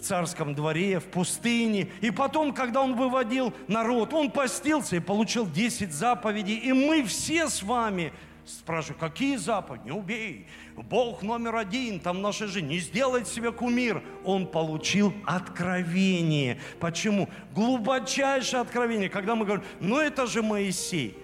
в 0.00 0.02
царском 0.02 0.54
дворе, 0.54 0.98
в 0.98 1.04
пустыне. 1.04 1.88
И 2.00 2.10
потом, 2.10 2.54
когда 2.54 2.80
он 2.80 2.96
выводил 2.96 3.52
народ, 3.68 4.14
он 4.14 4.30
постился 4.30 4.96
и 4.96 5.00
получил 5.00 5.46
10 5.46 5.92
заповедей. 5.92 6.56
И 6.56 6.72
мы 6.72 7.04
все 7.04 7.48
с 7.48 7.62
вами 7.62 8.12
спрашиваю, 8.46 8.98
какие 8.98 9.36
заповеди? 9.36 9.84
Не 9.84 9.92
убей. 9.92 10.46
Бог 10.76 11.22
номер 11.22 11.56
один, 11.56 12.00
там 12.00 12.22
нашей 12.22 12.46
жизни. 12.46 12.68
Не 12.68 12.78
сделай 12.78 13.24
себе 13.26 13.52
кумир. 13.52 14.02
Он 14.24 14.46
получил 14.46 15.12
откровение. 15.26 16.58
Почему? 16.80 17.28
Глубочайшее 17.54 18.62
откровение. 18.62 19.10
Когда 19.10 19.34
мы 19.34 19.44
говорим, 19.44 19.64
ну 19.80 19.98
это 19.98 20.26
же 20.26 20.42
Моисей. 20.42 21.16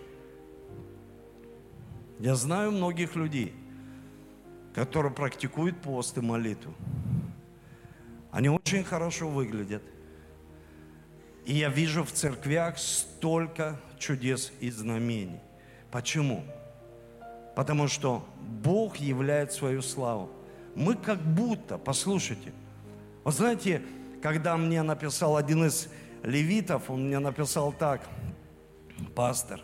Я 2.19 2.35
знаю 2.35 2.73
многих 2.73 3.17
людей, 3.17 3.55
которые 4.75 5.13
практикуют 5.13 5.81
пост 5.81 6.17
и 6.19 6.21
молитву. 6.21 6.75
Они 8.37 8.51
очень 8.51 8.85
хорошо 8.85 9.31
выглядят. 9.31 9.83
И 11.47 11.55
я 11.55 11.71
вижу 11.71 12.05
в 12.05 12.13
церквях 12.13 12.77
столько 12.77 13.81
чудес 13.99 14.53
и 14.61 14.69
знамений. 14.69 15.41
Почему? 15.91 16.45
Потому 17.55 17.89
что 17.89 18.29
Бог 18.43 18.99
являет 18.99 19.55
свою 19.55 19.81
славу. 19.81 20.29
Мы 20.75 20.97
как 20.97 21.19
будто, 21.19 21.79
послушайте, 21.79 22.53
вы 23.25 23.33
знаете, 23.33 23.81
когда 24.21 24.59
мне 24.59 24.83
написал 24.83 25.39
один 25.39 25.65
из 25.65 25.89
левитов, 26.23 26.91
он 26.91 27.07
мне 27.07 27.19
написал 27.19 27.73
так, 27.73 28.07
пастор, 29.15 29.63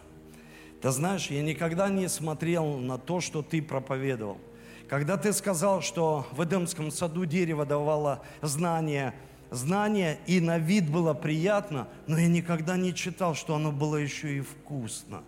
ты 0.80 0.90
знаешь, 0.92 1.26
я 1.26 1.42
никогда 1.42 1.90
не 1.90 2.08
смотрел 2.08 2.78
на 2.78 2.96
то, 2.96 3.20
что 3.20 3.42
ты 3.42 3.60
проповедовал– 3.60 4.38
когда 4.92 5.16
ты 5.16 5.32
сказал, 5.32 5.80
что 5.80 6.26
в 6.32 6.44
Эдемском 6.44 6.90
саду 6.90 7.24
дерево 7.24 7.64
давало 7.64 8.22
знания, 8.42 9.14
знания 9.50 10.18
и 10.26 10.38
на 10.38 10.58
вид 10.58 10.90
было 10.90 11.14
приятно, 11.14 11.88
но 12.06 12.18
я 12.18 12.28
никогда 12.28 12.76
не 12.76 12.94
читал, 12.94 13.34
что 13.34 13.54
оно 13.54 13.72
было 13.72 13.96
еще 13.96 14.36
и 14.36 14.40
вкусно. 14.42 15.22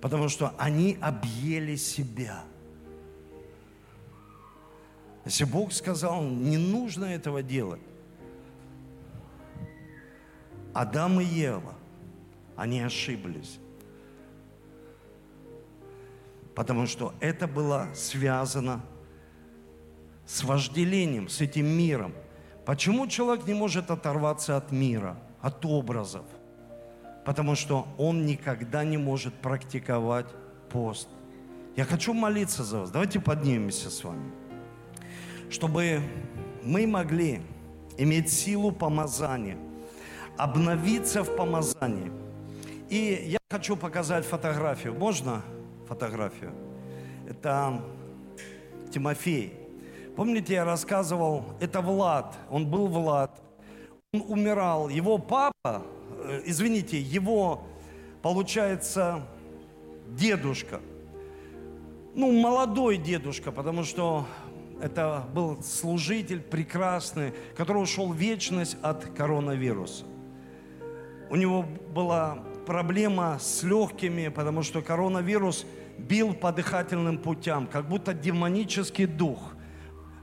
Потому 0.00 0.28
что 0.28 0.54
они 0.58 0.96
объели 1.00 1.74
себя. 1.74 2.44
Если 5.24 5.42
Бог 5.42 5.72
сказал, 5.72 6.22
не 6.22 6.56
нужно 6.56 7.06
этого 7.06 7.42
делать, 7.42 7.82
Адам 10.72 11.20
и 11.20 11.24
Ева, 11.24 11.74
они 12.54 12.80
ошиблись. 12.80 13.58
Потому 16.56 16.86
что 16.86 17.14
это 17.20 17.46
было 17.46 17.86
связано 17.94 18.80
с 20.24 20.42
вожделением, 20.42 21.28
с 21.28 21.42
этим 21.42 21.66
миром. 21.66 22.14
Почему 22.64 23.06
человек 23.06 23.46
не 23.46 23.52
может 23.52 23.90
оторваться 23.90 24.56
от 24.56 24.72
мира, 24.72 25.18
от 25.42 25.64
образов? 25.66 26.24
Потому 27.26 27.56
что 27.56 27.86
он 27.98 28.24
никогда 28.24 28.84
не 28.84 28.96
может 28.96 29.34
практиковать 29.34 30.26
пост. 30.70 31.08
Я 31.76 31.84
хочу 31.84 32.14
молиться 32.14 32.64
за 32.64 32.80
вас. 32.80 32.90
Давайте 32.90 33.20
поднимемся 33.20 33.90
с 33.90 34.02
вами. 34.02 34.32
Чтобы 35.50 36.00
мы 36.62 36.86
могли 36.86 37.42
иметь 37.98 38.32
силу 38.32 38.72
помазания, 38.72 39.58
обновиться 40.38 41.22
в 41.22 41.36
помазании. 41.36 42.10
И 42.88 43.24
я 43.26 43.38
хочу 43.50 43.76
показать 43.76 44.24
фотографию. 44.24 44.94
Можно 44.94 45.42
фотографию? 45.86 46.52
Это 47.28 47.82
Тимофей. 48.90 49.52
Помните, 50.16 50.54
я 50.54 50.64
рассказывал, 50.64 51.44
это 51.60 51.80
Влад, 51.80 52.34
он 52.50 52.66
был 52.66 52.86
Влад, 52.86 53.40
он 54.12 54.24
умирал. 54.28 54.88
Его 54.88 55.18
папа, 55.18 55.52
э, 55.64 56.42
извините, 56.46 56.98
его, 56.98 57.62
получается, 58.22 59.26
дедушка, 60.08 60.80
ну, 62.14 62.32
молодой 62.32 62.96
дедушка, 62.96 63.52
потому 63.52 63.84
что 63.84 64.26
это 64.80 65.24
был 65.34 65.62
служитель 65.62 66.40
прекрасный, 66.40 67.34
который 67.54 67.82
ушел 67.82 68.12
в 68.12 68.16
вечность 68.16 68.78
от 68.82 69.04
коронавируса. 69.04 70.04
У 71.28 71.36
него 71.36 71.66
была 71.94 72.38
проблема 72.66 73.38
с 73.40 73.62
легкими, 73.62 74.28
потому 74.28 74.62
что 74.62 74.82
коронавирус 74.82 75.64
бил 75.96 76.34
по 76.34 76.52
дыхательным 76.52 77.18
путям, 77.18 77.66
как 77.66 77.88
будто 77.88 78.12
демонический 78.12 79.06
дух. 79.06 79.38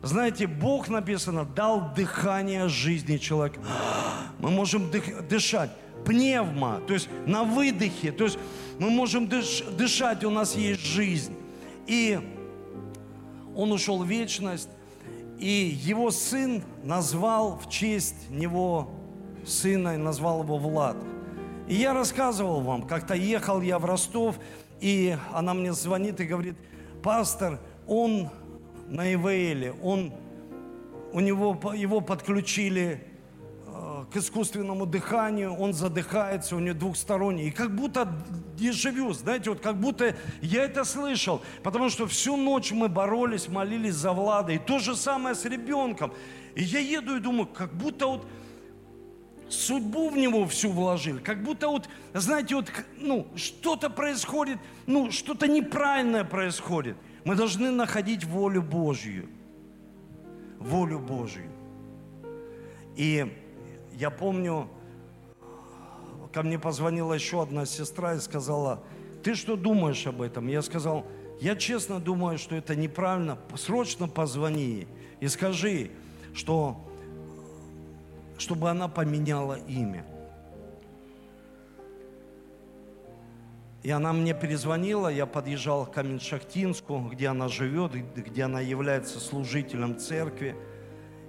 Знаете, 0.03 0.47
Бог 0.47 0.89
написано, 0.89 1.45
дал 1.45 1.93
дыхание 1.95 2.67
жизни 2.67 3.17
человеку. 3.17 3.61
Мы 4.39 4.51
можем 4.51 4.91
дых, 4.91 5.27
дышать. 5.27 5.71
Пневма, 6.05 6.81
то 6.85 6.93
есть 6.93 7.07
на 7.25 7.45
выдохе, 7.45 8.11
то 8.11 8.25
есть 8.25 8.37
мы 8.77 8.89
можем 8.89 9.29
дыш, 9.29 9.63
дышать, 9.77 10.25
у 10.25 10.29
нас 10.29 10.53
есть 10.53 10.81
жизнь. 10.81 11.33
И 11.87 12.19
он 13.55 13.71
ушел 13.71 14.03
в 14.03 14.05
вечность, 14.05 14.67
и 15.39 15.77
его 15.81 16.11
сын 16.11 16.61
назвал 16.83 17.57
в 17.57 17.69
честь 17.69 18.29
него 18.29 18.91
сына, 19.45 19.97
назвал 19.97 20.43
его 20.43 20.57
Влад. 20.57 20.97
И 21.67 21.75
я 21.75 21.93
рассказывал 21.93 22.61
вам, 22.61 22.83
как-то 22.83 23.13
ехал 23.13 23.61
я 23.61 23.79
в 23.79 23.85
Ростов, 23.85 24.35
и 24.81 25.15
она 25.31 25.53
мне 25.53 25.71
звонит 25.71 26.19
и 26.19 26.25
говорит, 26.25 26.55
пастор, 27.01 27.59
он 27.87 28.29
на 28.89 29.13
Ивейле, 29.13 29.73
он, 29.81 30.11
у 31.13 31.21
него, 31.21 31.57
его 31.73 32.01
подключили 32.01 33.01
э, 33.65 34.05
к 34.11 34.17
искусственному 34.17 34.85
дыханию, 34.85 35.53
он 35.53 35.73
задыхается, 35.73 36.57
у 36.57 36.59
него 36.59 36.77
двухсторонний. 36.77 37.47
И 37.47 37.51
как 37.51 37.73
будто 37.73 38.11
дежавю, 38.57 39.13
знаете, 39.13 39.49
вот 39.49 39.61
как 39.61 39.77
будто 39.77 40.17
я 40.41 40.65
это 40.65 40.83
слышал, 40.83 41.41
потому 41.63 41.89
что 41.89 42.07
всю 42.07 42.35
ночь 42.35 42.73
мы 42.73 42.89
боролись, 42.89 43.47
молились 43.47 43.95
за 43.95 44.11
Влада. 44.11 44.51
И 44.51 44.57
то 44.57 44.79
же 44.79 44.97
самое 44.97 45.33
с 45.33 45.45
ребенком. 45.45 46.11
И 46.55 46.63
я 46.63 46.79
еду 46.79 47.15
и 47.15 47.19
думаю, 47.21 47.47
как 47.47 47.73
будто 47.73 48.07
вот 48.07 48.27
судьбу 49.53 50.09
в 50.09 50.17
него 50.17 50.45
всю 50.47 50.71
вложили, 50.71 51.19
как 51.19 51.43
будто 51.43 51.67
вот, 51.67 51.89
знаете, 52.13 52.55
вот, 52.55 52.71
ну, 52.97 53.27
что-то 53.35 53.89
происходит, 53.89 54.57
ну, 54.85 55.11
что-то 55.11 55.47
неправильное 55.47 56.23
происходит– 56.23 56.97
мы 57.25 57.35
должны 57.35 57.71
находить 57.71 58.25
волю 58.25 58.61
Божью. 58.61 59.29
Волю 60.59 60.99
Божью. 60.99 61.49
И 62.95 63.33
я 63.93 64.09
помню, 64.09 64.69
ко 66.33 66.43
мне 66.43 66.59
позвонила 66.59 67.13
еще 67.13 67.41
одна 67.41 67.65
сестра 67.65 68.15
и 68.15 68.19
сказала, 68.19 68.83
ты 69.23 69.35
что 69.35 69.55
думаешь 69.55 70.05
об 70.05 70.21
этом? 70.21 70.47
Я 70.47 70.61
сказал, 70.61 71.05
я 71.39 71.55
честно 71.55 71.99
думаю, 71.99 72.37
что 72.37 72.55
это 72.55 72.75
неправильно. 72.75 73.37
Срочно 73.55 74.07
позвони 74.07 74.87
и 75.21 75.27
скажи, 75.27 75.91
что 76.33 76.85
чтобы 78.37 78.69
она 78.69 78.87
поменяла 78.87 79.57
имя. 79.67 80.05
И 83.83 83.91
она 83.91 84.13
мне 84.13 84.33
перезвонила, 84.33 85.09
я 85.09 85.25
подъезжал 85.25 85.85
к 85.85 85.93
Камень-Шахтинску, 85.93 87.09
где 87.11 87.27
она 87.27 87.49
живет, 87.49 87.91
где 88.15 88.43
она 88.43 88.61
является 88.61 89.19
служителем 89.19 89.99
церкви. 89.99 90.55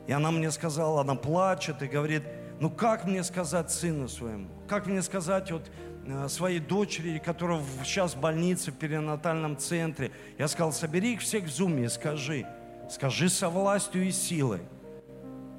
И 0.07 0.13
она 0.13 0.31
мне 0.31 0.53
сказала, 0.53 1.01
она 1.01 1.17
плачет 1.17 1.83
и 1.83 1.89
говорит, 1.89 2.23
ну 2.61 2.71
как 2.71 3.07
мне 3.07 3.25
сказать 3.25 3.73
сыну 3.73 4.09
своему? 4.09 4.49
Как 4.69 4.87
мне 4.87 5.03
сказать 5.03 5.51
вот 5.51 5.69
э, 6.07 6.29
своей 6.29 6.61
дочери, 6.61 7.19
которая 7.19 7.61
сейчас 7.83 8.15
в 8.15 8.21
больнице, 8.21 8.71
в 8.71 8.77
перинатальном 8.77 9.59
центре? 9.59 10.13
Я 10.39 10.47
сказал, 10.47 10.73
собери 10.73 11.15
их 11.15 11.23
всех 11.23 11.45
в 11.45 11.51
зуме 11.51 11.87
и 11.87 11.89
скажи, 11.89 12.47
скажи 12.89 13.29
со 13.29 13.49
властью 13.49 14.07
и 14.07 14.13
силой, 14.13 14.61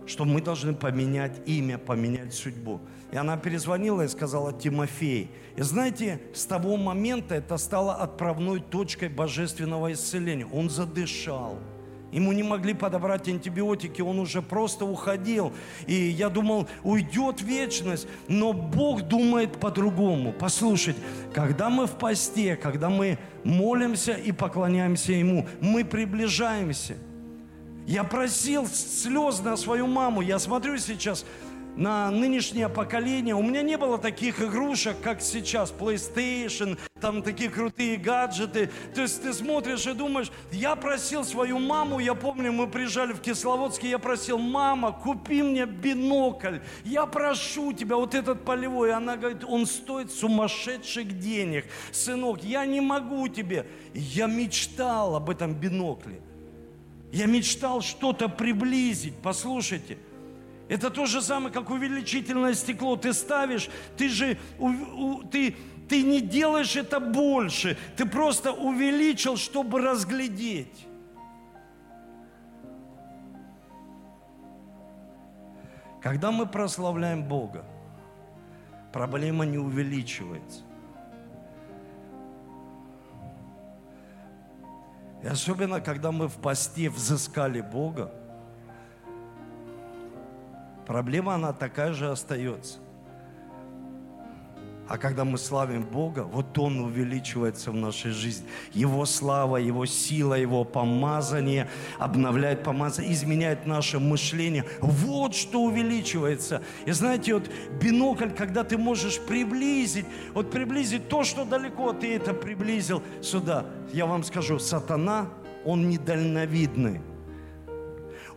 что 0.06 0.26
мы 0.26 0.42
должны 0.42 0.74
поменять 0.74 1.42
имя, 1.46 1.78
поменять 1.78 2.34
судьбу. 2.34 2.82
И 3.12 3.18
она 3.18 3.38
перезвонила 3.38 4.02
и 4.02 4.08
сказала, 4.08 4.54
Тимофей. 4.54 5.32
И 5.56 5.62
знаете, 5.62 6.20
с 6.34 6.46
того 6.46 6.78
момента 6.78 7.36
это 7.36 7.58
стало 7.58 7.96
отправной 7.96 8.60
точкой 8.60 9.10
божественного 9.10 9.94
исцеления. 9.94 10.46
Он 10.46 10.70
задышал. 10.70 11.58
Ему 12.12 12.32
не 12.32 12.44
могли 12.44 12.74
подобрать 12.74 13.28
антибиотики, 13.28 14.02
он 14.02 14.20
уже 14.20 14.42
просто 14.42 14.86
уходил. 14.86 15.52
И 15.86 15.94
я 15.94 16.30
думал, 16.30 16.68
уйдет 16.84 17.42
вечность, 17.42 18.08
но 18.28 18.54
Бог 18.54 19.02
думает 19.02 19.60
по-другому. 19.60 20.32
Послушайте, 20.32 21.02
когда 21.34 21.70
мы 21.70 21.88
в 21.88 21.98
посте, 21.98 22.56
когда 22.56 22.90
мы 22.90 23.18
молимся 23.44 24.14
и 24.14 24.32
поклоняемся 24.32 25.12
Ему, 25.12 25.48
мы 25.60 25.84
приближаемся. 25.84 26.96
Я 27.88 28.04
просил 28.04 28.68
слезно 28.68 29.56
свою 29.58 29.86
маму, 29.86 30.22
я 30.22 30.40
смотрю 30.40 30.78
сейчас, 30.78 31.26
на 31.76 32.10
нынешнее 32.10 32.70
поколение. 32.70 33.36
У 33.36 33.42
меня 33.42 33.62
не 33.62 33.78
было 33.78 33.98
таких 33.98 34.42
игрушек, 34.42 34.96
как 35.04 35.22
сейчас, 35.22 35.74
PlayStation, 35.78 36.78
там 37.00 37.22
такие 37.22 37.50
крутые 37.50 37.98
гаджеты. 37.98 38.70
То 38.94 39.02
есть 39.02 39.22
ты 39.22 39.34
смотришь 39.34 39.86
и 39.86 39.94
думаешь, 39.94 40.32
я 40.52 40.76
просил 40.76 41.24
свою 41.24 41.60
маму, 41.60 42.00
я 42.00 42.14
помню, 42.16 42.52
мы 42.52 42.68
приезжали 42.68 43.14
в 43.14 43.22
Кисловодске, 43.22 43.90
я 43.90 44.00
просил, 44.00 44.38
мама, 44.38 44.92
купи 44.92 45.44
мне 45.44 45.66
бинокль, 45.66 46.60
я 46.84 47.06
прошу 47.06 47.74
тебя, 47.74 47.98
вот 47.98 48.16
этот 48.16 48.46
полевой. 48.46 48.94
Она 48.94 49.18
говорит, 49.18 49.44
он 49.44 49.66
стоит 49.66 50.12
сумасшедших 50.12 51.20
денег. 51.20 51.66
Сынок, 51.92 52.44
я 52.44 52.66
не 52.66 52.82
могу 52.82 53.28
тебе. 53.28 53.68
Я 53.94 54.28
мечтал 54.28 55.16
об 55.16 55.30
этом 55.30 55.54
бинокле. 55.54 56.22
Я 57.16 57.28
мечтал 57.28 57.80
что-то 57.80 58.28
приблизить. 58.28 59.14
Послушайте, 59.24 59.98
это 60.68 60.90
то 60.90 61.06
же 61.06 61.22
самое, 61.22 61.54
как 61.54 61.70
увеличительное 61.70 62.54
стекло. 62.54 62.98
Ты 62.98 63.14
ставишь, 63.14 63.70
ты 63.96 64.10
же, 64.10 64.38
ты, 65.32 65.56
ты 65.88 66.04
не 66.04 66.20
делаешь 66.20 66.76
это 66.76 67.00
больше. 67.00 67.78
Ты 67.96 68.06
просто 68.06 68.52
увеличил, 68.52 69.38
чтобы 69.38 69.80
разглядеть. 69.80 70.88
Когда 76.02 76.34
мы 76.34 76.46
прославляем 76.46 77.24
Бога, 77.24 77.64
проблема 78.92 79.46
не 79.46 79.58
увеличивается. 79.58 80.64
И 85.26 85.28
особенно, 85.28 85.82
когда 85.82 86.12
мы 86.12 86.28
в 86.28 86.36
посте 86.36 86.90
взыскали 86.90 87.60
Бога, 87.60 88.12
Проблема, 90.86 91.34
она 91.34 91.52
такая 91.52 91.94
же 91.94 92.12
остается. 92.12 92.78
А 94.88 94.98
когда 94.98 95.26
мы 95.26 95.38
славим 95.38 95.84
Бога, 95.84 96.22
вот 96.22 96.58
Он 96.60 96.80
увеличивается 96.80 97.72
в 97.72 97.76
нашей 97.76 98.12
жизни. 98.12 98.46
Его 98.74 99.06
слава, 99.06 99.58
Его 99.58 99.86
сила, 99.86 100.36
Его 100.36 100.64
помазание 100.64 101.68
обновляет 101.98 102.64
помазание, 102.64 103.12
изменяет 103.14 103.66
наше 103.66 104.00
мышление. 104.00 104.66
Вот 104.82 105.34
что 105.34 105.64
увеличивается. 105.64 106.62
И 106.86 106.92
знаете, 106.92 107.34
вот 107.34 107.50
бинокль, 107.82 108.30
когда 108.30 108.64
ты 108.64 108.78
можешь 108.78 109.20
приблизить, 109.20 110.06
вот 110.34 110.52
приблизить 110.52 111.10
то, 111.10 111.24
что 111.24 111.46
далеко, 111.46 111.94
ты 111.94 112.16
это 112.16 112.34
приблизил 112.34 113.02
сюда. 113.22 113.66
Я 113.92 114.06
вам 114.06 114.24
скажу, 114.24 114.60
сатана, 114.60 115.30
он 115.64 115.90
недальновидный 115.90 117.02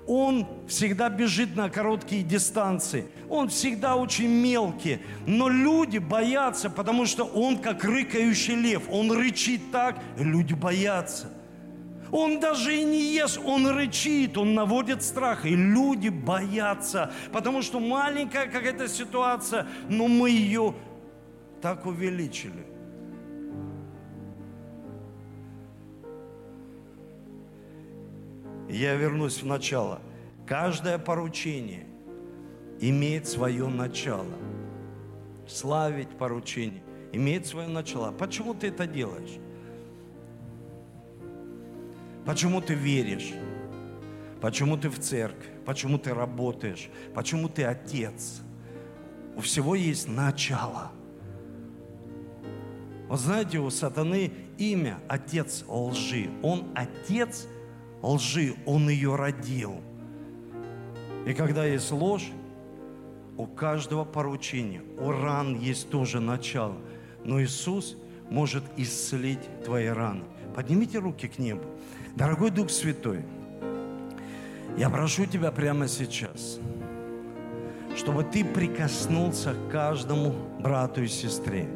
он 0.08 0.46
всегда 0.66 1.10
бежит 1.10 1.54
на 1.54 1.68
короткие 1.68 2.22
дистанции. 2.22 3.06
Он 3.28 3.48
всегда 3.48 3.94
очень 3.94 4.28
мелкий. 4.28 5.00
Но 5.26 5.50
люди 5.50 5.98
боятся, 5.98 6.70
потому 6.70 7.04
что 7.04 7.24
он 7.24 7.58
как 7.58 7.84
рыкающий 7.84 8.54
лев. 8.54 8.84
Он 8.90 9.12
рычит 9.12 9.70
так, 9.70 10.00
люди 10.18 10.54
боятся. 10.54 11.30
Он 12.10 12.40
даже 12.40 12.74
и 12.74 12.84
не 12.84 13.12
ест, 13.12 13.38
он 13.44 13.66
рычит, 13.68 14.38
он 14.38 14.54
наводит 14.54 15.02
страх, 15.02 15.44
и 15.44 15.54
люди 15.54 16.08
боятся, 16.08 17.12
потому 17.32 17.60
что 17.60 17.80
маленькая 17.80 18.46
какая-то 18.46 18.88
ситуация, 18.88 19.66
но 19.90 20.08
мы 20.08 20.30
ее 20.30 20.74
так 21.60 21.84
увеличили. 21.84 22.77
Я 28.68 28.94
вернусь 28.96 29.42
в 29.42 29.46
начало. 29.46 30.00
Каждое 30.46 30.98
поручение 30.98 31.86
имеет 32.80 33.26
свое 33.26 33.66
начало. 33.66 34.34
Славить 35.46 36.10
поручение 36.10 36.82
имеет 37.12 37.46
свое 37.46 37.68
начало. 37.68 38.12
Почему 38.12 38.54
ты 38.54 38.68
это 38.68 38.86
делаешь? 38.86 39.38
Почему 42.26 42.60
ты 42.60 42.74
веришь? 42.74 43.32
Почему 44.40 44.76
ты 44.76 44.90
в 44.90 44.98
церкви? 44.98 45.50
Почему 45.64 45.98
ты 45.98 46.12
работаешь? 46.12 46.90
Почему 47.14 47.48
ты 47.48 47.64
отец? 47.64 48.42
У 49.36 49.40
всего 49.40 49.74
есть 49.74 50.08
начало. 50.08 50.92
Вот 53.08 53.20
знаете, 53.20 53.58
у 53.58 53.70
сатаны 53.70 54.30
имя 54.58 54.98
отец 55.08 55.64
лжи. 55.66 56.28
Он 56.42 56.68
отец 56.74 57.48
лжи, 58.02 58.54
он 58.66 58.88
ее 58.88 59.16
родил. 59.16 59.80
И 61.26 61.34
когда 61.34 61.64
есть 61.64 61.90
ложь, 61.90 62.30
у 63.36 63.46
каждого 63.46 64.04
поручения, 64.04 64.82
у 64.98 65.10
ран 65.10 65.58
есть 65.58 65.90
тоже 65.90 66.20
начало. 66.20 66.76
Но 67.24 67.40
Иисус 67.42 67.96
может 68.30 68.64
исцелить 68.76 69.40
твои 69.64 69.86
раны. 69.86 70.24
Поднимите 70.54 70.98
руки 70.98 71.28
к 71.28 71.38
небу. 71.38 71.62
Дорогой 72.16 72.50
Дух 72.50 72.70
Святой, 72.70 73.24
я 74.76 74.90
прошу 74.90 75.26
Тебя 75.26 75.52
прямо 75.52 75.86
сейчас, 75.86 76.58
чтобы 77.96 78.24
Ты 78.24 78.44
прикоснулся 78.44 79.54
к 79.54 79.70
каждому 79.70 80.34
брату 80.58 81.02
и 81.02 81.08
сестре, 81.08 81.68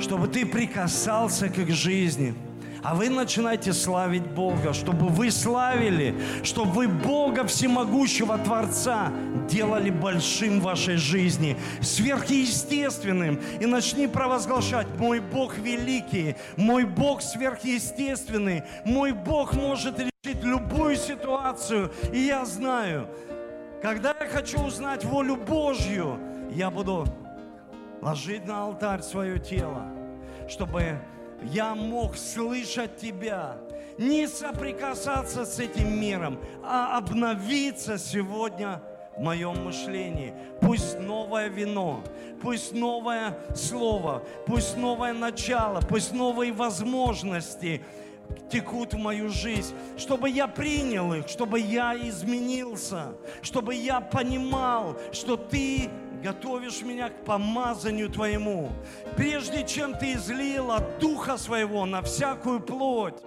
чтобы 0.00 0.28
Ты 0.28 0.46
прикасался 0.46 1.48
к 1.48 1.58
их 1.58 1.70
жизни– 1.70 2.34
а 2.86 2.94
вы 2.94 3.08
начинаете 3.08 3.72
славить 3.72 4.22
Бога, 4.22 4.72
чтобы 4.72 5.08
вы 5.08 5.32
славили, 5.32 6.14
чтобы 6.44 6.70
вы 6.70 6.86
Бога 6.86 7.44
Всемогущего 7.44 8.38
Творца 8.38 9.10
делали 9.48 9.90
большим 9.90 10.60
в 10.60 10.62
вашей 10.62 10.94
жизни, 10.94 11.56
сверхъестественным. 11.80 13.40
И 13.58 13.66
начни 13.66 14.06
провозглашать, 14.06 14.86
мой 15.00 15.18
Бог 15.18 15.58
великий, 15.58 16.36
мой 16.56 16.84
Бог 16.84 17.22
сверхъестественный, 17.22 18.62
мой 18.84 19.10
Бог 19.10 19.54
может 19.54 19.98
решить 19.98 20.44
любую 20.44 20.94
ситуацию. 20.94 21.90
И 22.12 22.20
я 22.20 22.44
знаю, 22.44 23.08
когда 23.82 24.14
я 24.20 24.28
хочу 24.28 24.60
узнать 24.60 25.04
волю 25.04 25.34
Божью, 25.34 26.20
я 26.52 26.70
буду 26.70 27.04
ложить 28.00 28.46
на 28.46 28.62
алтарь 28.62 29.02
свое 29.02 29.40
тело, 29.40 29.82
чтобы 30.48 31.00
я 31.42 31.74
мог 31.74 32.16
слышать 32.16 32.96
Тебя, 32.96 33.56
не 33.98 34.26
соприкасаться 34.26 35.44
с 35.44 35.58
этим 35.58 36.00
миром, 36.00 36.38
а 36.62 36.96
обновиться 36.98 37.98
сегодня 37.98 38.82
в 39.16 39.22
моем 39.22 39.64
мышлении. 39.64 40.34
Пусть 40.60 40.98
новое 40.98 41.48
вино, 41.48 42.02
пусть 42.42 42.72
новое 42.72 43.38
слово, 43.54 44.22
пусть 44.46 44.76
новое 44.76 45.12
начало, 45.12 45.80
пусть 45.80 46.12
новые 46.12 46.52
возможности 46.52 47.82
текут 48.50 48.94
в 48.94 48.98
мою 48.98 49.28
жизнь, 49.28 49.74
чтобы 49.96 50.28
я 50.28 50.46
принял 50.46 51.14
их, 51.14 51.28
чтобы 51.28 51.60
я 51.60 51.96
изменился, 51.96 53.14
чтобы 53.42 53.74
я 53.74 54.00
понимал, 54.00 54.96
что 55.12 55.36
Ты 55.36 55.88
готовишь 56.22 56.82
меня 56.82 57.10
к 57.10 57.24
помазанию 57.24 58.08
Твоему. 58.10 58.72
Прежде 59.16 59.66
чем 59.66 59.94
Ты 59.94 60.14
излил 60.14 60.70
Духа 61.00 61.36
Своего 61.36 61.86
на 61.86 62.02
всякую 62.02 62.60
плоть, 62.60 63.22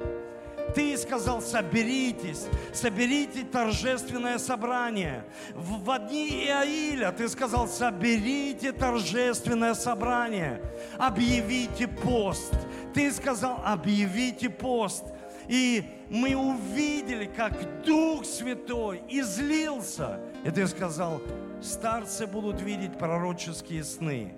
ты 0.75 0.95
сказал, 0.97 1.41
соберитесь, 1.41 2.45
соберите 2.73 3.43
торжественное 3.43 4.37
собрание. 4.37 5.25
В, 5.55 5.83
в 5.83 6.07
дни 6.07 6.45
Иаиля 6.45 7.11
ты 7.11 7.27
сказал, 7.27 7.67
соберите 7.67 8.71
торжественное 8.71 9.73
собрание, 9.73 10.61
объявите 10.97 11.87
пост. 11.87 12.53
Ты 12.93 13.11
сказал, 13.11 13.61
объявите 13.65 14.49
пост. 14.49 15.05
И 15.47 15.83
мы 16.09 16.35
увидели, 16.35 17.25
как 17.25 17.83
Дух 17.83 18.23
Святой 18.25 19.01
излился. 19.09 20.19
И 20.45 20.51
ты 20.51 20.67
сказал, 20.67 21.21
Старцы 21.61 22.25
будут 22.25 22.61
видеть 22.61 22.97
пророческие 22.97 23.83
сны. 23.83 24.33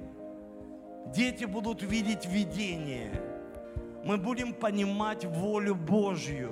Дети 1.07 1.45
будут 1.45 1.84
видеть 1.84 2.26
видение. 2.26 3.11
Мы 4.03 4.17
будем 4.17 4.53
понимать 4.53 5.26
волю 5.26 5.76
Божью 5.76 6.51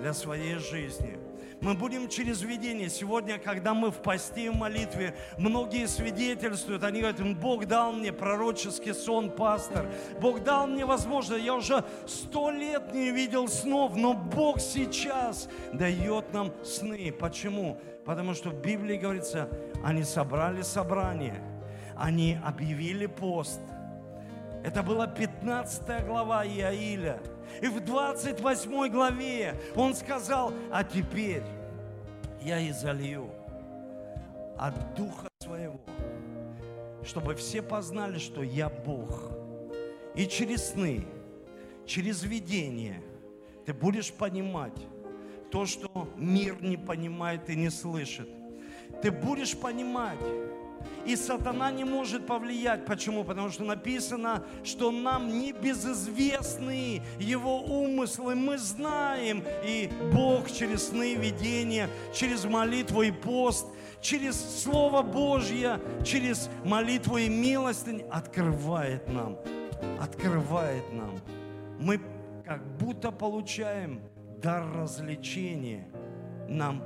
для 0.00 0.14
своей 0.14 0.56
жизни. 0.56 1.18
Мы 1.60 1.74
будем 1.74 2.08
через 2.08 2.42
видение. 2.42 2.90
Сегодня, 2.90 3.38
когда 3.38 3.72
мы 3.72 3.90
в 3.90 3.96
посте 4.02 4.46
и 4.46 4.48
в 4.50 4.56
молитве, 4.56 5.16
многие 5.38 5.86
свидетельствуют, 5.86 6.84
они 6.84 7.00
говорят, 7.00 7.38
Бог 7.38 7.66
дал 7.66 7.92
мне 7.92 8.12
пророческий 8.12 8.92
сон, 8.94 9.30
пастор. 9.30 9.86
Бог 10.20 10.44
дал 10.44 10.66
мне 10.66 10.84
возможность. 10.84 11.44
Я 11.44 11.54
уже 11.54 11.84
сто 12.06 12.50
лет 12.50 12.92
не 12.92 13.10
видел 13.10 13.48
снов, 13.48 13.96
но 13.96 14.12
Бог 14.12 14.60
сейчас 14.60 15.48
дает 15.72 16.32
нам 16.32 16.52
сны. 16.62 17.10
Почему? 17.12 17.80
Потому 18.04 18.34
что 18.34 18.50
в 18.50 18.60
Библии 18.60 18.96
говорится, 18.96 19.48
они 19.82 20.04
собрали 20.04 20.62
собрание, 20.62 21.42
они 21.96 22.38
объявили 22.44 23.06
пост. 23.06 23.60
Это 24.66 24.82
была 24.82 25.06
15 25.06 26.06
глава 26.06 26.44
Иаиля. 26.44 27.20
И 27.62 27.68
в 27.68 27.78
28 27.78 28.88
главе 28.88 29.54
он 29.76 29.94
сказал, 29.94 30.52
а 30.72 30.82
теперь 30.82 31.44
я 32.42 32.68
изолью 32.68 33.30
от 34.58 34.96
Духа 34.96 35.28
Своего, 35.40 35.78
чтобы 37.04 37.36
все 37.36 37.62
познали, 37.62 38.18
что 38.18 38.42
я 38.42 38.68
Бог. 38.68 39.30
И 40.16 40.26
через 40.26 40.70
сны, 40.70 41.06
через 41.86 42.24
видение 42.24 43.00
ты 43.66 43.72
будешь 43.72 44.12
понимать, 44.12 44.84
то, 45.52 45.64
что 45.66 46.12
мир 46.16 46.60
не 46.60 46.76
понимает 46.76 47.48
и 47.50 47.54
не 47.54 47.70
слышит. 47.70 48.28
Ты 49.00 49.12
будешь 49.12 49.56
понимать, 49.56 50.18
и 51.04 51.14
сатана 51.16 51.70
не 51.70 51.84
может 51.84 52.26
повлиять. 52.26 52.84
Почему? 52.84 53.24
Потому 53.24 53.50
что 53.50 53.64
написано, 53.64 54.44
что 54.64 54.90
нам 54.90 55.28
не 55.38 55.52
безызвестны 55.52 57.02
его 57.18 57.62
умыслы. 57.62 58.34
Мы 58.34 58.58
знаем, 58.58 59.44
и 59.64 59.90
Бог 60.12 60.50
через 60.50 60.88
сны, 60.88 61.14
видения, 61.14 61.88
через 62.12 62.44
молитву 62.44 63.02
и 63.02 63.12
пост, 63.12 63.66
через 64.00 64.36
Слово 64.62 65.02
Божье, 65.02 65.80
через 66.04 66.50
молитву 66.64 67.18
и 67.18 67.28
милостынь 67.28 68.02
открывает 68.10 69.08
нам. 69.08 69.38
Открывает 70.00 70.92
нам. 70.92 71.16
Мы 71.78 72.00
как 72.44 72.64
будто 72.78 73.10
получаем 73.10 74.00
дар 74.38 74.64
развлечения 74.74 75.88
нам 76.48 76.82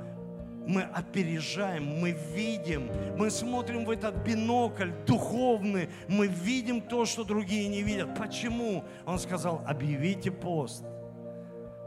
мы 0.65 0.83
опережаем, 0.83 1.99
мы 1.99 2.11
видим, 2.11 2.89
мы 3.17 3.29
смотрим 3.29 3.85
в 3.85 3.89
этот 3.89 4.15
бинокль 4.17 4.91
духовный, 5.05 5.89
мы 6.07 6.27
видим 6.27 6.81
то, 6.81 7.05
что 7.05 7.23
другие 7.23 7.67
не 7.67 7.81
видят. 7.81 8.15
Почему? 8.17 8.83
Он 9.05 9.19
сказал, 9.19 9.61
объявите 9.65 10.31
пост, 10.31 10.85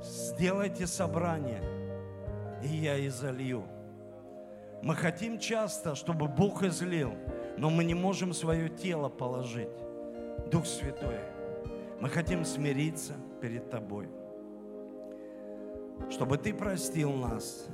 сделайте 0.03 0.87
собрание, 0.87 1.63
и 2.63 2.69
я 2.69 3.07
изолью. 3.07 3.65
Мы 4.83 4.95
хотим 4.95 5.39
часто, 5.39 5.95
чтобы 5.95 6.29
Бог 6.29 6.63
излил, 6.63 7.15
но 7.57 7.71
мы 7.71 7.85
не 7.85 7.95
можем 7.95 8.35
свое 8.35 8.69
тело 8.69 9.09
положить. 9.09 9.69
Дух 10.51 10.67
Святой, 10.67 11.21
мы 12.01 12.09
хотим 12.09 12.45
смириться 12.45 13.15
перед 13.41 13.71
Тобой 13.71 14.09
чтобы 16.11 16.39
Ты 16.39 16.55
простил 16.55 17.13
нас 17.13 17.67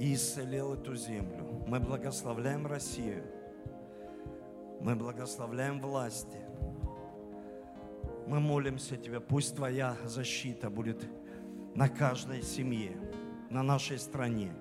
и 0.00 0.14
исцелил 0.14 0.72
эту 0.72 0.96
землю. 0.96 1.62
Мы 1.66 1.78
благословляем 1.78 2.66
Россию. 2.66 3.22
Мы 4.80 4.96
благословляем 4.96 5.78
власти. 5.78 6.38
Мы 8.26 8.40
молимся 8.40 8.96
Тебе, 8.96 9.20
пусть 9.20 9.54
Твоя 9.56 9.94
защита 10.04 10.70
будет 10.70 11.06
на 11.74 11.90
каждой 11.90 12.42
семье, 12.42 12.96
на 13.50 13.62
нашей 13.62 13.98
стране. 13.98 14.52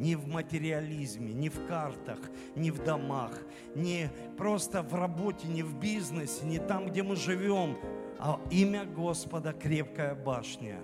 не 0.00 0.16
в 0.16 0.26
материализме, 0.28 1.32
не 1.32 1.48
в 1.50 1.66
картах, 1.66 2.18
не 2.56 2.70
в 2.70 2.82
домах, 2.82 3.38
не 3.74 4.10
просто 4.38 4.82
в 4.82 4.94
работе, 4.94 5.46
не 5.46 5.62
в 5.62 5.78
бизнесе, 5.78 6.46
не 6.46 6.58
там, 6.58 6.86
где 6.86 7.02
мы 7.02 7.16
живем, 7.16 7.76
а 8.18 8.40
имя 8.50 8.84
Господа 8.84 9.52
крепкая 9.52 10.14
башня. 10.14 10.78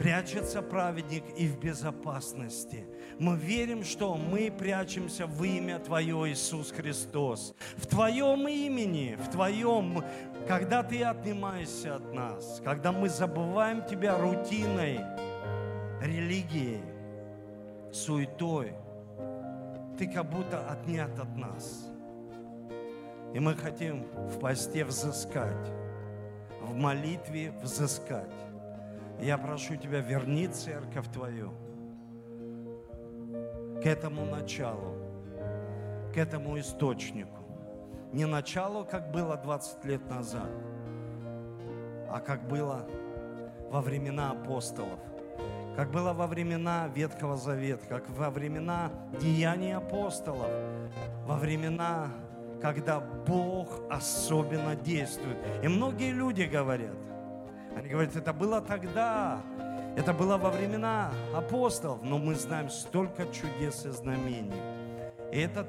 Прячется 0.00 0.62
праведник 0.62 1.24
и 1.36 1.46
в 1.46 1.60
безопасности. 1.60 2.86
Мы 3.18 3.36
верим, 3.36 3.84
что 3.84 4.14
мы 4.14 4.50
прячемся 4.50 5.26
в 5.26 5.44
имя 5.44 5.78
Твое, 5.78 6.32
Иисус 6.32 6.72
Христос. 6.72 7.54
В 7.76 7.86
Твоем 7.86 8.48
имени, 8.48 9.18
в 9.22 9.28
Твоем, 9.30 10.02
когда 10.48 10.82
Ты 10.82 11.04
отнимаешься 11.04 11.96
от 11.96 12.14
нас, 12.14 12.62
когда 12.64 12.92
мы 12.92 13.10
забываем 13.10 13.84
Тебя 13.84 14.16
рутиной, 14.16 15.00
религией, 16.00 16.80
суетой, 17.92 18.72
Ты 19.98 20.06
как 20.10 20.30
будто 20.30 20.66
отнят 20.66 21.10
от 21.18 21.36
нас. 21.36 21.90
И 23.34 23.38
мы 23.38 23.54
хотим 23.54 24.06
в 24.30 24.38
посте 24.40 24.86
взыскать, 24.86 25.70
в 26.62 26.74
молитве 26.74 27.52
взыскать. 27.62 28.49
Я 29.22 29.36
прошу 29.36 29.76
Тебя, 29.76 30.00
верни 30.00 30.48
церковь 30.48 31.06
Твою 31.12 31.52
к 33.82 33.86
этому 33.86 34.24
началу, 34.24 34.94
к 36.12 36.16
этому 36.16 36.58
источнику. 36.58 37.38
Не 38.12 38.26
началу, 38.26 38.84
как 38.84 39.10
было 39.10 39.36
20 39.36 39.84
лет 39.84 40.08
назад, 40.10 40.50
а 42.10 42.20
как 42.20 42.48
было 42.48 42.86
во 43.70 43.80
времена 43.80 44.32
апостолов, 44.32 44.98
как 45.76 45.90
было 45.90 46.12
во 46.12 46.26
времена 46.26 46.88
Ветхого 46.94 47.36
Завета, 47.36 47.86
как 47.88 48.10
во 48.10 48.30
времена 48.30 48.90
деяний 49.20 49.74
апостолов, 49.74 50.50
во 51.26 51.36
времена, 51.36 52.08
когда 52.60 53.00
Бог 53.00 53.68
особенно 53.90 54.76
действует. 54.76 55.38
И 55.62 55.68
многие 55.68 56.12
люди 56.12 56.42
говорят, 56.42 56.96
они 57.76 57.88
говорят, 57.88 58.16
это 58.16 58.32
было 58.32 58.60
тогда, 58.60 59.40
это 59.96 60.12
было 60.12 60.36
во 60.36 60.50
времена 60.50 61.10
апостолов, 61.34 62.02
но 62.02 62.18
мы 62.18 62.34
знаем 62.34 62.70
столько 62.70 63.26
чудес 63.26 63.86
и 63.86 63.90
знамений. 63.90 64.60
И 65.32 65.38
это 65.38 65.62